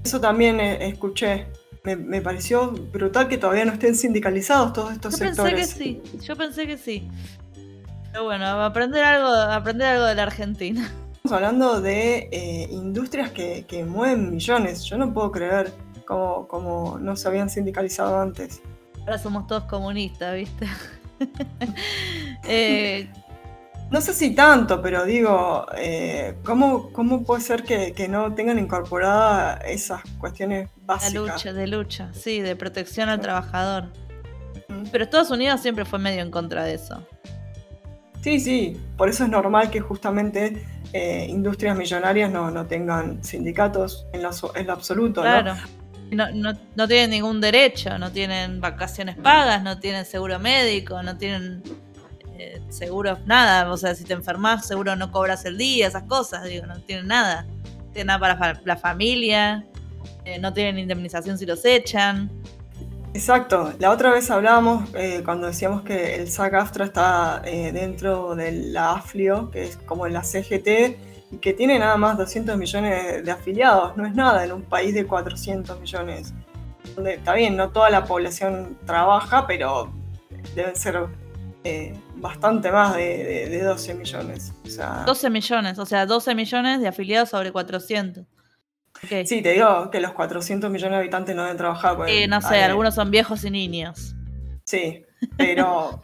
Eso 0.03 0.19
también 0.19 0.59
eh, 0.59 0.87
escuché 0.87 1.47
me, 1.83 2.21
pareció 2.21 2.71
brutal 2.71 3.27
que 3.27 3.37
todavía 3.37 3.65
no 3.65 3.73
estén 3.73 3.95
sindicalizados 3.95 4.73
todos 4.73 4.93
estos 4.93 5.15
sectores. 5.15 5.37
Yo 5.37 5.43
pensé 5.43 5.99
que 5.99 6.07
sí, 6.07 6.19
yo 6.25 6.35
pensé 6.35 6.67
que 6.67 6.77
sí. 6.77 7.07
Pero 8.11 8.23
bueno, 8.25 8.45
aprender 8.45 9.03
algo, 9.03 9.27
aprender 9.27 9.87
algo 9.87 10.05
de 10.05 10.15
la 10.15 10.23
Argentina. 10.23 10.89
Estamos 11.11 11.33
hablando 11.33 11.81
de 11.81 12.29
eh, 12.31 12.67
industrias 12.71 13.31
que, 13.31 13.85
mueven 13.87 14.31
millones. 14.31 14.83
Yo 14.85 14.97
no 14.97 15.13
puedo 15.13 15.31
creer 15.31 15.73
cómo, 16.05 16.97
no 17.01 17.15
se 17.15 17.27
habían 17.27 17.49
sindicalizado 17.49 18.19
antes. 18.19 18.61
Ahora 19.01 19.17
somos 19.17 19.47
todos 19.47 19.65
comunistas, 19.65 20.35
¿viste? 20.35 20.67
eh, 22.47 23.09
no 23.93 24.01
sé 24.01 24.11
si 24.15 24.33
tanto, 24.33 24.81
pero 24.81 25.05
digo, 25.05 25.67
eh, 25.77 26.33
¿cómo, 26.43 26.91
¿cómo, 26.91 27.23
puede 27.23 27.41
ser 27.43 27.61
que, 27.61 28.07
no 28.09 28.33
tengan 28.33 28.57
incorporadas 28.57 29.61
esas 29.67 30.01
cuestiones 30.17 30.67
básicas? 30.83 31.13
De 31.13 31.19
lucha, 31.19 31.53
de 31.53 31.67
lucha, 31.67 32.09
sí, 32.11 32.41
de 32.41 32.55
protección 32.55 33.07
al 33.09 33.21
trabajador. 33.21 33.93
Pero 34.91 35.03
Estados 35.03 35.29
Unidos 35.29 35.61
siempre 35.61 35.85
fue 35.85 35.99
medio 35.99 36.23
en 36.23 36.31
contra 36.31 36.63
de 36.63 36.73
eso. 36.73 37.05
Sí, 38.21 38.39
sí, 38.39 38.81
por 38.97 39.09
eso 39.09 39.25
es 39.25 39.29
normal 39.29 39.69
que 39.69 39.79
justamente 39.79 40.65
eh, 40.91 41.27
industrias 41.29 41.77
millonarias 41.77 42.31
no, 42.31 42.65
tengan 42.65 43.23
sindicatos 43.23 44.07
en 44.11 44.23
lo, 44.23 44.31
en 44.55 44.71
absoluto. 44.71 45.21
Claro. 45.21 45.53
¿no? 46.09 46.31
No, 46.33 46.57
no 46.75 46.87
tienen 46.87 47.11
ningún 47.11 47.39
derecho, 47.39 47.99
no 47.99 48.11
tienen 48.11 48.59
vacaciones 48.59 49.17
pagas, 49.17 49.61
no 49.61 49.79
tienen 49.79 50.05
seguro 50.05 50.39
médico, 50.39 51.03
no 51.03 51.15
tienen 51.15 51.61
eh, 52.37 52.61
seguro 52.69 53.17
nada, 53.25 53.71
o 53.71 53.77
sea, 53.77 53.93
si 53.93 54.03
te 54.03 54.13
enfermas 54.13 54.65
seguro 54.65 54.95
no 54.95 55.11
cobras 55.11 55.45
el 55.45 55.57
día, 55.57 55.87
esas 55.87 56.03
cosas, 56.03 56.43
digo, 56.45 56.65
no 56.65 56.79
tienen 56.81 57.07
nada. 57.07 57.43
No 57.43 57.91
tienen 57.93 58.07
nada 58.07 58.19
para 58.19 58.61
la 58.65 58.75
familia, 58.75 59.65
eh, 60.25 60.39
no 60.39 60.51
tienen 60.51 60.79
indemnización 60.79 61.37
si 61.37 61.45
los 61.45 61.63
echan. 61.63 62.31
Exacto, 63.13 63.71
la 63.77 63.91
otra 63.91 64.11
vez 64.11 64.31
hablábamos 64.31 64.89
eh, 64.95 65.21
cuando 65.23 65.45
decíamos 65.45 65.83
que 65.83 66.15
el 66.15 66.31
SAC 66.31 66.55
AFTRA 66.55 66.85
está 66.85 67.41
dentro 67.43 68.33
de 68.33 68.51
la 68.51 68.93
AFLIO, 68.93 69.51
que 69.51 69.65
es 69.65 69.77
como 69.77 70.07
la 70.07 70.23
CGT, 70.23 70.97
y 71.31 71.37
que 71.39 71.53
tiene 71.53 71.77
nada 71.77 71.95
más 71.97 72.17
200 72.17 72.57
millones 72.57 73.23
de 73.23 73.31
afiliados, 73.31 73.95
no 73.95 74.07
es 74.07 74.15
nada 74.15 74.43
en 74.43 74.53
un 74.53 74.63
país 74.63 74.95
de 74.95 75.05
400 75.05 75.79
millones. 75.79 76.33
Donde, 76.95 77.13
está 77.15 77.35
bien, 77.35 77.55
no 77.55 77.69
toda 77.69 77.91
la 77.91 78.05
población 78.05 78.79
trabaja, 78.87 79.45
pero 79.45 79.93
deben 80.55 80.75
ser 80.75 81.07
bastante 82.23 82.71
más 82.71 82.95
de, 82.95 83.61
12 83.63 83.93
millones. 83.95 84.53
O 84.65 84.69
sea, 84.69 85.03
12 85.05 85.29
millones, 85.29 85.77
o 85.77 85.85
sea, 85.85 86.05
12 86.05 86.33
millones 86.33 86.79
de 86.79 86.87
afiliados 86.87 87.29
sobre 87.29 87.51
400. 87.51 88.25
Sí, 89.25 89.41
te 89.41 89.51
digo 89.51 89.91
que 89.91 89.99
los 89.99 90.13
400 90.13 90.71
millones 90.71 90.93
de 90.93 90.99
habitantes 90.99 91.35
no 91.35 91.43
deben 91.43 91.57
trabajar. 91.57 91.97
Sí, 92.07 92.25
no 92.27 92.41
sé, 92.41 92.63
algunos 92.63 92.95
son 92.95 93.11
viejos 93.11 93.43
y 93.43 93.51
niños. 93.51 94.15
Sí, 94.63 95.03
pero, 95.35 96.01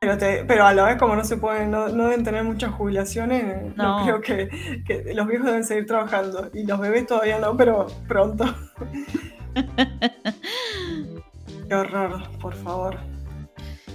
pero, 0.00 0.64
a 0.64 0.72
la 0.72 0.84
vez 0.84 0.98
como 0.98 1.16
no 1.16 1.24
se 1.24 1.36
pueden, 1.36 1.72
no, 1.72 1.88
deben 1.88 2.22
tener 2.22 2.44
muchas 2.44 2.72
jubilaciones, 2.72 3.74
no, 3.76 4.04
creo 4.04 4.20
que, 4.20 4.84
que, 4.86 5.14
los 5.14 5.26
viejos 5.26 5.46
deben 5.46 5.64
seguir 5.64 5.86
trabajando 5.86 6.48
y 6.54 6.64
los 6.64 6.78
bebés 6.78 7.08
todavía 7.08 7.40
no, 7.40 7.56
pero 7.56 7.88
pronto. 8.06 8.44
Qué 11.68 11.74
horror, 11.74 12.22
por 12.38 12.54
favor. 12.54 13.15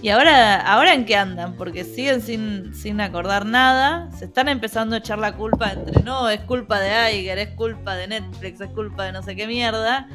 ¿Y 0.02 0.10
ahora, 0.10 0.60
ahora 0.62 0.95
en 0.95 1.06
qué 1.06 1.16
andan? 1.16 1.56
Porque 1.56 1.84
siguen 1.84 2.24
sin, 2.24 2.74
sin 2.74 2.99
acordar 3.02 3.45
nada. 3.45 4.10
Se 4.18 4.26
están 4.26 4.49
empezando 4.49 4.95
a 4.95 4.99
echar 4.99 5.20
la 5.20 5.38
culpa 5.38 5.74
entre 5.74 6.02
no, 6.02 6.28
es 6.28 6.41
culpa 6.41 6.80
de 6.80 6.89
Aiger, 6.89 7.38
es 7.38 7.49
culpa 7.49 7.95
de 7.95 8.08
Netflix, 8.08 8.62
es 8.62 8.72
culpa 8.72 9.06
de 9.06 9.12
no 9.12 9.22
sé 9.22 9.36
qué 9.36 9.45
mierda. 9.45 10.10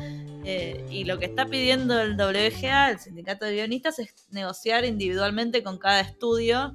Eh, 0.45 0.84
y 0.91 1.05
lo 1.05 1.20
que 1.20 1.26
está 1.26 1.47
pidiendo 1.47 2.01
el 2.01 2.16
WGA, 2.16 2.91
el 2.91 2.99
sindicato 2.99 3.45
de 3.45 3.55
guionistas, 3.55 4.01
es 4.01 4.26
negociar 4.30 4.84
individualmente 4.84 5.62
con 5.62 5.78
cada 5.78 6.01
estudio. 6.01 6.74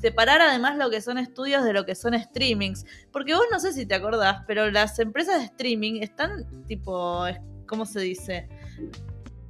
Separar 0.00 0.40
además 0.40 0.76
lo 0.76 0.88
que 0.88 1.00
son 1.00 1.18
estudios 1.18 1.64
de 1.64 1.72
lo 1.72 1.84
que 1.84 1.96
son 1.96 2.16
streamings. 2.16 2.84
Porque 3.10 3.34
vos 3.34 3.46
no 3.50 3.58
sé 3.58 3.72
si 3.72 3.86
te 3.86 3.96
acordás, 3.96 4.44
pero 4.46 4.70
las 4.70 5.00
empresas 5.00 5.40
de 5.40 5.46
streaming 5.46 6.00
están 6.00 6.46
tipo, 6.68 7.24
¿cómo 7.66 7.86
se 7.86 8.00
dice? 8.00 8.48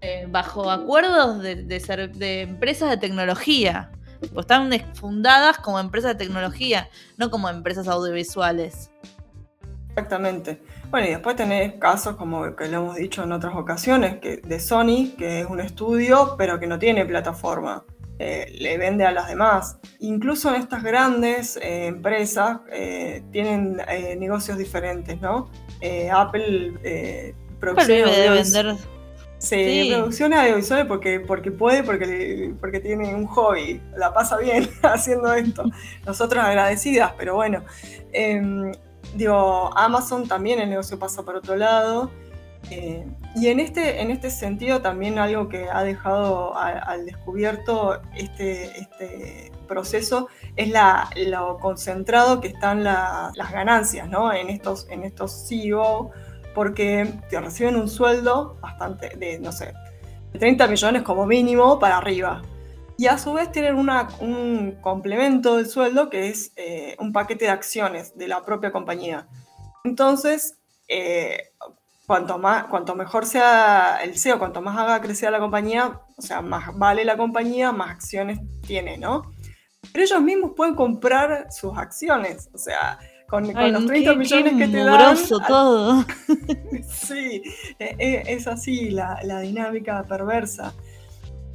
Eh, 0.05 0.27
bajo 0.29 0.69
acuerdos 0.69 1.41
de, 1.41 1.55
de, 1.55 2.43
empresas 2.43 2.91
de 2.91 2.97
tecnología. 2.97 3.93
están 4.37 4.69
fundadas 4.97 5.59
como 5.59 5.79
empresas 5.79 6.19
de 6.19 6.25
tecnología, 6.25 6.89
no 7.19 7.31
como 7.31 7.49
empresas 7.49 7.87
audiovisuales. 7.87 8.91
Exactamente. 9.91 10.61
Bueno, 10.91 11.07
y 11.07 11.11
después 11.11 11.37
tenés 11.37 11.75
casos 11.75 12.17
como 12.17 12.57
que 12.57 12.67
lo 12.67 12.79
hemos 12.79 12.97
dicho 12.97 13.23
en 13.23 13.31
otras 13.31 13.55
ocasiones, 13.55 14.19
que 14.19 14.39
de 14.39 14.59
Sony, 14.59 15.15
que 15.17 15.43
es 15.43 15.47
un 15.47 15.61
estudio, 15.61 16.35
pero 16.37 16.59
que 16.59 16.67
no 16.67 16.81
tiene 16.81 17.07
plataforma. 17.07 17.85
eh, 18.19 18.53
le 18.59 18.79
vende 18.79 19.05
a 19.05 19.13
las 19.13 19.29
demás. 19.29 19.79
Incluso 20.01 20.49
en 20.49 20.57
estas 20.61 20.83
grandes 20.83 21.57
eh, 21.57 21.87
empresas 21.87 22.59
tienen 23.31 23.77
negocios 24.19 24.59
diferentes, 24.59 25.21
¿no? 25.21 25.49
Apple 26.13 26.73
de 26.83 27.35
vender. 28.31 28.77
Sí, 29.43 29.91
producción 29.91 30.33
audiovisuales 30.33 30.87
porque, 30.87 31.19
porque 31.19 31.51
puede, 31.51 31.83
porque, 31.83 32.55
porque 32.61 32.79
tiene 32.79 33.13
un 33.13 33.27
hobby, 33.27 33.83
la 33.97 34.15
pasa 34.15 34.37
bien 34.37 34.71
haciendo 34.83 35.35
esto. 35.35 35.65
Nosotros 36.07 36.45
agradecidas, 36.45 37.13
pero 37.19 37.35
bueno. 37.35 37.65
Em, 38.13 38.71
digo, 39.17 39.77
Amazon 39.77 40.29
también 40.29 40.61
el 40.61 40.71
negocio 40.71 40.97
pasa 40.97 41.25
por 41.25 41.35
otro 41.35 41.57
lado. 41.57 42.09
Eh, 42.71 43.05
y 43.35 43.49
en 43.49 43.59
este, 43.59 44.01
en 44.01 44.13
este 44.13 44.31
sentido 44.31 44.81
también 44.81 45.19
algo 45.19 45.49
que 45.49 45.69
ha 45.69 45.83
dejado 45.83 46.57
al 46.57 47.05
descubierto 47.05 48.01
este, 48.15 48.79
este 48.79 49.51
proceso 49.67 50.29
es 50.55 50.69
la, 50.69 51.11
lo 51.17 51.59
concentrado 51.59 52.41
que 52.41 52.47
están 52.47 52.85
las 52.85 53.53
ganancias 53.53 54.09
¿no? 54.09 54.33
en, 54.33 54.49
estos, 54.49 54.87
en 54.91 55.03
estos 55.03 55.49
CEO, 55.49 56.13
porque 56.55 57.13
te 57.31 57.41
reciben 57.41 57.77
un 57.77 57.89
sueldo 57.89 58.59
bastante 58.61 59.11
de, 59.17 59.39
no 59.39 59.53
sé, 59.53 59.73
de 60.33 60.39
30 60.39 60.67
millones 60.67 61.03
como 61.03 61.27
mínimo 61.27 61.79
para 61.79 61.99
arriba. 61.99 62.43
Y 62.99 63.07
a 63.07 63.19
su 63.19 63.33
vez 63.33 63.51
tienen 63.51 63.77
una, 63.77 64.09
un 64.21 64.79
complemento 64.81 65.57
del 65.57 65.67
sueldo 65.67 66.11
que 66.11 66.29
es 66.29 66.53
eh, 66.57 66.95
un 66.99 67.13
paquete 67.13 67.47
de 67.47 67.51
acciones 67.51 68.17
de 68.17 68.29
la 68.29 68.45
propia 68.45 68.71
compañía. 68.71 69.27
Entonces, 69.85 70.59
eh, 70.89 71.53
cuanto, 72.07 72.39
más, 72.39 72.65
cuanto 72.65 72.95
mejor 72.95 73.27
sea 73.27 74.01
el 74.03 74.19
CEO, 74.19 74.39
cuanto 74.39 74.61
más 74.61 74.79
haga 74.79 75.01
crecer 75.01 75.33
la 75.33 75.41
compañía, 75.41 76.01
o 76.17 76.23
sea, 76.23 76.43
más 76.43 76.77
vale 76.77 77.05
la 77.05 77.17
compañía, 77.17 77.73
más 77.73 77.91
acciones 77.91 78.39
tiene, 78.67 78.99
¿no? 78.99 79.33
Pero 79.93 80.05
ellos 80.05 80.21
mismos 80.23 80.53
pueden 80.55 80.75
comprar 80.75 81.49
sus 81.51 81.77
acciones, 81.77 82.51
o 82.53 82.59
sea, 82.59 82.99
con, 83.33 83.73
los 83.73 83.87
30 83.87 84.15
millones 84.15 84.55
que 84.59 84.69
te 84.69 84.85
dan. 84.85 85.17
todo. 85.49 86.05
sí, 86.87 87.43
e, 87.79 87.97
e, 87.99 88.23
es 88.27 88.47
así 88.47 88.91
la, 88.91 89.19
la 89.25 89.41
dinámica 89.41 90.05
perversa. 90.05 90.75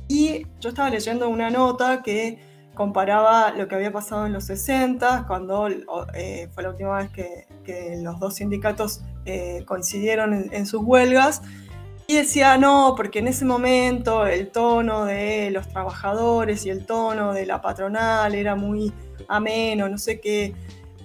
Y 0.07 0.47
yo 0.59 0.69
estaba 0.69 0.89
leyendo 0.89 1.30
una 1.30 1.51
nota 1.51 2.01
que 2.01 2.39
comparaba 2.73 3.51
lo 3.51 3.67
que 3.67 3.75
había 3.75 3.91
pasado 3.91 4.25
en 4.25 4.34
los 4.34 4.45
60, 4.45 5.25
cuando 5.28 5.67
eh, 6.15 6.49
fue 6.51 6.63
la 6.63 6.69
última 6.71 6.97
vez 6.97 7.11
que, 7.11 7.45
los 8.01 8.19
dos 8.19 8.36
sindicatos 8.36 9.01
eh, 9.25 9.63
coincidieron 9.67 10.49
en, 10.51 10.65
sus 10.65 10.82
huelgas, 10.82 11.43
y 12.07 12.15
decía, 12.15 12.57
no, 12.57 12.93
porque 12.97 13.19
en 13.19 13.28
ese 13.28 13.45
momento 13.45 14.25
el 14.25 14.49
tono 14.49 15.05
de 15.05 15.51
los 15.51 15.67
trabajadores 15.67 16.65
y 16.65 16.71
el 16.71 16.86
tono 16.88 17.34
de 17.34 17.45
la 17.45 17.61
patronal 17.61 18.34
era 18.34 18.55
muy 18.55 18.93
ameno, 19.28 19.89
no 19.89 19.99
sé 19.99 20.19
qué. 20.19 20.55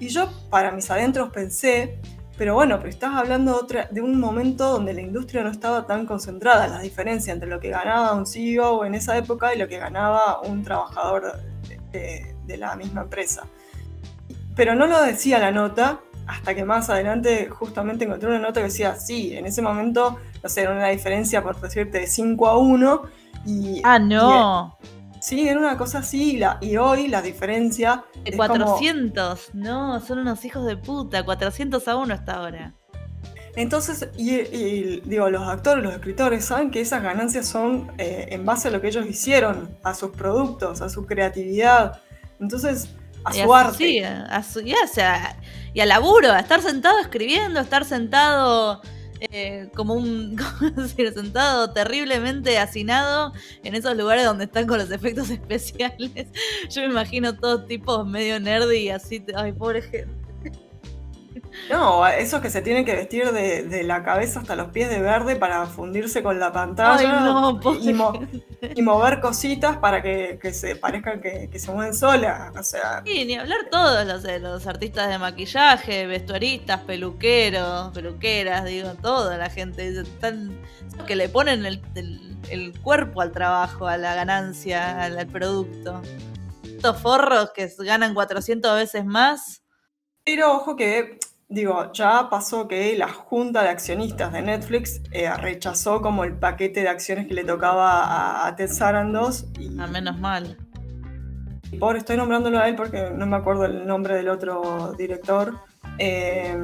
Y 0.02 0.08
yo, 0.08 0.28
para 0.50 0.72
mis 0.72 0.90
adentros, 0.90 1.30
pensé, 1.30 2.00
pero 2.36 2.54
bueno, 2.54 2.76
pero 2.78 2.90
estás 2.90 3.14
hablando 3.14 3.52
de, 3.52 3.58
otra, 3.58 3.88
de 3.88 4.00
un 4.00 4.18
momento 4.18 4.68
donde 4.68 4.92
la 4.92 5.00
industria 5.00 5.44
no 5.44 5.50
estaba 5.50 5.86
tan 5.86 6.06
concentrada, 6.06 6.66
la 6.66 6.80
diferencia 6.80 7.32
entre 7.32 7.48
lo 7.48 7.60
que 7.60 7.70
ganaba 7.70 8.12
un 8.14 8.26
CEO 8.26 8.84
en 8.84 8.96
esa 8.96 9.16
época 9.16 9.54
y 9.54 9.58
lo 9.58 9.68
que 9.68 9.78
ganaba 9.78 10.40
un 10.40 10.64
trabajador 10.64 11.38
de, 11.92 12.56
la 12.58 12.74
misma 12.74 13.02
empresa. 13.02 13.44
Pero 14.56 14.74
no 14.74 14.88
lo 14.88 15.00
decía 15.00 15.38
la 15.38 15.52
nota, 15.52 16.00
hasta 16.26 16.52
que 16.56 16.64
más 16.64 16.90
adelante 16.90 17.48
justamente 17.48 18.04
encontré 18.04 18.28
una 18.28 18.40
nota 18.40 18.58
que 18.58 18.66
decía, 18.66 18.96
sí, 18.96 19.36
en 19.36 19.46
ese 19.46 19.62
momento, 19.62 20.18
no 20.42 20.48
sé, 20.48 20.62
era 20.62 20.72
una 20.72 20.88
diferencia, 20.88 21.44
por 21.44 21.60
decirte, 21.60 22.00
de 22.00 22.06
5 22.08 22.48
a 22.48 22.58
1. 22.58 23.02
Y, 23.46 23.80
ah, 23.84 24.00
no. 24.00 24.76
Sí, 25.22 25.48
era 25.48 25.58
una 25.58 25.78
cosa 25.78 25.98
así, 25.98 26.40
y, 26.60 26.76
hoy 26.76 27.06
la 27.06 27.22
diferencia... 27.22 28.04
De 28.24 28.36
400, 28.36 29.54
no, 29.54 30.00
son 30.00 30.18
unos 30.18 30.44
hijos 30.44 30.66
de 30.66 30.76
puta, 30.76 31.24
400 31.24 31.86
a 31.86 31.96
1 31.96 32.12
hasta 32.12 32.32
ahora. 32.34 32.74
Entonces, 33.54 34.08
y, 34.16 35.00
digo, 35.00 35.30
los 35.30 35.46
actores, 35.46 35.84
los 35.84 35.94
escritores 35.94 36.44
saben 36.44 36.70
que 36.70 36.80
esas 36.80 37.02
ganancias 37.02 37.46
son 37.46 37.92
eh, 37.98 38.28
en 38.30 38.44
base 38.44 38.68
a 38.68 38.70
lo 38.72 38.80
que 38.80 38.88
ellos 38.88 39.06
hicieron, 39.06 39.76
a 39.84 39.94
sus 39.94 40.10
productos, 40.10 40.80
a 40.80 40.88
su 40.88 41.06
creatividad. 41.06 42.00
Entonces, 42.40 42.88
a 43.24 43.32
su 43.32 43.54
arte. 43.54 43.76
Sí, 43.76 44.00
a 44.00 44.42
su, 44.42 44.60
y, 44.60 44.74
y 45.74 45.80
al 45.80 45.88
laburo, 45.88 46.32
a 46.32 46.40
estar 46.40 46.62
sentado 46.62 46.98
escribiendo, 46.98 47.60
a 47.60 47.62
estar 47.62 47.84
sentado 47.84 48.82
eh, 49.30 49.68
como 49.74 49.94
un 49.94 50.36
sentado 51.14 51.72
terriblemente 51.72 52.58
hacinado 52.58 53.32
en 53.62 53.74
esos 53.74 53.96
lugares 53.96 54.24
donde 54.24 54.44
están 54.44 54.66
con 54.66 54.78
los 54.78 54.90
efectos 54.90 55.30
especiales. 55.30 56.26
Yo 56.70 56.82
me 56.82 56.88
imagino 56.88 57.36
todos 57.38 57.66
tipos 57.66 58.06
medio 58.06 58.40
nerdy 58.40 58.78
y 58.78 58.90
así, 58.90 59.24
ay, 59.34 59.52
pobre 59.52 59.82
gente. 59.82 60.21
No, 61.70 62.06
esos 62.06 62.40
que 62.40 62.50
se 62.50 62.62
tienen 62.62 62.84
que 62.84 62.94
vestir 62.94 63.30
de, 63.30 63.82
la 63.82 64.02
cabeza 64.02 64.40
hasta 64.40 64.56
los 64.56 64.70
pies 64.70 64.88
de 64.88 65.00
verde 65.00 65.36
para 65.36 65.66
fundirse 65.66 66.22
con 66.22 66.38
la 66.38 66.52
pantalla 66.52 67.52
y, 68.74 68.82
mover 68.82 69.20
cositas 69.20 69.76
para 69.78 70.02
que, 70.02 70.38
se 70.52 70.76
parezcan 70.76 71.20
que, 71.20 71.50
se 71.58 71.70
mueven 71.70 71.94
solas. 71.94 72.52
O 72.56 72.62
sea. 72.62 73.02
Sí, 73.04 73.24
ni 73.24 73.36
hablar 73.36 73.68
todos 73.70 74.06
los, 74.06 74.24
los 74.40 74.66
artistas 74.66 75.08
de 75.08 75.18
maquillaje, 75.18 76.06
vestuaristas, 76.06 76.80
peluqueros, 76.80 77.92
peluqueras, 77.92 78.64
digo, 78.64 78.94
toda 79.00 79.36
la 79.36 79.50
gente. 79.50 79.88
Están, 79.88 80.58
que 81.06 81.16
le 81.16 81.28
ponen 81.28 81.64
el, 81.66 82.72
cuerpo 82.82 83.20
al 83.20 83.32
trabajo, 83.32 83.86
a 83.86 83.96
la 83.96 84.14
ganancia, 84.14 85.02
al, 85.02 85.18
al 85.18 85.26
producto. 85.26 86.02
Estos 86.64 87.00
forros 87.00 87.50
que 87.54 87.70
ganan 87.78 88.14
400 88.14 88.74
veces 88.74 89.04
más. 89.04 89.62
Pero 90.24 90.52
ojo 90.52 90.76
que 90.76 91.18
digo, 91.52 91.92
ya 91.92 92.28
pasó 92.30 92.66
que 92.66 92.96
la 92.96 93.08
junta 93.08 93.62
de 93.62 93.68
accionistas 93.68 94.32
de 94.32 94.42
Netflix 94.42 95.00
eh, 95.12 95.32
rechazó 95.36 96.00
como 96.00 96.24
el 96.24 96.34
paquete 96.34 96.80
de 96.80 96.88
acciones 96.88 97.26
que 97.26 97.34
le 97.34 97.44
tocaba 97.44 98.46
a, 98.46 98.56
Ted 98.56 98.70
Sarandos. 98.70 99.46
Y, 99.58 99.78
a 99.78 99.86
menos 99.86 100.18
mal. 100.18 100.56
Por 101.78 101.96
estoy 101.96 102.16
nombrándolo 102.16 102.58
a 102.58 102.68
él 102.68 102.74
porque 102.74 103.10
no 103.14 103.26
me 103.26 103.36
acuerdo 103.36 103.64
el 103.64 103.86
nombre 103.86 104.14
del 104.14 104.28
otro 104.28 104.94
director. 104.96 105.58
Eh, 105.98 106.56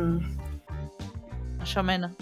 Yo 1.65 1.83
menos. 1.83 2.13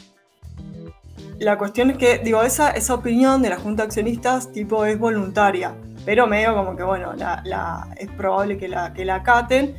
La 1.39 1.59
cuestión 1.59 1.91
es 1.91 1.99
que, 1.99 2.19
digo, 2.19 2.43
esa, 2.43 2.71
esa 2.71 2.95
opinión 2.95 3.43
de 3.43 3.51
la 3.51 3.59
junta 3.59 3.83
de 3.83 3.89
accionistas 3.89 4.53
tipo 4.53 4.87
es 4.87 4.99
voluntaria, 4.99 5.75
pero 6.05 6.27
medio 6.27 6.55
como 6.55 6.75
que, 6.75 6.83
bueno, 6.83 7.13
la, 7.15 7.89
es 7.99 8.11
probable 8.13 8.57
que 8.57 8.69
la, 8.69 8.93
que 8.95 9.05
la 9.05 9.17
acaten. 9.17 9.75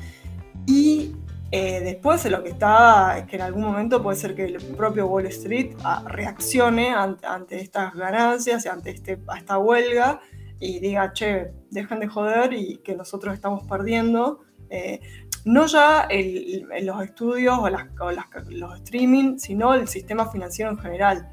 Y 0.68 1.16
eh, 1.50 1.80
después 1.82 2.26
lo 2.30 2.43
que 2.43 2.50
está 2.50 3.18
es 3.18 3.26
que 3.26 3.38
en 3.38 3.41
algún 3.41 3.64
momento 3.64 4.04
puede 4.04 4.18
ser 4.18 4.36
que 4.36 4.45
el 4.45 4.58
propio 4.76 5.08
Wall 5.08 5.28
Street 5.28 5.76
ah, 5.84 6.04
reaccione 6.06 6.89
ante, 6.89 7.62
estas 7.62 7.93
ganancias 7.93 8.66
y 8.66 8.70
ante 8.70 8.91
este, 8.91 9.18
esta 9.38 9.58
huelga 9.58 10.20
y 10.60 10.80
diga, 10.80 11.14
che, 11.14 11.54
dejen 11.72 12.00
de 12.02 12.08
joder 12.08 12.52
y 12.52 12.78
que 12.78 12.95
nosotros 12.95 13.34
estamos 13.34 13.64
perdiendo. 13.64 14.41
Eh, 14.70 15.00
no 15.45 15.66
ya 15.68 16.10
los 16.82 17.02
estudios 17.02 17.58
o, 17.58 17.70
los 17.70 18.76
streaming, 18.82 19.38
sino 19.38 19.74
el 19.74 19.88
sistema 19.88 20.30
financiero 20.30 20.70
en 20.72 20.78
general, 20.78 21.32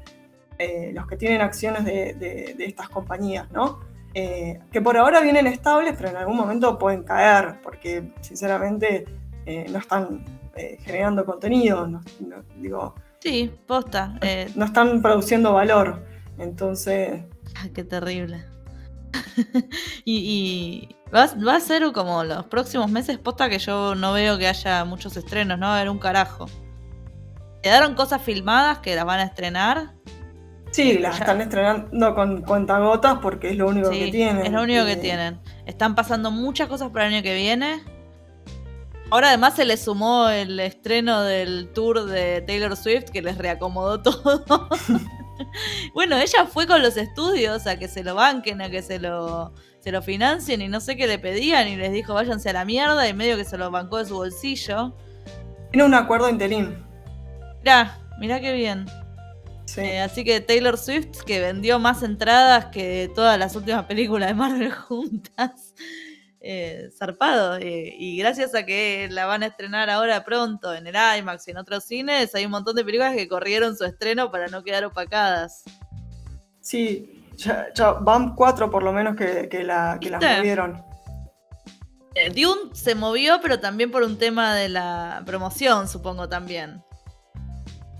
eh, 0.57 0.91
los 0.93 1.05
que 1.07 1.17
tienen 1.17 1.41
acciones 1.41 1.83
de, 1.83 2.55
estas 2.59 2.87
compañías, 2.87 3.51
¿no? 3.51 3.81
que 4.13 4.81
por 4.81 4.95
ahora 4.95 5.19
vienen 5.19 5.45
estables, 5.45 5.93
pero 5.97 6.07
en 6.07 6.15
algún 6.15 6.37
momento 6.37 6.79
pueden 6.79 7.03
caer, 7.03 7.59
porque 7.61 8.13
sinceramente 8.21 9.03
eh, 9.45 9.65
no 9.69 9.79
están 9.79 10.23
eh, 10.55 10.77
generando 10.83 11.25
contenido, 11.25 11.87
no, 11.87 12.01
digo... 12.57 12.95
Sí, 13.19 13.51
posta. 13.65 14.17
Eh. 14.21 14.51
No 14.55 14.65
están 14.65 15.01
produciendo 15.01 15.53
valor, 15.53 16.03
entonces... 16.37 17.23
qué 17.73 17.83
terrible. 17.83 18.43
y, 20.05 20.89
va, 21.13 21.23
a 21.23 21.59
ser 21.59 21.91
como 21.93 22.23
los 22.23 22.45
próximos 22.45 22.89
meses 22.91 23.17
posta 23.17 23.49
que 23.49 23.59
yo 23.59 23.95
no 23.95 24.13
veo 24.13 24.37
que 24.37 24.47
haya 24.47 24.83
muchos 24.85 25.15
estrenos, 25.17 25.57
no 25.57 25.67
va 25.67 25.73
a 25.73 25.75
haber 25.77 25.89
un 25.89 25.99
carajo. 25.99 26.47
Quedaron 27.61 27.95
cosas 27.95 28.21
filmadas 28.21 28.79
que 28.79 28.95
las 28.95 29.05
van 29.05 29.19
a 29.19 29.23
estrenar. 29.23 29.93
Sí, 30.71 30.97
las 30.97 31.19
están 31.19 31.39
estrenando 31.41 32.13
con 32.13 32.41
cuentagotas 32.41 33.19
porque 33.21 33.51
es 33.51 33.57
lo 33.57 33.67
único 33.67 33.89
que 33.89 34.11
tienen. 34.11 34.45
Es 34.45 34.51
lo 34.51 34.61
único 34.61 34.85
que 34.85 34.97
tienen. 34.97 35.39
Están 35.65 35.95
pasando 35.95 36.31
muchas 36.31 36.67
cosas 36.67 36.89
para 36.89 37.07
el 37.07 37.13
año 37.13 37.23
que 37.23 37.33
viene. 37.33 37.81
Ahora 39.11 39.29
además 39.29 39.55
se 39.55 39.65
le 39.65 39.77
sumó 39.77 40.29
el 40.29 40.59
estreno 40.59 41.21
del 41.21 41.69
tour 41.73 42.05
de 42.05 42.41
Taylor 42.41 42.75
Swift 42.75 43.11
que 43.11 43.21
les 43.21 43.37
reacomodó 43.37 44.01
todo. 44.03 44.69
bueno, 45.93 46.17
ella 46.17 46.45
fue 46.45 46.65
con 46.65 46.81
los 46.81 46.97
estudios 46.97 47.67
a 47.67 47.77
que 47.77 47.87
se 47.87 48.03
lo 48.03 48.15
banquen, 48.15 48.61
a 48.61 48.69
que 48.69 48.81
se 48.81 48.99
lo, 48.99 49.53
se 49.79 49.91
lo 49.91 50.01
financien 50.01 50.61
y 50.61 50.67
no 50.67 50.79
sé 50.79 50.95
qué 50.95 51.07
le 51.07 51.19
pedían 51.19 51.67
y 51.67 51.75
les 51.75 51.91
dijo 51.91 52.13
váyanse 52.13 52.49
a 52.49 52.53
la 52.53 52.65
mierda 52.65 53.07
y 53.07 53.13
medio 53.13 53.37
que 53.37 53.45
se 53.45 53.57
lo 53.57 53.69
bancó 53.69 53.97
de 53.97 54.05
su 54.05 54.15
bolsillo. 54.15 54.95
Tiene 55.71 55.85
un 55.85 55.93
acuerdo 55.93 56.29
interín. 56.29 56.83
Mirá, 57.59 57.99
mirá 58.19 58.39
qué 58.39 58.53
bien. 58.53 58.85
Eh, 59.77 59.99
así 59.99 60.23
que 60.23 60.39
Taylor 60.39 60.77
Swift, 60.77 61.23
que 61.25 61.39
vendió 61.39 61.79
más 61.79 62.01
entradas 62.01 62.67
que 62.67 63.11
todas 63.13 63.37
las 63.37 63.55
últimas 63.55 63.85
películas 63.85 64.29
de 64.29 64.35
Marvel 64.35 64.71
juntas. 64.87 65.73
Eh, 66.47 66.91
zarpado. 66.95 67.57
Eh, 67.57 67.95
y 67.97 68.19
gracias 68.19 68.53
a 68.53 68.67
que 68.67 69.07
la 69.09 69.25
van 69.25 69.41
a 69.41 69.47
estrenar 69.47 69.89
ahora 69.89 70.23
pronto 70.23 70.75
en 70.75 70.85
el 70.85 70.93
IMAX 70.95 71.47
y 71.47 71.51
en 71.51 71.57
otros 71.57 71.85
cines, 71.85 72.35
hay 72.35 72.45
un 72.45 72.51
montón 72.51 72.75
de 72.75 72.85
películas 72.85 73.15
que 73.15 73.27
corrieron 73.27 73.75
su 73.75 73.83
estreno 73.83 74.29
para 74.29 74.45
no 74.49 74.63
quedar 74.63 74.85
opacadas. 74.85 75.63
Sí, 76.61 77.25
ya, 77.35 77.69
van 77.99 78.35
cuatro 78.35 78.69
por 78.69 78.83
lo 78.83 78.93
menos 78.93 79.15
que, 79.15 79.49
la, 79.63 79.97
que 79.99 80.11
las 80.11 80.21
movieron. 80.21 80.83
Dune 82.35 82.75
se 82.75 82.93
movió, 82.93 83.39
pero 83.41 83.59
también 83.59 83.89
por 83.89 84.03
un 84.03 84.19
tema 84.19 84.53
de 84.53 84.69
la 84.69 85.23
promoción, 85.25 85.87
supongo 85.87 86.29
también. 86.29 86.83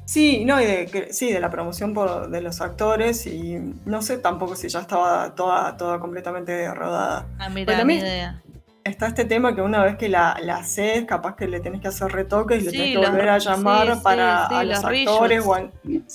Sí, 0.06 0.46
no, 0.46 0.62
y 0.62 0.66
de, 0.66 1.08
sí, 1.12 1.34
de 1.34 1.40
la 1.40 1.50
promoción 1.50 1.96
de 2.30 2.42
los 2.42 2.62
actores 2.62 3.26
y 3.26 3.58
no 3.86 4.04
sé 4.04 4.20
tampoco 4.20 4.56
si 4.56 4.70
ya 4.70 4.80
estaba 4.82 5.34
toda, 5.34 5.76
toda 5.78 6.00
completamente 6.00 6.72
rodada. 6.74 7.26
Ah, 7.40 7.50
mira, 7.50 7.84
mi 7.84 7.96
idea. 7.96 8.42
Está 8.84 9.08
este 9.08 9.26
tema 9.26 9.56
que 9.56 9.62
una 9.62 9.84
vez 9.84 9.98
que 9.98 10.08
la, 10.08 10.38
la 10.44 10.58
haces, 10.58 11.06
capaz 11.06 11.36
que 11.36 11.48
le 11.48 11.60
tenés 11.60 11.82
que 11.82 11.88
hacer 11.88 12.12
retoques 12.12 12.62
y 12.62 12.66
le 12.66 12.72
tenés 12.72 12.92
que 12.92 12.98
volver 13.00 13.30
a 13.30 13.38
llamar 13.40 14.02
para 14.04 14.46
a 14.46 14.64
los, 14.64 14.84
actores 14.84 15.44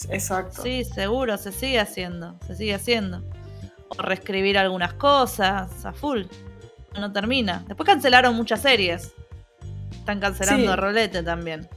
Exacto. 0.09 0.62
Sí, 0.62 0.84
seguro, 0.84 1.36
se 1.36 1.51
sigue 1.51 1.80
haciendo, 1.80 2.38
se 2.47 2.55
sigue 2.55 2.74
haciendo. 2.74 3.24
O 3.88 4.01
reescribir 4.01 4.57
algunas 4.57 4.93
cosas 4.93 5.84
a 5.84 5.93
full. 5.93 6.22
No 6.97 7.12
termina. 7.12 7.64
Después 7.66 7.88
cancelaron 7.88 8.36
muchas 8.36 8.62
series. 8.62 9.12
Están 9.91 10.20
cancelando 10.20 10.76
Rolete 10.76 11.24
también 11.24 11.68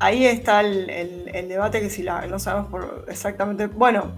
ahí 0.00 0.26
está 0.26 0.60
el, 0.60 1.48
debate 1.48 1.80
que 1.80 1.90
si 1.90 2.02
la, 2.02 2.26
no 2.26 2.38
sabemos 2.38 2.70
por 2.70 3.04
exactamente. 3.08 3.66
Bueno, 3.66 4.12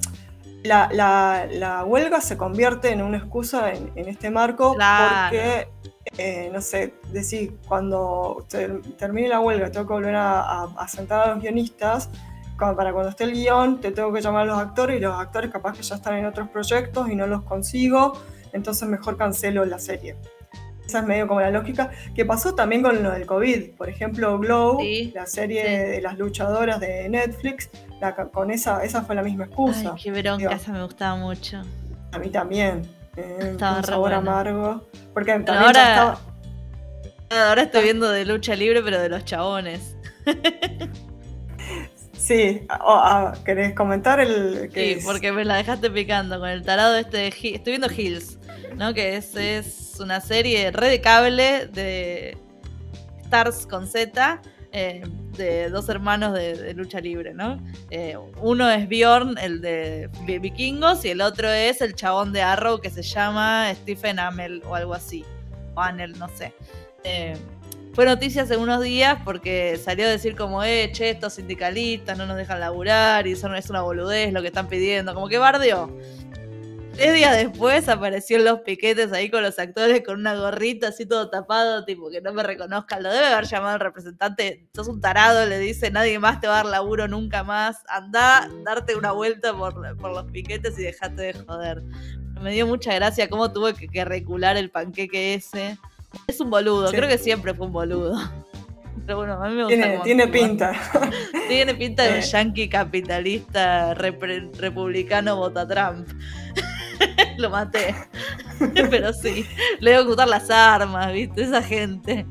la, 0.62 1.84
huelga 1.86 2.20
se 2.20 2.36
convierte 2.36 2.90
en 2.90 3.02
una 3.02 3.18
excusa 3.18 3.72
en, 3.72 3.92
este 3.96 4.30
marco 4.30 4.74
porque, 4.74 5.68
eh, 6.16 6.50
no 6.52 6.60
sé, 6.60 6.94
decir, 7.10 7.58
cuando 7.68 8.46
termine 8.96 9.28
la 9.28 9.40
huelga 9.40 9.70
tengo 9.70 9.86
que 9.86 9.92
volver 9.92 10.14
a, 10.16 10.86
sentar 10.88 11.28
a 11.28 11.34
los 11.34 11.42
guionistas. 11.42 12.08
para 12.58 12.92
cuando 12.92 13.10
esté 13.10 13.24
el 13.24 13.32
guion, 13.32 13.80
te 13.80 13.90
tengo 13.90 14.12
que 14.12 14.20
llamar 14.20 14.42
a 14.42 14.44
los 14.46 14.58
actores 14.58 14.96
y 14.96 15.00
los 15.00 15.20
actores 15.20 15.50
capaz 15.50 15.76
que 15.76 15.82
ya 15.82 15.96
están 15.96 16.16
en 16.16 16.26
otros 16.26 16.48
proyectos 16.48 17.10
y 17.10 17.16
no 17.16 17.26
los 17.26 17.42
consigo, 17.42 18.12
entonces 18.52 18.88
mejor 18.88 19.16
cancelo 19.16 19.64
la 19.64 19.80
serie. 19.80 20.16
Esa 20.92 20.98
es 21.00 21.06
medio 21.06 21.26
como 21.26 21.40
la 21.40 21.50
lógica. 21.50 21.90
Que 22.14 22.26
pasó 22.26 22.54
también 22.54 22.82
con 22.82 23.02
lo 23.02 23.12
del 23.12 23.24
COVID. 23.24 23.70
Por 23.78 23.88
ejemplo, 23.88 24.38
Glow, 24.38 24.78
la 25.14 25.24
serie 25.24 25.88
de 25.88 26.02
las 26.02 26.18
luchadoras 26.18 26.80
de 26.80 27.08
Netflix, 27.08 27.70
con 28.30 28.50
esa, 28.50 28.84
esa 28.84 29.00
fue 29.00 29.14
la 29.14 29.22
misma 29.22 29.46
excusa. 29.46 29.94
Ay, 29.94 30.02
qué 30.02 30.12
bronca, 30.12 30.54
esa 30.54 30.70
me 30.70 30.82
gustaba 30.82 31.16
mucho. 31.16 31.62
A 32.12 32.18
mí 32.18 32.28
también. 32.28 32.82
Eh, 33.16 33.52
estaba 33.52 33.78
un 33.78 33.84
sabor 33.84 34.12
amargo. 34.12 34.86
Porque 35.14 35.32
ahora, 35.32 36.18
ahora 37.30 37.62
estoy 37.62 37.84
viendo 37.84 38.10
de 38.10 38.26
lucha 38.26 38.54
libre, 38.54 38.82
pero 38.82 39.00
de 39.00 39.08
los 39.08 39.24
chabones. 39.24 39.96
Sí, 42.18 42.64
ah, 42.68 43.34
¿querés 43.44 43.74
comentar 43.74 44.20
el 44.20 44.70
Sí, 44.72 44.98
porque 45.04 45.32
me 45.32 45.44
la 45.44 45.56
dejaste 45.56 45.90
picando 45.90 46.38
con 46.38 46.50
el 46.50 46.62
tarado 46.62 46.94
este 46.94 47.16
de 47.16 47.28
Estoy 47.28 47.60
viendo 47.64 47.90
Hills, 47.90 48.38
¿no? 48.76 48.94
Que 48.94 49.16
es, 49.16 49.34
es 49.34 49.81
una 50.00 50.20
serie 50.20 50.70
red 50.70 50.90
de 50.90 51.00
cable 51.00 51.66
de 51.66 52.36
Stars 53.24 53.66
con 53.66 53.86
Z. 53.86 54.40
Eh, 54.74 55.02
de 55.36 55.68
dos 55.68 55.88
hermanos 55.90 56.32
de, 56.32 56.72
lucha 56.74 57.00
libre, 57.00 57.34
¿no? 57.34 57.58
Eh, 57.90 58.16
uno 58.40 58.70
es 58.70 58.88
Bjorn, 58.88 59.36
el 59.38 59.60
de 59.60 60.08
Vikingos, 60.26 61.04
y 61.04 61.10
el 61.10 61.20
otro 61.20 61.50
es 61.50 61.80
el 61.82 61.94
chabón 61.94 62.32
de 62.32 62.42
Arrow 62.42 62.80
que 62.80 62.90
se 62.90 63.02
llama 63.02 63.70
Stephen 63.74 64.18
Amell 64.18 64.62
o 64.66 64.74
algo 64.74 64.94
así. 64.94 65.24
O 65.74 65.80
Amell, 65.80 66.18
no 66.18 66.28
sé. 66.28 66.54
Eh, 67.04 67.34
fue 67.94 68.06
noticia 68.06 68.42
hace 68.42 68.56
unos 68.56 68.82
días 68.82 69.18
porque 69.22 69.78
salió 69.82 70.06
a 70.06 70.10
decir 70.10 70.34
como, 70.34 70.64
eh, 70.64 70.90
che, 70.92 71.10
estos 71.10 71.34
sindicalistas 71.34 72.16
no 72.16 72.26
nos 72.26 72.38
dejan 72.38 72.60
laburar 72.60 73.26
y 73.26 73.32
eso 73.32 73.54
es 73.54 73.68
una 73.68 73.82
boludez 73.82 74.32
lo 74.32 74.40
que 74.40 74.48
están 74.48 74.68
pidiendo, 74.68 75.12
como 75.12 75.28
que 75.28 75.36
bardeó. 75.36 75.94
Tres 76.94 77.14
días 77.14 77.36
después 77.36 77.88
apareció 77.88 78.36
en 78.36 78.44
los 78.44 78.60
piquetes 78.60 79.12
ahí 79.12 79.30
con 79.30 79.42
los 79.42 79.58
actores 79.58 80.02
con 80.04 80.20
una 80.20 80.34
gorrita 80.34 80.88
así 80.88 81.06
todo 81.06 81.30
tapado, 81.30 81.84
tipo 81.84 82.10
que 82.10 82.20
no 82.20 82.32
me 82.32 82.42
reconozcan. 82.42 83.02
Lo 83.02 83.10
debe 83.10 83.26
haber 83.26 83.46
llamado 83.46 83.74
el 83.74 83.80
representante, 83.80 84.66
sos 84.74 84.88
un 84.88 85.00
tarado, 85.00 85.46
le 85.46 85.58
dice, 85.58 85.90
nadie 85.90 86.18
más 86.18 86.40
te 86.40 86.48
va 86.48 86.54
a 86.54 86.56
dar 86.62 86.66
laburo 86.66 87.08
nunca 87.08 87.44
más. 87.44 87.82
Anda, 87.88 88.48
darte 88.64 88.94
una 88.94 89.12
vuelta 89.12 89.56
por, 89.56 89.74
los 89.76 90.24
piquetes 90.30 90.78
y 90.78 90.82
dejate 90.82 91.22
de 91.22 91.32
joder. 91.32 91.82
Me 92.40 92.52
dio 92.52 92.66
mucha 92.66 92.94
gracia 92.94 93.28
cómo 93.28 93.52
tuve 93.52 93.74
que, 93.74 93.88
que 93.88 94.04
recular 94.04 94.56
el 94.56 94.70
panqueque 94.70 95.34
ese. 95.34 95.78
Es 96.26 96.40
un 96.40 96.50
boludo, 96.50 96.90
creo 96.90 97.08
que 97.08 97.18
siempre 97.18 97.54
fue 97.54 97.66
un 97.66 97.72
boludo. 97.72 98.14
Pero 99.06 99.18
bueno, 99.18 99.32
a 99.34 99.48
mí 99.48 99.56
me 99.56 99.64
gusta. 99.64 100.02
Tiene, 100.04 100.28
pinta. 100.28 100.72
Tiene 101.48 101.74
pinta 101.74 102.04
de 102.04 102.18
eh. 102.18 102.22
yankee 102.22 102.68
capitalista 102.68 103.94
republicano 103.94 105.36
vota 105.36 105.66
Trump. 105.66 106.08
Lo 107.38 107.50
maté. 107.50 107.94
Pero 108.90 109.12
sí, 109.12 109.46
le 109.80 109.92
debo 109.92 110.06
gustar 110.06 110.28
las 110.28 110.50
armas, 110.50 111.12
¿viste? 111.12 111.42
Esa 111.42 111.62
gente. 111.62 112.26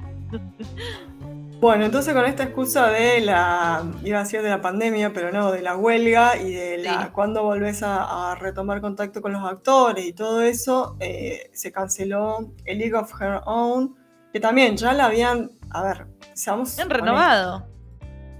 Bueno, 1.62 1.86
entonces 1.86 2.16
con 2.16 2.26
esta 2.26 2.41
excusa 2.41 2.89
de 2.89 3.22
la, 3.22 3.84
iba 4.04 4.18
a 4.18 4.24
decir 4.24 4.41
de 4.41 4.49
la 4.49 4.62
pandemia, 4.62 5.14
pero 5.14 5.32
no, 5.32 5.52
de 5.52 5.62
la 5.62 5.78
huelga 5.78 6.36
y 6.36 6.52
de 6.52 6.80
la 6.80 7.12
cuando 7.14 7.43
volvés 7.43 7.84
a, 7.84 8.34
retomar 8.39 8.82
contacto 8.82 9.22
con 9.22 9.32
los 9.32 9.47
actores 9.47 10.04
y 10.04 10.14
todo 10.14 10.41
eso, 10.41 10.97
eh, 10.99 11.52
se 11.54 11.72
canceló 11.72 12.52
el 12.66 12.80
League 12.80 12.95
of 12.95 13.14
Her 13.22 13.41
Own, 13.45 13.95
que 14.34 14.39
también 14.39 14.76
ya 14.76 14.91
la 14.93 15.06
habían, 15.06 15.52
a 15.70 15.84
ver, 15.84 16.08
seamos... 16.34 16.80
Han 16.80 16.89
renovado. 16.89 17.68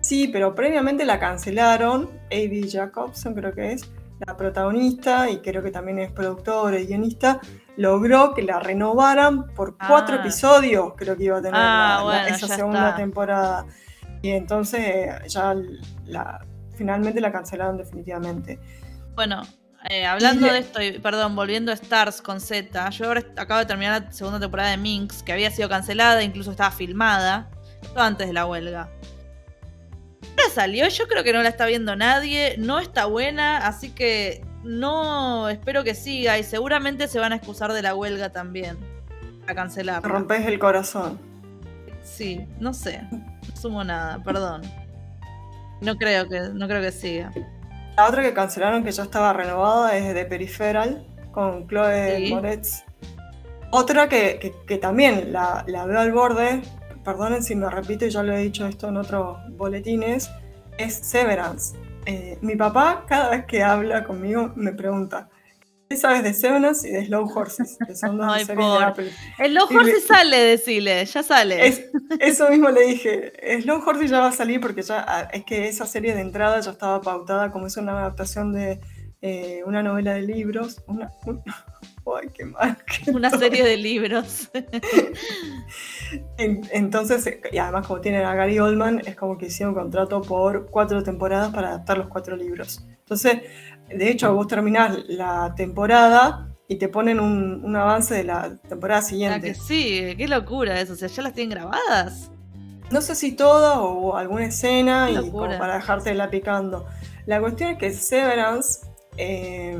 Sí, 0.02 0.28
pero 0.28 0.56
previamente 0.56 1.06
la 1.06 1.20
cancelaron, 1.20 2.10
A.B. 2.32 2.70
Jacobson 2.72 3.36
creo 3.36 3.54
que 3.54 3.74
es, 3.74 3.88
la 4.26 4.38
protagonista, 4.38 5.30
y 5.30 5.40
creo 5.40 5.64
que 5.64 5.72
también 5.72 6.00
es 6.00 6.12
productora 6.12 6.80
y 6.80 6.86
guionista, 6.86 7.40
logró 7.78 8.34
que 8.34 8.44
la 8.44 8.60
renovaran 8.60 9.48
por 9.54 9.78
cuatro 9.78 10.18
ah. 10.18 10.20
episodios, 10.22 10.94
creo 10.96 11.18
que 11.18 11.24
iba 11.26 11.38
a 11.38 11.42
tener 11.42 11.56
ah, 11.56 12.26
esa 12.28 12.48
segunda 12.48 12.96
temporada. 12.96 13.66
Y 14.22 14.30
entonces 14.30 15.10
ya 15.28 15.56
la, 16.06 16.46
finalmente 16.76 17.20
la 17.22 17.32
cancelaron 17.32 17.78
definitivamente. 17.78 18.60
Bueno, 19.16 19.42
eh, 19.90 20.06
hablando 20.06 20.48
de 20.48 20.60
esto, 20.60 20.80
perdón, 21.02 21.36
volviendo 21.36 21.72
a 21.72 21.76
Stars 21.76 22.22
con 22.22 22.40
Z, 22.40 22.90
yo 22.92 23.08
ahora 23.08 23.24
acabo 23.38 23.60
de 23.60 23.66
terminar 23.66 24.04
la 24.04 24.12
segunda 24.12 24.40
temporada 24.40 24.70
de 24.70 24.78
Minx, 24.78 25.24
que 25.24 25.34
había 25.34 25.50
sido 25.50 25.70
cancelada, 25.70 26.22
incluso 26.22 26.52
estaba 26.52 26.70
filmada, 26.70 27.50
antes 27.96 28.28
de 28.28 28.34
la 28.34 28.46
huelga. 28.46 28.90
Salió, 30.54 30.88
yo 30.88 31.08
creo 31.08 31.24
que 31.24 31.34
no 31.34 31.42
la 31.44 31.50
está 31.50 31.66
viendo 31.66 31.96
nadie, 31.96 32.56
no 32.58 32.80
está 32.80 33.06
buena, 33.06 33.66
así 33.66 33.92
que 33.92 34.44
no, 34.64 35.50
espero 35.50 35.84
que 35.84 35.96
siga 35.96 36.38
y 36.38 36.44
seguramente 36.44 37.08
se 37.08 37.20
van 37.20 37.34
a 37.34 37.38
excusar 37.38 37.74
de 37.74 37.82
la 37.82 37.96
huelga 37.96 38.32
también. 38.32 38.78
A 39.48 39.56
cancelar. 39.56 40.04
Rompes 40.04 40.46
el 40.46 40.60
corazón. 40.60 41.20
Sí, 42.04 42.46
no 42.60 42.74
sé. 42.74 43.02
No 43.12 43.56
sumo 43.56 43.84
nada, 43.84 44.22
perdón. 44.24 44.62
No 45.82 45.96
creo 45.98 46.28
que, 46.30 46.42
no 46.54 46.68
creo 46.68 46.82
que 46.82 46.92
siga. 46.92 47.32
La 47.98 48.08
otra 48.08 48.22
que 48.22 48.34
cancelaron 48.34 48.84
que 48.84 48.92
ya 48.92 49.04
estaba 49.04 49.34
renovada 49.34 49.96
es 49.98 50.14
de 50.14 50.26
Peripheral 50.26 51.06
con 51.32 51.68
Chloe 51.68 52.30
Moretz. 52.30 52.84
Otra 53.72 54.10
que, 54.10 54.54
también 54.82 55.32
la, 55.32 55.64
la, 55.68 55.86
veo 55.86 56.00
al 56.00 56.12
borde, 56.12 56.62
perdonen 57.04 57.44
si 57.44 57.56
me 57.56 57.70
repito 57.70 58.06
y 58.06 58.10
ya 58.10 58.24
lo 58.24 58.34
he 58.34 58.40
dicho 58.40 58.66
esto 58.66 58.90
en 58.90 58.98
otros 58.98 59.38
boletines, 59.52 60.30
es 60.78 60.94
Severance. 60.94 61.78
Eh, 62.06 62.38
mi 62.42 62.56
papá, 62.56 63.06
cada 63.08 63.30
vez 63.30 63.46
que 63.46 63.64
habla 63.64 64.04
conmigo, 64.04 64.52
me 64.56 64.74
pregunta: 64.74 65.30
¿Qué 65.90 65.98
sabes 65.98 66.24
de 66.24 66.34
Severance 66.34 66.88
y 66.88 66.92
de 66.92 67.06
Slow 67.06 67.30
Horses? 67.36 67.78
Que 67.86 67.96
son 67.96 68.18
dos 68.18 68.42
series 68.46 68.68
de 68.68 68.84
Apple. 68.84 69.12
El 69.38 69.52
Slow 69.52 69.68
Horses 69.78 70.06
sale, 70.08 70.38
decile, 70.38 71.06
ya 71.06 71.22
sale. 71.22 71.68
eso 72.20 72.50
mismo 72.50 72.70
le 72.70 72.88
dije. 72.88 73.62
Slow 73.62 73.84
Horses 73.86 74.10
ya 74.10 74.22
va 74.22 74.28
a 74.28 74.32
salir 74.32 74.62
porque 74.62 74.82
ya 74.82 75.06
ah, 75.08 75.28
es 75.32 75.44
que 75.44 75.68
esa 75.68 75.86
serie 75.86 76.16
de 76.16 76.22
entrada 76.22 76.60
ya 76.60 76.72
estaba 76.72 77.02
pautada 77.02 77.52
como 77.52 77.68
es 77.68 77.78
una 77.78 77.92
adaptación 77.92 78.54
de 78.54 78.80
eh, 79.22 79.62
una 79.66 79.84
novela 79.84 80.14
de 80.14 80.22
libros. 80.22 80.82
Una, 80.88 81.12
¡Ay, 82.06 82.30
qué 82.34 82.46
mal! 82.46 82.78
Una 83.14 83.30
serie 83.30 83.64
de 83.64 83.78
libros. 83.78 84.50
Entonces, 86.38 87.40
y 87.52 87.58
además 87.58 87.88
como 87.88 88.02
tienen 88.02 88.26
a 88.26 88.36
Gary 88.36 88.60
Oldman, 88.60 89.02
es 89.06 89.16
como 89.16 89.38
que 89.38 89.48
hicieron 89.48 89.76
un 89.76 89.82
contrato 89.82 90.22
por 90.22 90.68
cuatro 90.70 91.04
temporadas 91.04 91.54
para 91.54 91.70
adaptar 91.70 91.98
los 91.98 92.08
cuatro 92.08 92.36
libros. 92.36 92.86
Entonces, 92.88 93.42
de 93.90 94.10
hecho, 94.10 94.34
vos 94.34 94.48
terminás 94.48 94.98
la 95.08 95.54
temporada 95.56 96.48
y 96.68 96.78
te 96.78 96.88
ponen 96.88 97.20
un, 97.20 97.76
avance 97.76 98.16
de 98.16 98.24
la 98.24 98.56
temporada 98.56 99.02
siguiente. 99.02 99.54
sí, 99.54 100.16
qué 100.18 100.28
locura 100.28 100.80
eso. 100.80 100.94
O 100.94 100.96
sea, 100.96 101.10
¿ya 101.10 101.24
las 101.24 101.34
tienen 101.34 101.50
grabadas? 101.52 102.32
No 102.92 103.02
sé 103.02 103.16
si 103.16 103.34
todas 103.34 103.78
o 103.80 104.16
alguna 104.16 104.46
escena 104.46 105.10
y 105.10 105.32
para 105.32 105.76
dejarte 105.76 106.14
la 106.14 106.30
picando. 106.30 106.86
La 107.26 107.40
cuestión 107.40 107.72
es 107.72 107.78
que 107.78 107.92
Severance, 107.92 108.86
eh, 109.18 109.78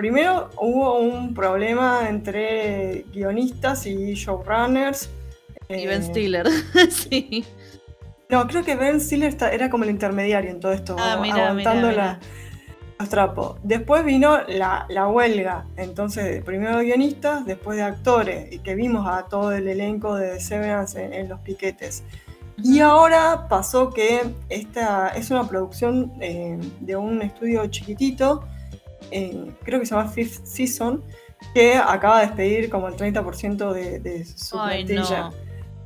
primero 0.00 0.48
hubo 0.56 0.98
un 0.98 1.34
problema 1.34 2.08
entre 2.08 3.04
guionistas 3.12 3.84
y 3.86 4.14
showrunners. 4.14 5.10
Y 5.68 5.86
Ben 5.86 6.00
eh, 6.00 6.04
Stiller, 6.04 6.46
sí. 6.90 7.44
No, 8.30 8.46
creo 8.46 8.64
que 8.64 8.76
Ben 8.76 9.00
Stiller 9.00 9.36
era 9.52 9.68
como 9.68 9.84
el 9.84 9.90
intermediario 9.90 10.50
en 10.50 10.58
todo 10.60 10.72
esto, 10.72 10.96
Ah, 10.98 11.18
mira, 11.20 11.48
aguantando 11.48 11.88
mira, 11.88 12.02
la- 12.02 12.20
los 12.98 13.08
trapos. 13.08 13.56
Después 13.62 14.04
vino 14.04 14.38
la, 14.48 14.86
la 14.88 15.08
huelga, 15.08 15.66
entonces 15.76 16.42
primero 16.44 16.78
de 16.78 16.84
guionistas, 16.84 17.44
después 17.44 17.76
de 17.76 17.82
actores, 17.82 18.52
y 18.52 18.58
que 18.60 18.74
vimos 18.74 19.06
a 19.08 19.26
todo 19.26 19.52
el 19.52 19.68
elenco 19.68 20.14
de 20.14 20.40
Severance 20.40 21.02
en, 21.02 21.12
en 21.12 21.28
los 21.28 21.40
piquetes. 21.40 22.02
Y 22.62 22.80
ahora 22.80 23.46
pasó 23.48 23.90
que 23.90 24.20
esta 24.50 25.08
es 25.08 25.30
una 25.30 25.46
producción 25.48 26.12
eh, 26.20 26.58
de 26.80 26.94
un 26.96 27.22
estudio 27.22 27.66
chiquitito, 27.68 28.44
eh, 29.10 29.50
creo 29.62 29.80
que 29.80 29.86
se 29.86 29.94
llama 29.94 30.08
Fifth 30.08 30.44
Season, 30.44 31.02
que 31.54 31.74
acaba 31.76 32.20
de 32.20 32.26
despedir 32.26 32.70
como 32.70 32.88
el 32.88 32.94
30% 32.96 33.72
de, 33.72 33.98
de 34.00 34.24
su 34.24 34.58
Ay, 34.60 34.84
plantilla. 34.84 35.20
no. 35.30 35.34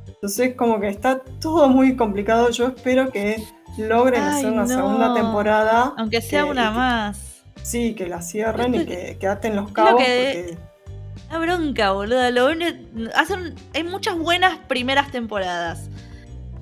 Entonces 0.07 0.55
como 0.55 0.79
que 0.79 0.87
está 0.89 1.19
todo 1.39 1.67
muy 1.69 1.95
complicado. 1.95 2.49
Yo 2.49 2.67
espero 2.67 3.11
que 3.11 3.43
logren 3.77 4.21
Ay, 4.23 4.37
hacer 4.39 4.51
una 4.51 4.63
no. 4.63 4.67
segunda 4.67 5.13
temporada. 5.13 5.93
Aunque 5.97 6.21
sea 6.21 6.43
que- 6.43 6.49
una 6.51 6.69
que- 6.69 6.75
más. 6.75 7.31
Sí, 7.63 7.95
que 7.95 8.07
la 8.07 8.21
cierren 8.21 8.75
y 8.75 8.85
que, 8.85 9.17
que 9.19 9.27
aten 9.27 9.55
los 9.55 9.67
lo 9.67 9.73
cabos. 9.73 10.03
que- 10.03 10.55
porque- 10.55 10.65
La 11.31 11.39
bronca, 11.39 11.91
boluda. 11.91 12.29
Lo 12.31 12.47
hacen, 13.15 13.55
hay 13.73 13.83
muchas 13.83 14.17
buenas 14.17 14.57
primeras 14.67 15.11
temporadas. 15.11 15.89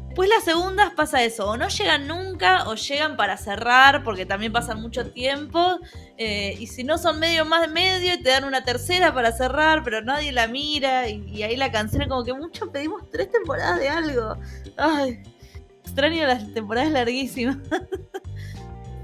Después 0.07 0.30
las 0.30 0.43
segundas 0.43 0.91
pasa 0.95 1.24
eso, 1.24 1.49
o 1.49 1.57
no 1.57 1.68
llegan 1.70 2.07
nunca, 2.07 2.68
o 2.70 2.76
llegan 2.76 3.18
para 3.18 3.36
cerrar, 3.38 4.03
porque 4.03 4.26
también 4.26 4.51
pasan 4.53 4.80
mucho 4.82 5.11
tiempo. 5.11 5.80
Eh, 6.18 6.55
y 6.59 6.68
si 6.68 6.84
no 6.84 6.97
son 6.97 7.20
medio 7.20 7.43
más 7.45 7.61
de 7.61 7.68
medio, 7.68 8.22
te 8.22 8.30
dan 8.30 8.43
una 8.43 8.64
tercera 8.64 9.14
para 9.14 9.32
cerrar, 9.32 9.84
pero 9.84 10.01
nadie 10.01 10.32
la 10.32 10.47
mira. 10.47 11.09
Y, 11.09 11.24
y 11.28 11.43
ahí 11.43 11.55
la 11.57 11.72
canción 11.72 12.07
como 12.07 12.24
que 12.24 12.34
mucho 12.34 12.72
pedimos 12.72 13.09
tres 13.11 13.32
temporadas 13.32 13.80
de 13.80 13.89
algo. 13.89 14.38
Ay, 14.78 15.24
extraño 15.84 16.26
las 16.28 16.53
temporadas 16.53 16.91
larguísimas. 16.91 17.57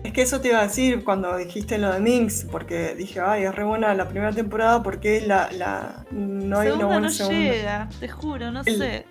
Es 0.01 0.14
que 0.14 0.22
eso 0.22 0.39
te 0.39 0.47
iba 0.47 0.60
a 0.60 0.64
decir 0.64 1.03
cuando 1.03 1.36
dijiste 1.36 1.78
lo 1.78 1.91
de 1.91 1.99
Minx, 1.99 2.45
porque 2.49 2.95
dije, 2.95 3.20
ay, 3.20 3.43
es 3.43 3.53
re 3.53 3.66
buena 3.66 3.93
la 3.93 4.07
primera 4.07 4.32
temporada 4.32 4.82
porque 4.82 5.20
la, 5.20 5.51
la, 5.51 6.05
no 6.10 6.57
hay 6.57 6.70
una 6.70 6.86
buena 6.86 7.01
no 7.01 7.10
segunda. 7.10 7.38
llega, 7.38 7.89
te 7.99 8.07
juro, 8.07 8.49
no 8.49 8.62
El- 8.66 8.78
sé. 8.78 9.05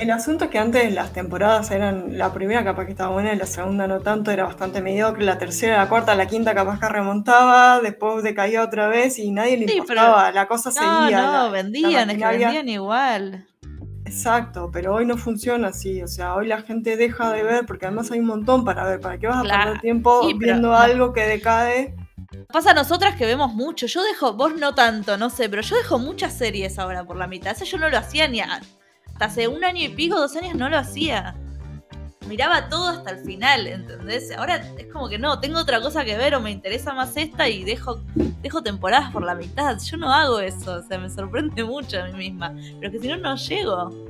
El 0.00 0.10
asunto 0.10 0.46
es 0.46 0.50
que 0.50 0.58
antes 0.58 0.92
las 0.94 1.12
temporadas 1.12 1.70
eran, 1.70 2.16
la 2.16 2.32
primera 2.32 2.64
capaz 2.64 2.86
que 2.86 2.92
estaba 2.92 3.10
buena 3.12 3.34
y 3.34 3.36
la 3.36 3.44
segunda 3.44 3.86
no 3.86 4.00
tanto, 4.00 4.30
era 4.30 4.44
bastante 4.44 4.80
mediocre, 4.80 5.24
la 5.24 5.36
tercera, 5.36 5.76
la 5.76 5.90
cuarta, 5.90 6.14
la 6.14 6.26
quinta 6.26 6.54
capaz 6.54 6.80
que 6.80 6.88
remontaba, 6.88 7.80
después 7.80 8.22
decaía 8.24 8.62
otra 8.62 8.88
vez 8.88 9.18
y 9.18 9.30
nadie 9.30 9.58
le 9.58 9.66
Sí, 9.68 9.72
importaba, 9.76 10.32
la 10.32 10.48
cosa 10.48 10.70
No, 10.70 10.74
seguía. 10.76 11.20
no, 11.26 11.32
la- 11.44 11.48
vendían, 11.50 12.06
la 12.08 12.12
es 12.14 12.18
que 12.18 12.26
vendían 12.26 12.68
igual. 12.70 13.46
Exacto, 14.06 14.70
pero 14.72 14.94
hoy 14.94 15.04
no 15.04 15.18
funciona 15.18 15.68
así, 15.68 16.02
o 16.02 16.08
sea, 16.08 16.34
hoy 16.34 16.46
la 16.48 16.62
gente 16.62 16.96
deja 16.96 17.30
de 17.32 17.42
ver 17.42 17.66
porque 17.66 17.84
además 17.84 18.10
hay 18.10 18.20
un 18.20 18.26
montón 18.26 18.64
para 18.64 18.84
ver, 18.84 19.00
¿para 19.00 19.18
qué 19.18 19.26
vas 19.26 19.44
a 19.44 19.48
perder 19.64 19.80
tiempo 19.82 20.22
Sí, 20.22 20.34
pero 20.40 20.52
viendo 20.54 20.74
algo 20.74 21.12
que 21.12 21.26
decae? 21.26 21.94
Pasa 22.50 22.70
a 22.70 22.74
nosotras 22.74 23.16
que 23.16 23.26
vemos 23.26 23.52
mucho. 23.52 23.86
Yo 23.86 24.02
dejo, 24.02 24.32
vos 24.32 24.54
no 24.56 24.74
tanto, 24.74 25.18
no 25.18 25.28
sé, 25.30 25.48
pero 25.50 25.60
yo 25.62 25.76
dejo 25.76 25.98
muchas 25.98 26.32
series 26.32 26.78
ahora 26.78 27.04
por 27.04 27.16
la 27.16 27.26
mitad. 27.26 27.52
Eso 27.52 27.64
yo 27.66 27.76
no 27.78 27.88
lo 27.90 27.98
hacía 27.98 28.26
ni 28.28 28.40
a- 28.40 28.60
hasta 29.20 29.32
hace 29.32 29.48
un 29.48 29.62
año 29.64 29.82
y 29.84 29.88
pico, 29.90 30.18
dos 30.18 30.34
años 30.36 30.54
no 30.54 30.70
lo 30.70 30.78
hacía. 30.78 31.34
Miraba 32.26 32.70
todo 32.70 32.88
hasta 32.88 33.10
el 33.10 33.18
final, 33.24 33.66
¿entendés? 33.66 34.30
Ahora 34.34 34.56
es 34.78 34.86
como 34.90 35.10
que 35.10 35.18
no, 35.18 35.40
tengo 35.40 35.58
otra 35.58 35.78
cosa 35.82 36.04
que 36.06 36.16
ver 36.16 36.34
o 36.34 36.40
me 36.40 36.50
interesa 36.50 36.94
más 36.94 37.14
esta 37.18 37.46
y 37.48 37.62
dejo, 37.64 38.00
dejo 38.42 38.62
temporadas 38.62 39.10
por 39.12 39.22
la 39.22 39.34
mitad. 39.34 39.76
Yo 39.78 39.98
no 39.98 40.10
hago 40.10 40.40
eso, 40.40 40.76
o 40.76 40.82
sea, 40.82 40.96
me 40.98 41.10
sorprende 41.10 41.64
mucho 41.64 42.00
a 42.00 42.06
mí 42.06 42.14
misma. 42.14 42.54
Pero 42.80 42.92
que 42.92 42.98
si 42.98 43.08
no, 43.08 43.16
no 43.18 43.36
llego. 43.36 44.06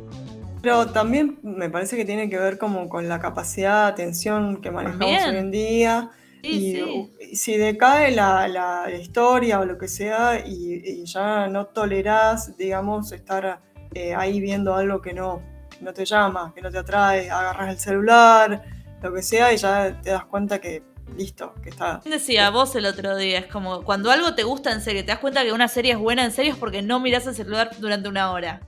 Pero 0.63 0.87
también 0.87 1.41
me 1.43 1.69
parece 1.71 1.97
que 1.97 2.05
tiene 2.05 2.29
que 2.31 2.39
ver 2.39 2.57
como 2.59 2.89
con 2.89 3.09
la 3.09 3.19
capacidad 3.19 3.87
de 3.87 3.93
atención 3.93 4.61
que 4.61 4.71
manejamos 4.71 5.25
hoy 5.27 5.37
en 5.37 5.51
día. 5.51 6.11
Sí, 6.43 6.49
y 6.49 6.73
sí. 6.77 6.83
u- 6.83 7.11
y 7.21 7.37
si 7.37 7.57
decae 7.57 8.13
la, 8.13 8.47
la 8.47 8.91
historia 8.95 9.59
o 9.61 9.65
lo 9.65 9.77
que 9.77 9.89
sea 9.89 10.47
y, 10.47 10.75
y 10.85 11.05
ya 11.05 11.49
no 11.49 11.67
tolerás, 11.67 12.57
digamos, 12.57 13.11
estar 13.13 13.61
eh, 13.95 14.15
ahí 14.15 14.41
viendo 14.41 14.75
algo 14.75 15.01
que 15.01 15.13
no, 15.13 15.43
que 15.71 15.85
no 15.85 15.93
te 15.93 16.05
llama, 16.05 16.53
que 16.55 16.61
no 16.61 16.71
te 16.71 16.79
atrae, 16.79 17.31
agarras 17.31 17.71
el 17.71 17.79
celular, 17.79 18.63
lo 19.03 19.13
que 19.13 19.23
sea, 19.23 19.53
y 19.53 19.57
ya 19.57 20.01
te 20.01 20.11
das 20.11 20.25
cuenta 20.25 20.61
que 20.61 20.83
listo, 21.17 21.55
que 21.63 21.71
está. 21.71 22.01
¿Quién 22.03 22.13
decía 22.13 22.51
vos 22.51 22.75
el 22.77 22.87
otro 22.87 23.17
día? 23.17 23.39
Es 23.41 23.47
como 23.47 23.83
cuando 23.83 24.11
algo 24.11 24.35
te 24.35 24.43
gusta 24.43 24.73
en 24.73 24.81
serio, 24.81 25.03
te 25.03 25.09
das 25.09 25.19
cuenta 25.19 25.43
que 25.43 25.53
una 25.53 25.69
serie 25.69 25.93
es 25.93 25.99
buena 25.99 26.25
en 26.25 26.33
serio 26.33 26.53
es 26.53 26.59
porque 26.59 26.83
no 26.83 27.01
mirás 27.01 27.27
el 27.27 27.35
celular 27.35 27.71
durante 27.79 28.09
una 28.09 28.31
hora. 28.33 28.61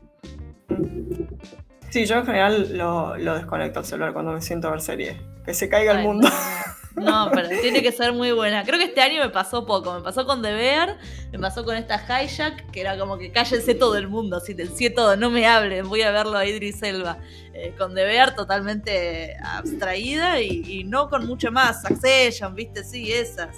Sí, 1.90 2.06
yo 2.06 2.16
en 2.16 2.24
general 2.24 2.76
lo, 2.76 3.16
lo 3.18 3.34
desconecto 3.34 3.80
el 3.80 3.86
celular 3.86 4.12
cuando 4.12 4.32
me 4.32 4.40
siento 4.40 4.68
a 4.68 4.70
ver 4.72 4.80
series. 4.80 5.16
Que 5.44 5.52
se 5.54 5.68
caiga 5.68 5.92
el 5.92 6.06
mundo. 6.06 6.28
No, 6.28 6.34
no, 6.97 7.30
pero 7.32 7.49
tiene 7.61 7.82
que 7.82 7.93
ser 7.93 8.12
muy 8.12 8.32
buena. 8.32 8.64
Creo 8.64 8.78
que 8.78 8.86
este 8.86 9.01
año 9.01 9.22
me 9.22 9.30
pasó 9.30 9.66
poco. 9.66 9.95
Me 9.95 10.01
pasó 10.01 10.26
con 10.26 10.43
The 10.43 10.53
Bear, 10.53 10.99
me 11.30 11.38
pasó 11.38 11.64
con 11.64 11.76
esta 11.76 11.97
Hijack, 11.97 12.70
que 12.70 12.80
era 12.80 12.99
como 12.99 13.18
que 13.18 13.30
cállense 13.32 13.74
todo 13.74 13.97
el 13.97 14.09
mundo, 14.09 14.40
silencie 14.40 14.90
todo, 14.90 15.16
no 15.16 15.30
me 15.30 15.47
hablen, 15.47 15.88
voy 15.88 16.03
a 16.03 16.11
verlo 16.11 16.36
a 16.36 16.47
Idris 16.47 16.82
Elba. 16.82 17.18
Eh, 17.55 17.74
con 17.76 17.95
The 17.95 18.05
Bear 18.05 18.34
totalmente 18.34 19.36
abstraída 19.45 20.40
y, 20.40 20.62
y 20.66 20.84
no 20.84 21.09
con 21.09 21.26
mucho 21.26 21.51
más. 21.51 21.82
Succession, 21.82 22.55
viste, 22.55 22.84
sí, 22.84 23.12
esas. 23.12 23.57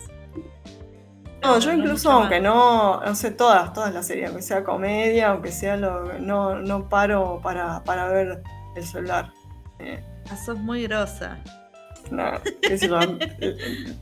No, 1.43 1.59
yo 1.59 1.73
incluso, 1.73 2.11
aunque 2.11 2.41
no, 2.41 3.03
no 3.05 3.15
sé, 3.15 3.31
todas, 3.31 3.73
todas 3.75 3.93
las 3.93 4.07
series, 4.07 4.29
aunque 4.29 4.43
sea 4.43 4.65
comedia, 4.65 5.29
aunque 5.29 5.53
sea 5.53 5.77
lo, 5.77 6.19
no, 6.19 6.55
no 6.57 6.89
paro 6.89 7.41
para, 7.43 7.85
para 7.85 8.09
ver 8.09 8.43
el 8.77 8.85
celular. 8.87 9.31
Eh, 9.79 10.03
Ah, 10.31 10.37
sos 10.37 10.59
muy 10.59 10.85
grosa. 10.85 11.39
No, 12.15 12.41
qué 12.63 12.79
sé 12.79 12.89
yo, 12.89 12.99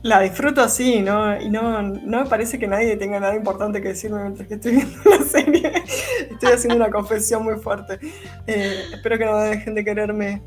la 0.03 0.21
disfruto 0.21 0.61
así, 0.61 1.01
¿no? 1.01 1.39
Y 1.41 1.49
no, 1.49 1.81
no 1.81 2.23
me 2.23 2.29
parece 2.29 2.57
que 2.59 2.67
nadie 2.67 2.95
tenga 2.97 3.19
nada 3.19 3.35
importante 3.35 3.81
que 3.81 3.89
decirme 3.89 4.21
mientras 4.21 4.47
que 4.47 4.53
estoy 4.55 4.75
viendo 4.77 4.97
la 5.09 5.25
serie. 5.25 5.73
Estoy 6.31 6.51
haciendo 6.51 6.75
una 6.75 6.89
confesión 6.89 7.43
muy 7.43 7.55
fuerte. 7.55 7.99
Eh, 8.47 8.85
espero 8.93 9.17
que 9.17 9.25
no 9.25 9.37
dejen 9.39 9.75
de 9.75 9.83
quererme. 9.83 10.41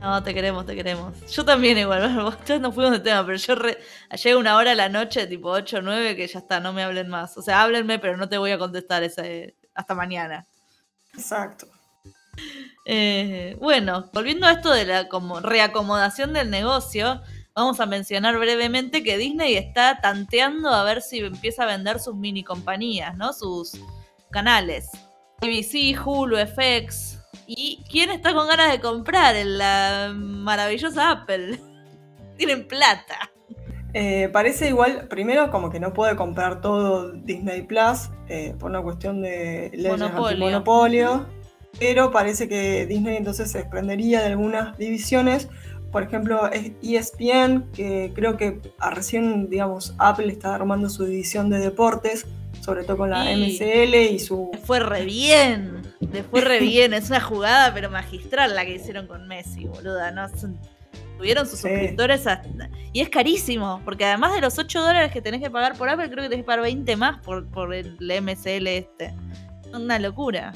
No, 0.00 0.22
te 0.22 0.34
queremos, 0.34 0.66
te 0.66 0.74
queremos. 0.74 1.14
Yo 1.30 1.44
también 1.44 1.78
igual, 1.78 2.36
ya 2.46 2.58
nos 2.58 2.74
fuimos 2.74 2.92
de 2.92 3.00
tema, 3.00 3.24
pero 3.24 3.38
yo 3.38 3.54
re- 3.54 3.78
llega 4.22 4.36
una 4.38 4.56
hora 4.56 4.72
a 4.72 4.74
la 4.74 4.88
noche, 4.88 5.26
tipo 5.26 5.50
8 5.50 5.78
o 5.78 5.82
9, 5.82 6.16
que 6.16 6.26
ya 6.26 6.40
está, 6.40 6.58
no 6.60 6.72
me 6.72 6.82
hablen 6.82 7.08
más. 7.08 7.36
O 7.38 7.42
sea, 7.42 7.62
háblenme, 7.62 7.98
pero 7.98 8.16
no 8.16 8.28
te 8.28 8.36
voy 8.38 8.50
a 8.50 8.58
contestar 8.58 9.02
ese, 9.04 9.54
hasta 9.74 9.94
mañana. 9.94 10.44
Exacto. 11.14 11.68
Eh, 12.84 13.56
bueno, 13.60 14.10
volviendo 14.12 14.46
a 14.46 14.52
esto 14.52 14.70
de 14.70 14.84
la 14.84 15.08
como 15.08 15.40
reacomodación 15.40 16.32
del 16.32 16.50
negocio, 16.50 17.20
vamos 17.54 17.80
a 17.80 17.86
mencionar 17.86 18.38
brevemente 18.38 19.02
que 19.02 19.18
Disney 19.18 19.54
está 19.54 20.00
tanteando 20.00 20.70
a 20.70 20.84
ver 20.84 21.02
si 21.02 21.18
empieza 21.18 21.64
a 21.64 21.66
vender 21.66 22.00
sus 22.00 22.16
mini 22.16 22.42
compañías, 22.42 23.16
¿no? 23.16 23.32
Sus 23.32 23.78
canales. 24.30 24.90
ABC, 25.40 25.98
Hulu, 26.04 26.36
FX. 26.38 27.18
¿Y 27.46 27.84
quién 27.90 28.10
está 28.10 28.34
con 28.34 28.48
ganas 28.48 28.72
de 28.72 28.80
comprar? 28.80 29.36
En 29.36 29.58
la 29.58 30.12
maravillosa 30.14 31.10
Apple. 31.10 31.60
Tienen 32.36 32.66
plata. 32.66 33.30
Eh, 33.94 34.30
parece 34.32 34.68
igual, 34.68 35.06
primero 35.08 35.50
como 35.50 35.70
que 35.70 35.78
no 35.78 35.92
puede 35.92 36.16
comprar 36.16 36.62
todo 36.62 37.12
Disney 37.12 37.62
Plus 37.62 38.08
eh, 38.26 38.54
por 38.58 38.70
una 38.70 38.80
cuestión 38.80 39.20
de 39.20 39.70
leyes 39.74 39.98
Monopolio. 39.98 41.26
Pero 41.78 42.10
parece 42.10 42.48
que 42.48 42.86
Disney 42.86 43.16
entonces 43.16 43.50
se 43.50 43.58
desprendería 43.58 44.20
de 44.20 44.26
algunas 44.26 44.76
divisiones, 44.78 45.48
por 45.90 46.02
ejemplo 46.02 46.50
es 46.50 46.72
ESPN, 46.82 47.70
que 47.72 48.12
creo 48.14 48.36
que 48.36 48.60
a 48.78 48.90
recién, 48.90 49.48
digamos, 49.50 49.94
Apple 49.98 50.32
está 50.32 50.54
armando 50.54 50.88
su 50.88 51.04
división 51.04 51.50
de 51.50 51.58
deportes, 51.58 52.26
sobre 52.60 52.84
todo 52.84 52.98
con 52.98 53.10
la 53.10 53.24
Sí. 53.24 53.58
MCL 53.60 53.94
y 54.14 54.18
su... 54.18 54.50
Le 54.52 54.58
fue 54.58 54.78
re 54.80 55.04
bien. 55.04 55.82
Le 56.12 56.22
fue 56.22 56.40
re 56.42 56.60
bien. 56.60 56.94
Es 56.94 57.10
una 57.10 57.20
jugada, 57.20 57.74
pero 57.74 57.90
magistral 57.90 58.54
la 58.54 58.64
que 58.64 58.76
hicieron 58.76 59.06
con 59.06 59.26
Messi, 59.26 59.64
boluda. 59.66 60.12
¿no? 60.12 60.26
Tuvieron 61.18 61.46
sus 61.46 61.58
Sí. 61.58 61.68
suscriptores 61.68 62.26
hasta- 62.26 62.48
Y 62.92 63.00
es 63.00 63.08
carísimo, 63.08 63.80
porque 63.84 64.04
además 64.04 64.34
de 64.34 64.40
los 64.40 64.58
8 64.58 64.80
dólares 64.80 65.10
que 65.12 65.20
tenés 65.20 65.40
que 65.42 65.50
pagar 65.50 65.76
por 65.76 65.88
Apple, 65.88 66.06
creo 66.10 66.22
que 66.22 66.28
tenés 66.28 66.44
que 66.44 66.46
pagar 66.46 66.62
20 66.62 66.96
más 66.96 67.20
por, 67.22 67.46
por 67.48 67.74
el 67.74 67.96
MCL 68.00 68.66
este. 68.68 69.12
Una 69.74 69.98
locura. 69.98 70.52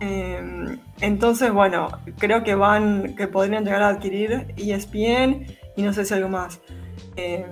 Eh, 0.00 0.78
entonces, 1.00 1.52
bueno, 1.52 1.88
creo 2.18 2.42
que 2.44 2.54
van, 2.54 3.14
que 3.16 3.28
podrían 3.28 3.64
llegar 3.64 3.82
a 3.82 3.88
adquirir 3.88 4.54
ESPN 4.56 5.46
y 5.76 5.82
no 5.82 5.92
sé 5.92 6.04
si 6.04 6.14
algo 6.14 6.28
más. 6.28 6.60
Eh, 7.16 7.46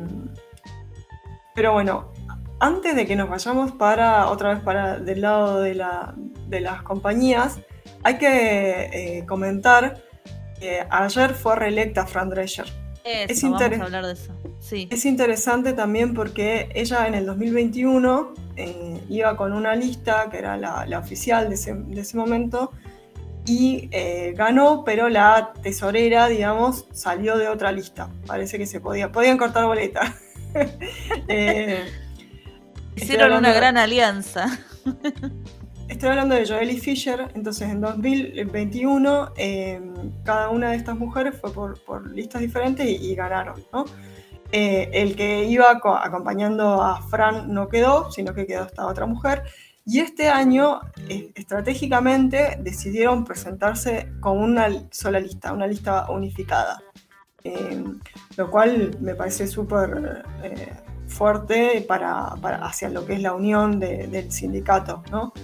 pero 1.54 1.72
bueno, 1.72 2.12
antes 2.60 2.96
de 2.96 3.06
que 3.06 3.16
nos 3.16 3.28
vayamos 3.28 3.72
para 3.72 4.28
otra 4.28 4.54
vez 4.54 4.62
para 4.62 4.98
del 4.98 5.20
lado 5.20 5.60
de, 5.60 5.74
la, 5.74 6.14
de 6.48 6.60
las 6.60 6.82
compañías, 6.82 7.60
hay 8.02 8.18
que 8.18 8.90
eh, 8.92 9.26
comentar 9.26 10.02
que 10.58 10.86
ayer 10.90 11.34
fue 11.34 11.56
reelecta 11.56 12.06
Fran 12.06 12.30
Drescher 12.30 12.83
es 13.04 13.42
vamos 13.42 13.60
a 13.60 13.84
hablar 13.84 14.06
de 14.06 14.12
eso. 14.12 14.32
Sí. 14.60 14.88
Es 14.90 15.04
interesante 15.04 15.74
también 15.74 16.14
porque 16.14 16.70
ella 16.74 17.06
en 17.06 17.14
el 17.14 17.26
2021 17.26 18.34
eh, 18.56 19.00
iba 19.10 19.36
con 19.36 19.52
una 19.52 19.76
lista 19.76 20.28
que 20.30 20.38
era 20.38 20.56
la, 20.56 20.98
oficial 20.98 21.48
de 21.50 21.54
ese, 21.54 22.16
momento 22.16 22.72
y 23.46 23.88
eh, 23.92 24.32
ganó, 24.34 24.84
pero 24.84 25.10
la 25.10 25.52
tesorera, 25.62 26.28
digamos, 26.28 26.86
salió 26.92 27.36
de 27.36 27.48
otra 27.48 27.72
lista. 27.72 28.08
Parece 28.26 28.56
que 28.56 28.66
se 28.66 28.80
podía, 28.80 29.12
podían 29.12 29.38
cortar 29.38 29.66
boleta. 29.66 30.14
Eh, 31.26 31.84
Hicieron 32.94 33.32
una 33.32 33.52
gran 33.52 33.76
alianza. 33.76 34.46
Estoy 35.88 36.08
hablando 36.08 36.34
de 36.34 36.46
Joely 36.46 36.78
Fisher, 36.78 37.30
entonces 37.34 37.68
en 37.68 37.80
2021 37.82 39.32
eh, 39.36 39.80
cada 40.24 40.48
una 40.48 40.70
de 40.70 40.76
estas 40.76 40.96
mujeres 40.96 41.38
fue 41.38 41.52
por, 41.52 42.10
listas 42.10 42.40
diferentes 42.40 42.86
y, 42.88 43.14
ganaron, 43.14 43.62
eh, 44.50 44.88
el 44.92 45.14
que 45.14 45.44
iba 45.44 45.66
acompañando 45.70 46.82
a 46.82 47.02
Fran 47.02 47.52
no 47.52 47.68
quedó, 47.68 48.10
sino 48.10 48.32
que 48.32 48.46
quedó 48.46 48.64
esta 48.64 48.86
otra 48.86 49.04
mujer. 49.04 49.42
Y 49.84 50.00
este 50.00 50.30
año, 50.30 50.80
eh, 51.10 51.30
estratégicamente, 51.34 52.56
decidieron 52.60 53.24
presentarse 53.24 54.08
con 54.20 54.38
una 54.38 54.68
sola 54.90 55.20
lista, 55.20 55.52
una 55.52 55.66
lista 55.66 56.10
unificada. 56.10 56.82
lo 58.38 58.50
cual 58.50 58.96
me 59.00 59.14
parece 59.14 59.46
súper 59.46 60.24
fuerte 61.08 61.84
para, 61.86 62.32
hacia 62.62 62.88
lo 62.88 63.04
que 63.04 63.14
es 63.14 63.20
la 63.20 63.34
unión 63.34 63.78
del 63.78 64.32
sindicato, 64.32 65.02
¿no? 65.10 65.34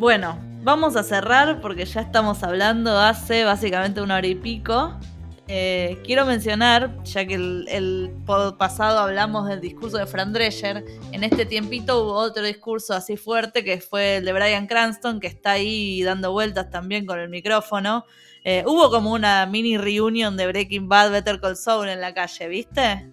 Bueno, 0.00 0.38
vamos 0.62 0.96
a 0.96 1.02
cerrar 1.02 1.60
porque 1.60 1.84
ya 1.84 2.00
estamos 2.00 2.42
hablando 2.42 2.98
hace 2.98 3.44
básicamente 3.44 4.00
una 4.00 4.16
hora 4.16 4.26
y 4.28 4.34
pico. 4.34 4.98
Eh, 5.46 5.98
quiero 6.06 6.24
mencionar, 6.24 7.04
ya 7.04 7.26
que 7.26 7.34
el, 7.34 8.10
pasado 8.58 9.00
hablamos 9.00 9.46
del 9.46 9.60
discurso 9.60 9.98
de 9.98 10.06
Fran 10.06 10.32
Drescher, 10.32 10.86
en 11.12 11.22
este 11.22 11.44
tiempito 11.44 12.02
hubo 12.02 12.14
otro 12.14 12.42
discurso 12.42 12.94
así 12.94 13.18
fuerte 13.18 13.62
que 13.62 13.78
fue 13.82 14.16
el 14.16 14.24
de 14.24 14.32
Brian 14.32 14.66
Cranston, 14.66 15.20
que 15.20 15.26
está 15.26 15.50
ahí 15.50 16.02
dando 16.02 16.32
vueltas 16.32 16.70
también 16.70 17.04
con 17.04 17.18
el 17.20 17.28
micrófono. 17.28 18.06
Eh, 18.42 18.64
hubo 18.66 18.90
como 18.90 19.12
una 19.12 19.44
mini 19.44 19.76
reunion 19.76 20.34
de 20.34 20.46
Breaking 20.46 20.88
Bad, 20.88 21.10
Better 21.10 21.40
Call 21.40 21.58
Saul 21.58 21.90
en 21.90 22.00
la 22.00 22.14
calle, 22.14 22.48
¿viste? 22.48 23.10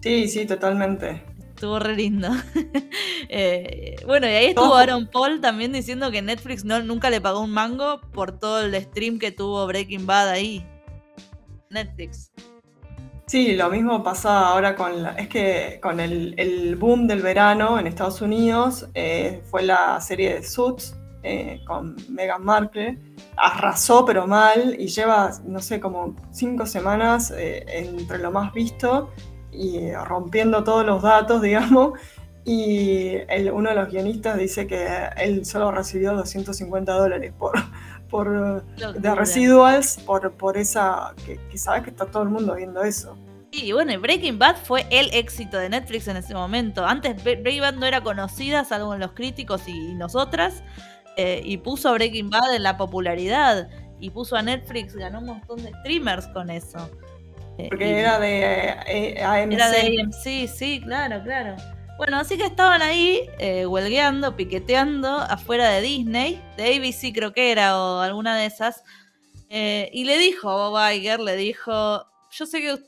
Sí, 0.00 0.28
sí, 0.28 0.46
totalmente. 0.46 1.35
Estuvo 1.56 1.78
re 1.78 1.96
lindo. 1.96 2.28
Eh, 3.28 3.96
bueno, 4.06 4.28
y 4.28 4.30
ahí 4.30 4.46
estuvo 4.46 4.76
Aaron 4.76 5.08
Paul 5.08 5.40
también 5.40 5.72
diciendo 5.72 6.12
que 6.12 6.22
Netflix 6.22 6.64
no, 6.64 6.80
nunca 6.84 7.10
le 7.10 7.20
pagó 7.20 7.40
un 7.40 7.50
mango 7.50 8.00
por 8.12 8.38
todo 8.38 8.60
el 8.60 8.80
stream 8.80 9.18
que 9.18 9.32
tuvo 9.32 9.66
Breaking 9.66 10.06
Bad 10.06 10.28
ahí. 10.28 10.64
Netflix. 11.70 12.30
Sí, 13.26 13.56
lo 13.56 13.68
mismo 13.68 14.04
pasa 14.04 14.46
ahora 14.46 14.76
con 14.76 15.02
la, 15.02 15.10
es 15.14 15.28
que 15.28 15.80
con 15.82 15.98
el, 15.98 16.76
boom 16.76 17.08
del 17.08 17.20
verano 17.20 17.80
en 17.80 17.88
Estados 17.88 18.20
Unidos 18.20 18.88
eh, 18.94 19.42
fue 19.50 19.64
la 19.64 20.00
serie 20.00 20.34
de 20.34 20.42
Suits 20.44 20.96
eh, 21.24 21.62
con 21.66 21.96
Meghan 22.08 22.44
Markle. 22.44 22.96
Arrasó 23.36 24.04
pero 24.04 24.28
mal 24.28 24.76
y 24.78 24.86
lleva, 24.86 25.32
no 25.44 25.58
sé, 25.58 25.80
como 25.80 26.14
cinco 26.30 26.64
semanas 26.64 27.34
entre 27.36 28.18
lo 28.18 28.30
más 28.30 28.52
visto 28.52 29.10
y 29.56 29.92
rompiendo 29.92 30.64
todos 30.64 30.84
los 30.84 31.02
datos, 31.02 31.42
digamos. 31.42 31.98
Y 32.44 33.16
uno 33.52 33.70
de 33.70 33.74
los 33.74 33.88
guionistas 33.90 34.38
dice 34.38 34.68
que 34.68 34.86
él 35.16 35.44
solo 35.44 35.72
recibió 35.72 36.12
250 36.14 36.92
dólares 36.92 37.32
por, 37.36 37.54
por 38.08 38.64
de 38.64 39.14
residuals 39.16 39.98
por, 40.06 40.30
por 40.32 40.56
esa 40.56 41.12
que, 41.24 41.40
que 41.50 41.58
sabes 41.58 41.82
que 41.82 41.90
está 41.90 42.06
todo 42.06 42.22
el 42.22 42.28
mundo 42.28 42.54
viendo 42.54 42.84
eso. 42.84 43.16
Sí, 43.52 43.72
bueno, 43.72 43.98
Breaking 43.98 44.38
Bad 44.38 44.56
fue 44.64 44.86
el 44.90 45.08
éxito 45.14 45.56
de 45.56 45.70
Netflix 45.70 46.08
en 46.08 46.18
ese 46.18 46.34
momento. 46.34 46.84
Antes 46.84 47.22
Breaking 47.22 47.62
Bad 47.62 47.74
no 47.74 47.86
era 47.86 48.02
conocida, 48.02 48.64
salvo 48.64 48.94
en 48.94 49.00
los 49.00 49.12
críticos 49.12 49.66
y 49.66 49.94
nosotras, 49.94 50.62
eh, 51.16 51.40
y 51.44 51.56
puso 51.56 51.88
a 51.88 51.92
Breaking 51.92 52.28
Bad 52.28 52.54
en 52.54 52.62
la 52.62 52.76
popularidad. 52.76 53.68
Y 53.98 54.10
puso 54.10 54.36
a 54.36 54.42
Netflix, 54.42 54.94
ganó 54.94 55.20
un 55.20 55.26
montón 55.26 55.62
de 55.62 55.70
streamers 55.80 56.28
con 56.28 56.50
eso. 56.50 56.90
Eh, 57.58 57.68
Porque 57.70 58.00
era 58.00 58.18
de 58.18 58.76
eh, 58.86 59.22
AMC. 59.22 59.52
Era 59.52 59.70
de 59.70 60.00
AMC, 60.00 60.48
sí, 60.48 60.80
claro, 60.82 61.22
claro. 61.22 61.56
Bueno, 61.96 62.18
así 62.18 62.36
que 62.36 62.44
estaban 62.44 62.82
ahí 62.82 63.22
eh, 63.38 63.64
huelgueando, 63.64 64.36
piqueteando 64.36 65.08
afuera 65.08 65.70
de 65.70 65.80
Disney, 65.80 66.42
de 66.58 66.76
ABC 66.76 67.14
creo 67.14 67.32
que 67.32 67.50
era, 67.50 67.80
o 67.80 68.00
alguna 68.00 68.36
de 68.36 68.46
esas. 68.46 68.82
y 69.48 70.04
le 70.04 70.18
dijo 70.18 70.50
a 70.50 70.68
Bob 70.68 70.92
Iger, 70.92 71.20
le 71.20 71.36
dijo, 71.36 72.04
yo 72.30 72.44
sé 72.44 72.60
que 72.60 72.78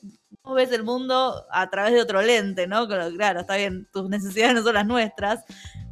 vos 0.42 0.54
ves 0.54 0.70
el 0.72 0.84
mundo 0.84 1.46
a 1.50 1.70
través 1.70 1.94
de 1.94 2.02
otro 2.02 2.20
lente, 2.20 2.66
¿no? 2.66 2.86
Claro, 2.86 3.40
está 3.40 3.56
bien, 3.56 3.88
tus 3.90 4.10
necesidades 4.10 4.56
no 4.56 4.62
son 4.62 4.74
las 4.74 4.86
nuestras. 4.86 5.44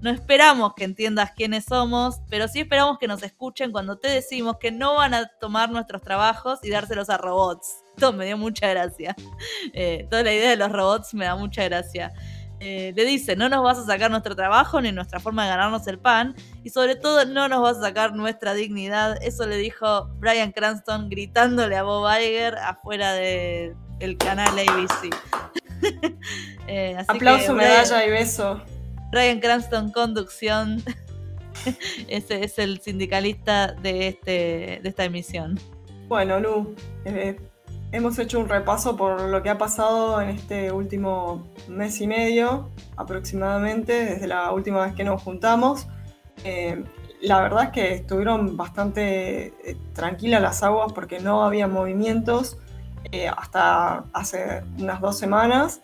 No 0.03 0.11
esperamos 0.11 0.75
que 0.75 0.85
entiendas 0.85 1.33
quiénes 1.33 1.65
somos, 1.65 2.21
pero 2.29 2.49
sí 2.49 2.61
esperamos 2.61 2.99
que 2.99 3.09
nos 3.09 3.23
escuchen 3.23 3.73
cuando 3.73 3.97
te 3.97 4.09
decimos 4.09 4.59
que 4.61 4.71
no 4.71 4.97
van 4.97 5.15
a 5.15 5.27
tomar 5.41 5.71
nuestros 5.71 6.03
trabajos 6.03 6.59
y 6.63 6.69
dárselos 6.69 7.09
a 7.09 7.17
robots 7.17 7.86
esto 7.97 8.13
me 8.13 8.27
dio 8.27 8.37
mucha 8.37 8.69
gracia. 8.69 9.17
Eh, 9.73 10.07
toda 10.11 10.23
la 10.23 10.35
idea 10.35 10.51
de 10.51 10.57
los 10.57 10.71
robots 10.71 11.15
me 11.15 11.25
da 11.25 11.35
mucha 11.35 11.65
gracia. 11.65 12.13
Eh, 12.61 12.93
le 12.95 13.05
dice, 13.05 13.37
no 13.37 13.49
nos 13.49 13.63
vas 13.63 13.79
a 13.79 13.87
sacar 13.87 14.11
nuestro 14.11 14.37
trabajo 14.37 14.81
ni 14.81 14.93
nuestra 14.93 15.19
forma 15.19 15.45
de 15.45 15.51
ganarnos 15.51 15.87
el 15.87 15.99
pan 15.99 16.35
y 16.65 16.71
sobre 16.71 16.97
todo 16.97 17.27
no 17.27 17.49
nos 17.49 17.61
vas 17.61 17.79
a 17.79 17.83
sacar 17.83 18.15
nuestra 18.15 18.55
dignidad. 18.55 19.17
Eso 19.23 19.47
le 19.47 19.57
dijo 19.57 20.09
Brian 20.19 20.53
Cranston 20.53 21.09
gritándole 21.09 21.77
a 21.77 21.83
Bob 21.83 22.07
Iger 22.21 22.57
afuera 22.57 23.13
del 23.15 24.17
canal 24.19 24.59
ABC. 24.59 25.15
eh, 26.69 26.97
Aplauso, 27.09 27.55
medalla 27.55 28.07
y 28.07 28.11
beso. 28.11 28.63
Brian 29.11 29.41
Cranston, 29.41 29.91
conducción. 29.91 30.83
Ese 32.09 32.45
es 32.45 32.59
el 32.59 32.81
sindicalista 32.81 33.73
de, 33.73 34.09
este, 34.09 34.81
de 34.83 34.89
esta 34.89 35.05
emisión. 35.05 35.59
Bueno, 36.09 36.39
Lu, 36.39 36.75
eh, 37.05 37.37
Hemos 37.93 38.19
hecho 38.19 38.41
un 38.41 38.49
repaso 38.49 38.97
por 38.97 39.21
lo 39.23 39.43
que 39.43 39.51
ha 39.51 39.59
pasado 39.59 40.21
en 40.21 40.31
este 40.31 40.73
último 40.73 41.47
mes 41.69 42.01
y 42.01 42.07
medio 42.07 42.71
aproximadamente, 42.97 44.05
desde 44.05 44.27
la 44.27 44.53
última 44.53 44.85
vez 44.85 44.95
que 44.95 45.05
nos 45.05 45.23
juntamos. 45.23 45.87
Eh, 46.45 46.83
la 47.21 47.41
verdad 47.41 47.65
es 47.65 47.71
que 47.71 47.95
estuvieron 47.95 48.57
bastante 48.57 49.47
eh, 49.65 49.77
tranquilas 49.95 50.43
las 50.43 50.63
aguas 50.63 50.93
porque 50.93 51.21
no 51.21 51.45
había 51.45 51.69
movimientos 51.69 52.59
eh, 53.13 53.29
hasta 53.29 54.05
hace 54.13 54.63
unas 54.79 55.01
dos 55.01 55.17
semanas 55.19 55.81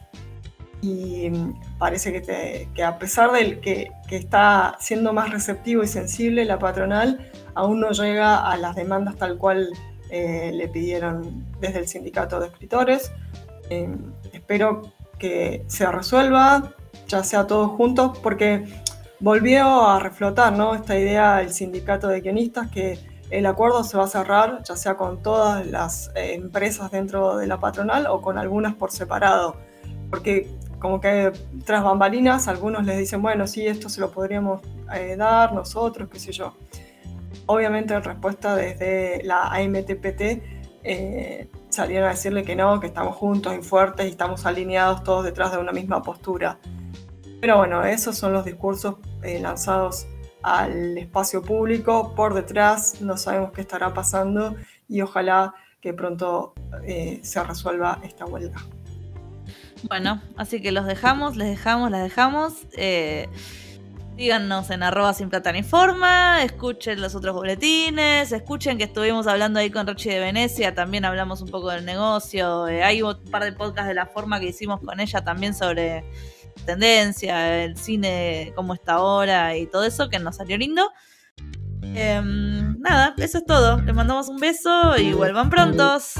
y 0.82 1.30
parece 1.78 2.20
que, 2.20 2.82
a 2.82 2.98
pesar 2.98 3.30
de 3.30 3.61
que, 3.61 3.92
que, 4.09 4.16
está 4.16 4.76
siendo 4.80 5.12
más 5.12 5.30
receptivo 5.30 5.84
y 5.84 5.86
sensible 5.86 6.44
la 6.44 6.59
patronal, 6.59 7.30
aún 7.55 7.78
no 7.78 7.90
llega 7.92 8.50
a 8.50 8.57
las 8.57 8.74
demandas 8.74 9.14
tal 9.16 9.38
cual 9.38 9.68
eh, 10.15 10.53
le 10.53 10.69
pidieron 10.69 11.47
desde 11.59 11.79
el 11.79 11.89
sindicato 11.89 12.39
de 12.39 12.49
escritores. 12.49 13.13
Eh, 13.71 13.89
espero 14.31 14.93
que 15.19 15.65
se 15.69 15.91
resuelva, 15.91 16.75
ya 17.09 17.25
sea 17.25 17.47
todos 17.47 17.71
juntos, 17.71 18.19
porque 18.19 18.67
volvió 19.21 19.89
a 19.89 19.99
reflotar 20.01 20.53
¿no? 20.53 20.75
esta 20.75 20.99
idea 20.99 21.37
del 21.37 21.51
sindicato 21.51 22.09
de 22.09 22.21
guionistas 22.21 22.71
que 22.71 22.99
el 23.31 23.47
acuerdo 23.47 23.85
se 23.85 23.97
va 23.97 24.05
a 24.05 24.07
cerrar, 24.07 24.63
ya 24.65 24.77
sea 24.77 24.99
con 24.99 25.23
todas 25.23 25.67
las 25.67 26.11
eh, 26.15 26.35
empresas 26.35 26.91
dentro 26.91 27.39
de 27.39 27.47
la 27.47 27.59
patronal 27.59 28.07
o 28.07 28.21
con 28.21 28.37
algunas 28.37 28.75
por 28.75 28.91
separado. 28.91 29.57
Porque 30.11 30.47
como 30.79 31.01
que 31.01 31.33
tras 31.65 31.83
bambalinas 31.83 32.49
algunos 32.49 32.85
les 32.85 32.99
dicen, 32.99 33.23
bueno, 33.23 33.47
sí, 33.47 33.67
esto 33.67 33.89
se 33.89 34.03
lo 34.03 34.11
podríamos 34.11 34.61
dar 35.17 35.55
nosotros, 35.55 36.11
qué 36.13 36.19
sé 36.21 36.33
yo. 36.33 36.53
Obviamente 37.47 37.95
en 37.95 38.03
respuesta 38.03 38.57
desde 38.57 39.22
la 39.24 39.49
AMTPT 39.49 40.20
eh, 40.84 41.49
salieron 41.68 42.09
a 42.09 42.12
decirle 42.12 42.45
que 42.45 42.57
no, 42.57 42.80
que 42.80 42.86
estamos 42.86 43.16
juntos 43.16 43.55
y 43.59 43.62
fuertes 43.62 44.07
y 44.07 44.11
estamos 44.11 44.47
alineados 44.47 45.03
todos 45.05 45.24
detrás 45.24 45.53
de 45.53 45.59
una 45.59 45.72
misma 45.72 46.03
postura. 46.03 46.59
Pero 47.40 47.57
bueno, 47.57 47.84
esos 47.84 48.16
son 48.16 48.32
los 48.32 48.45
discursos 48.45 48.97
eh, 49.22 49.40
lanzados 49.40 50.07
al 50.43 50.97
espacio 50.99 51.43
público. 51.43 52.14
Por 52.14 52.34
detrás 52.34 53.01
no 53.01 53.16
sabemos 53.16 53.53
qué 53.53 53.61
estará 53.61 53.93
pasando 53.95 54.57
y 54.88 55.01
ojalá 55.01 55.55
que 55.80 55.93
pronto 55.93 56.55
eh, 56.84 57.20
se 57.22 57.43
resuelva 57.43 57.99
esta 58.05 58.24
huelga. 58.24 58.61
Bueno, 59.88 60.22
así 60.36 60.62
que 60.62 60.70
los 60.70 60.86
dejamos, 60.86 61.36
les 61.36 61.49
dejamos, 61.49 61.90
las 61.90 62.03
dejamos. 62.03 62.66
Síganos 64.17 64.71
en 64.71 64.83
arroba 64.83 65.15
sin 65.15 65.31
plata 65.31 65.53
ni 65.53 65.65
escuchen 66.43 67.01
los 67.01 67.15
otros 67.15 67.35
boletines, 67.35 68.31
escuchen 68.31 68.79
que 68.79 68.85
estuvimos 68.85 69.27
hablando 69.27 69.59
ahí 69.59 69.71
con 69.71 69.87
Rochi 69.87 70.11
de 70.11 70.21
Venecia, 70.21 70.75
también 70.75 71.05
hablamos 71.05 71.41
un 71.41 71.49
poco 71.49 71.71
del 71.71 71.85
negocio, 71.85 72.69
eh, 72.69 72.85
hay 72.85 73.03
un 73.03 73.17
par 73.31 73.43
de 73.43 73.53
podcasts 73.53 73.89
de 73.89 73.95
la 73.95 74.07
forma 74.07 74.39
que 74.39 74.49
hicimos 74.49 74.81
con 74.81 75.01
ella 75.01 75.25
también 75.25 75.55
sobre 75.55 76.05
tendencia, 76.67 77.65
el 77.65 77.77
cine, 77.77 78.53
cómo 78.55 78.75
está 78.75 78.95
ahora 78.95 79.57
y 79.57 79.67
todo 79.67 79.85
eso, 79.85 80.09
que 80.09 80.19
nos 80.19 80.37
salió 80.37 80.57
lindo. 80.57 80.91
Em, 81.83 82.79
nada, 82.81 83.15
eso 83.19 83.39
es 83.39 83.45
todo. 83.45 83.81
Les 83.83 83.95
mandamos 83.95 84.29
un 84.29 84.39
beso 84.39 84.97
y 84.97 85.13
vuelvan 85.13 85.51
prontos. 85.51 86.15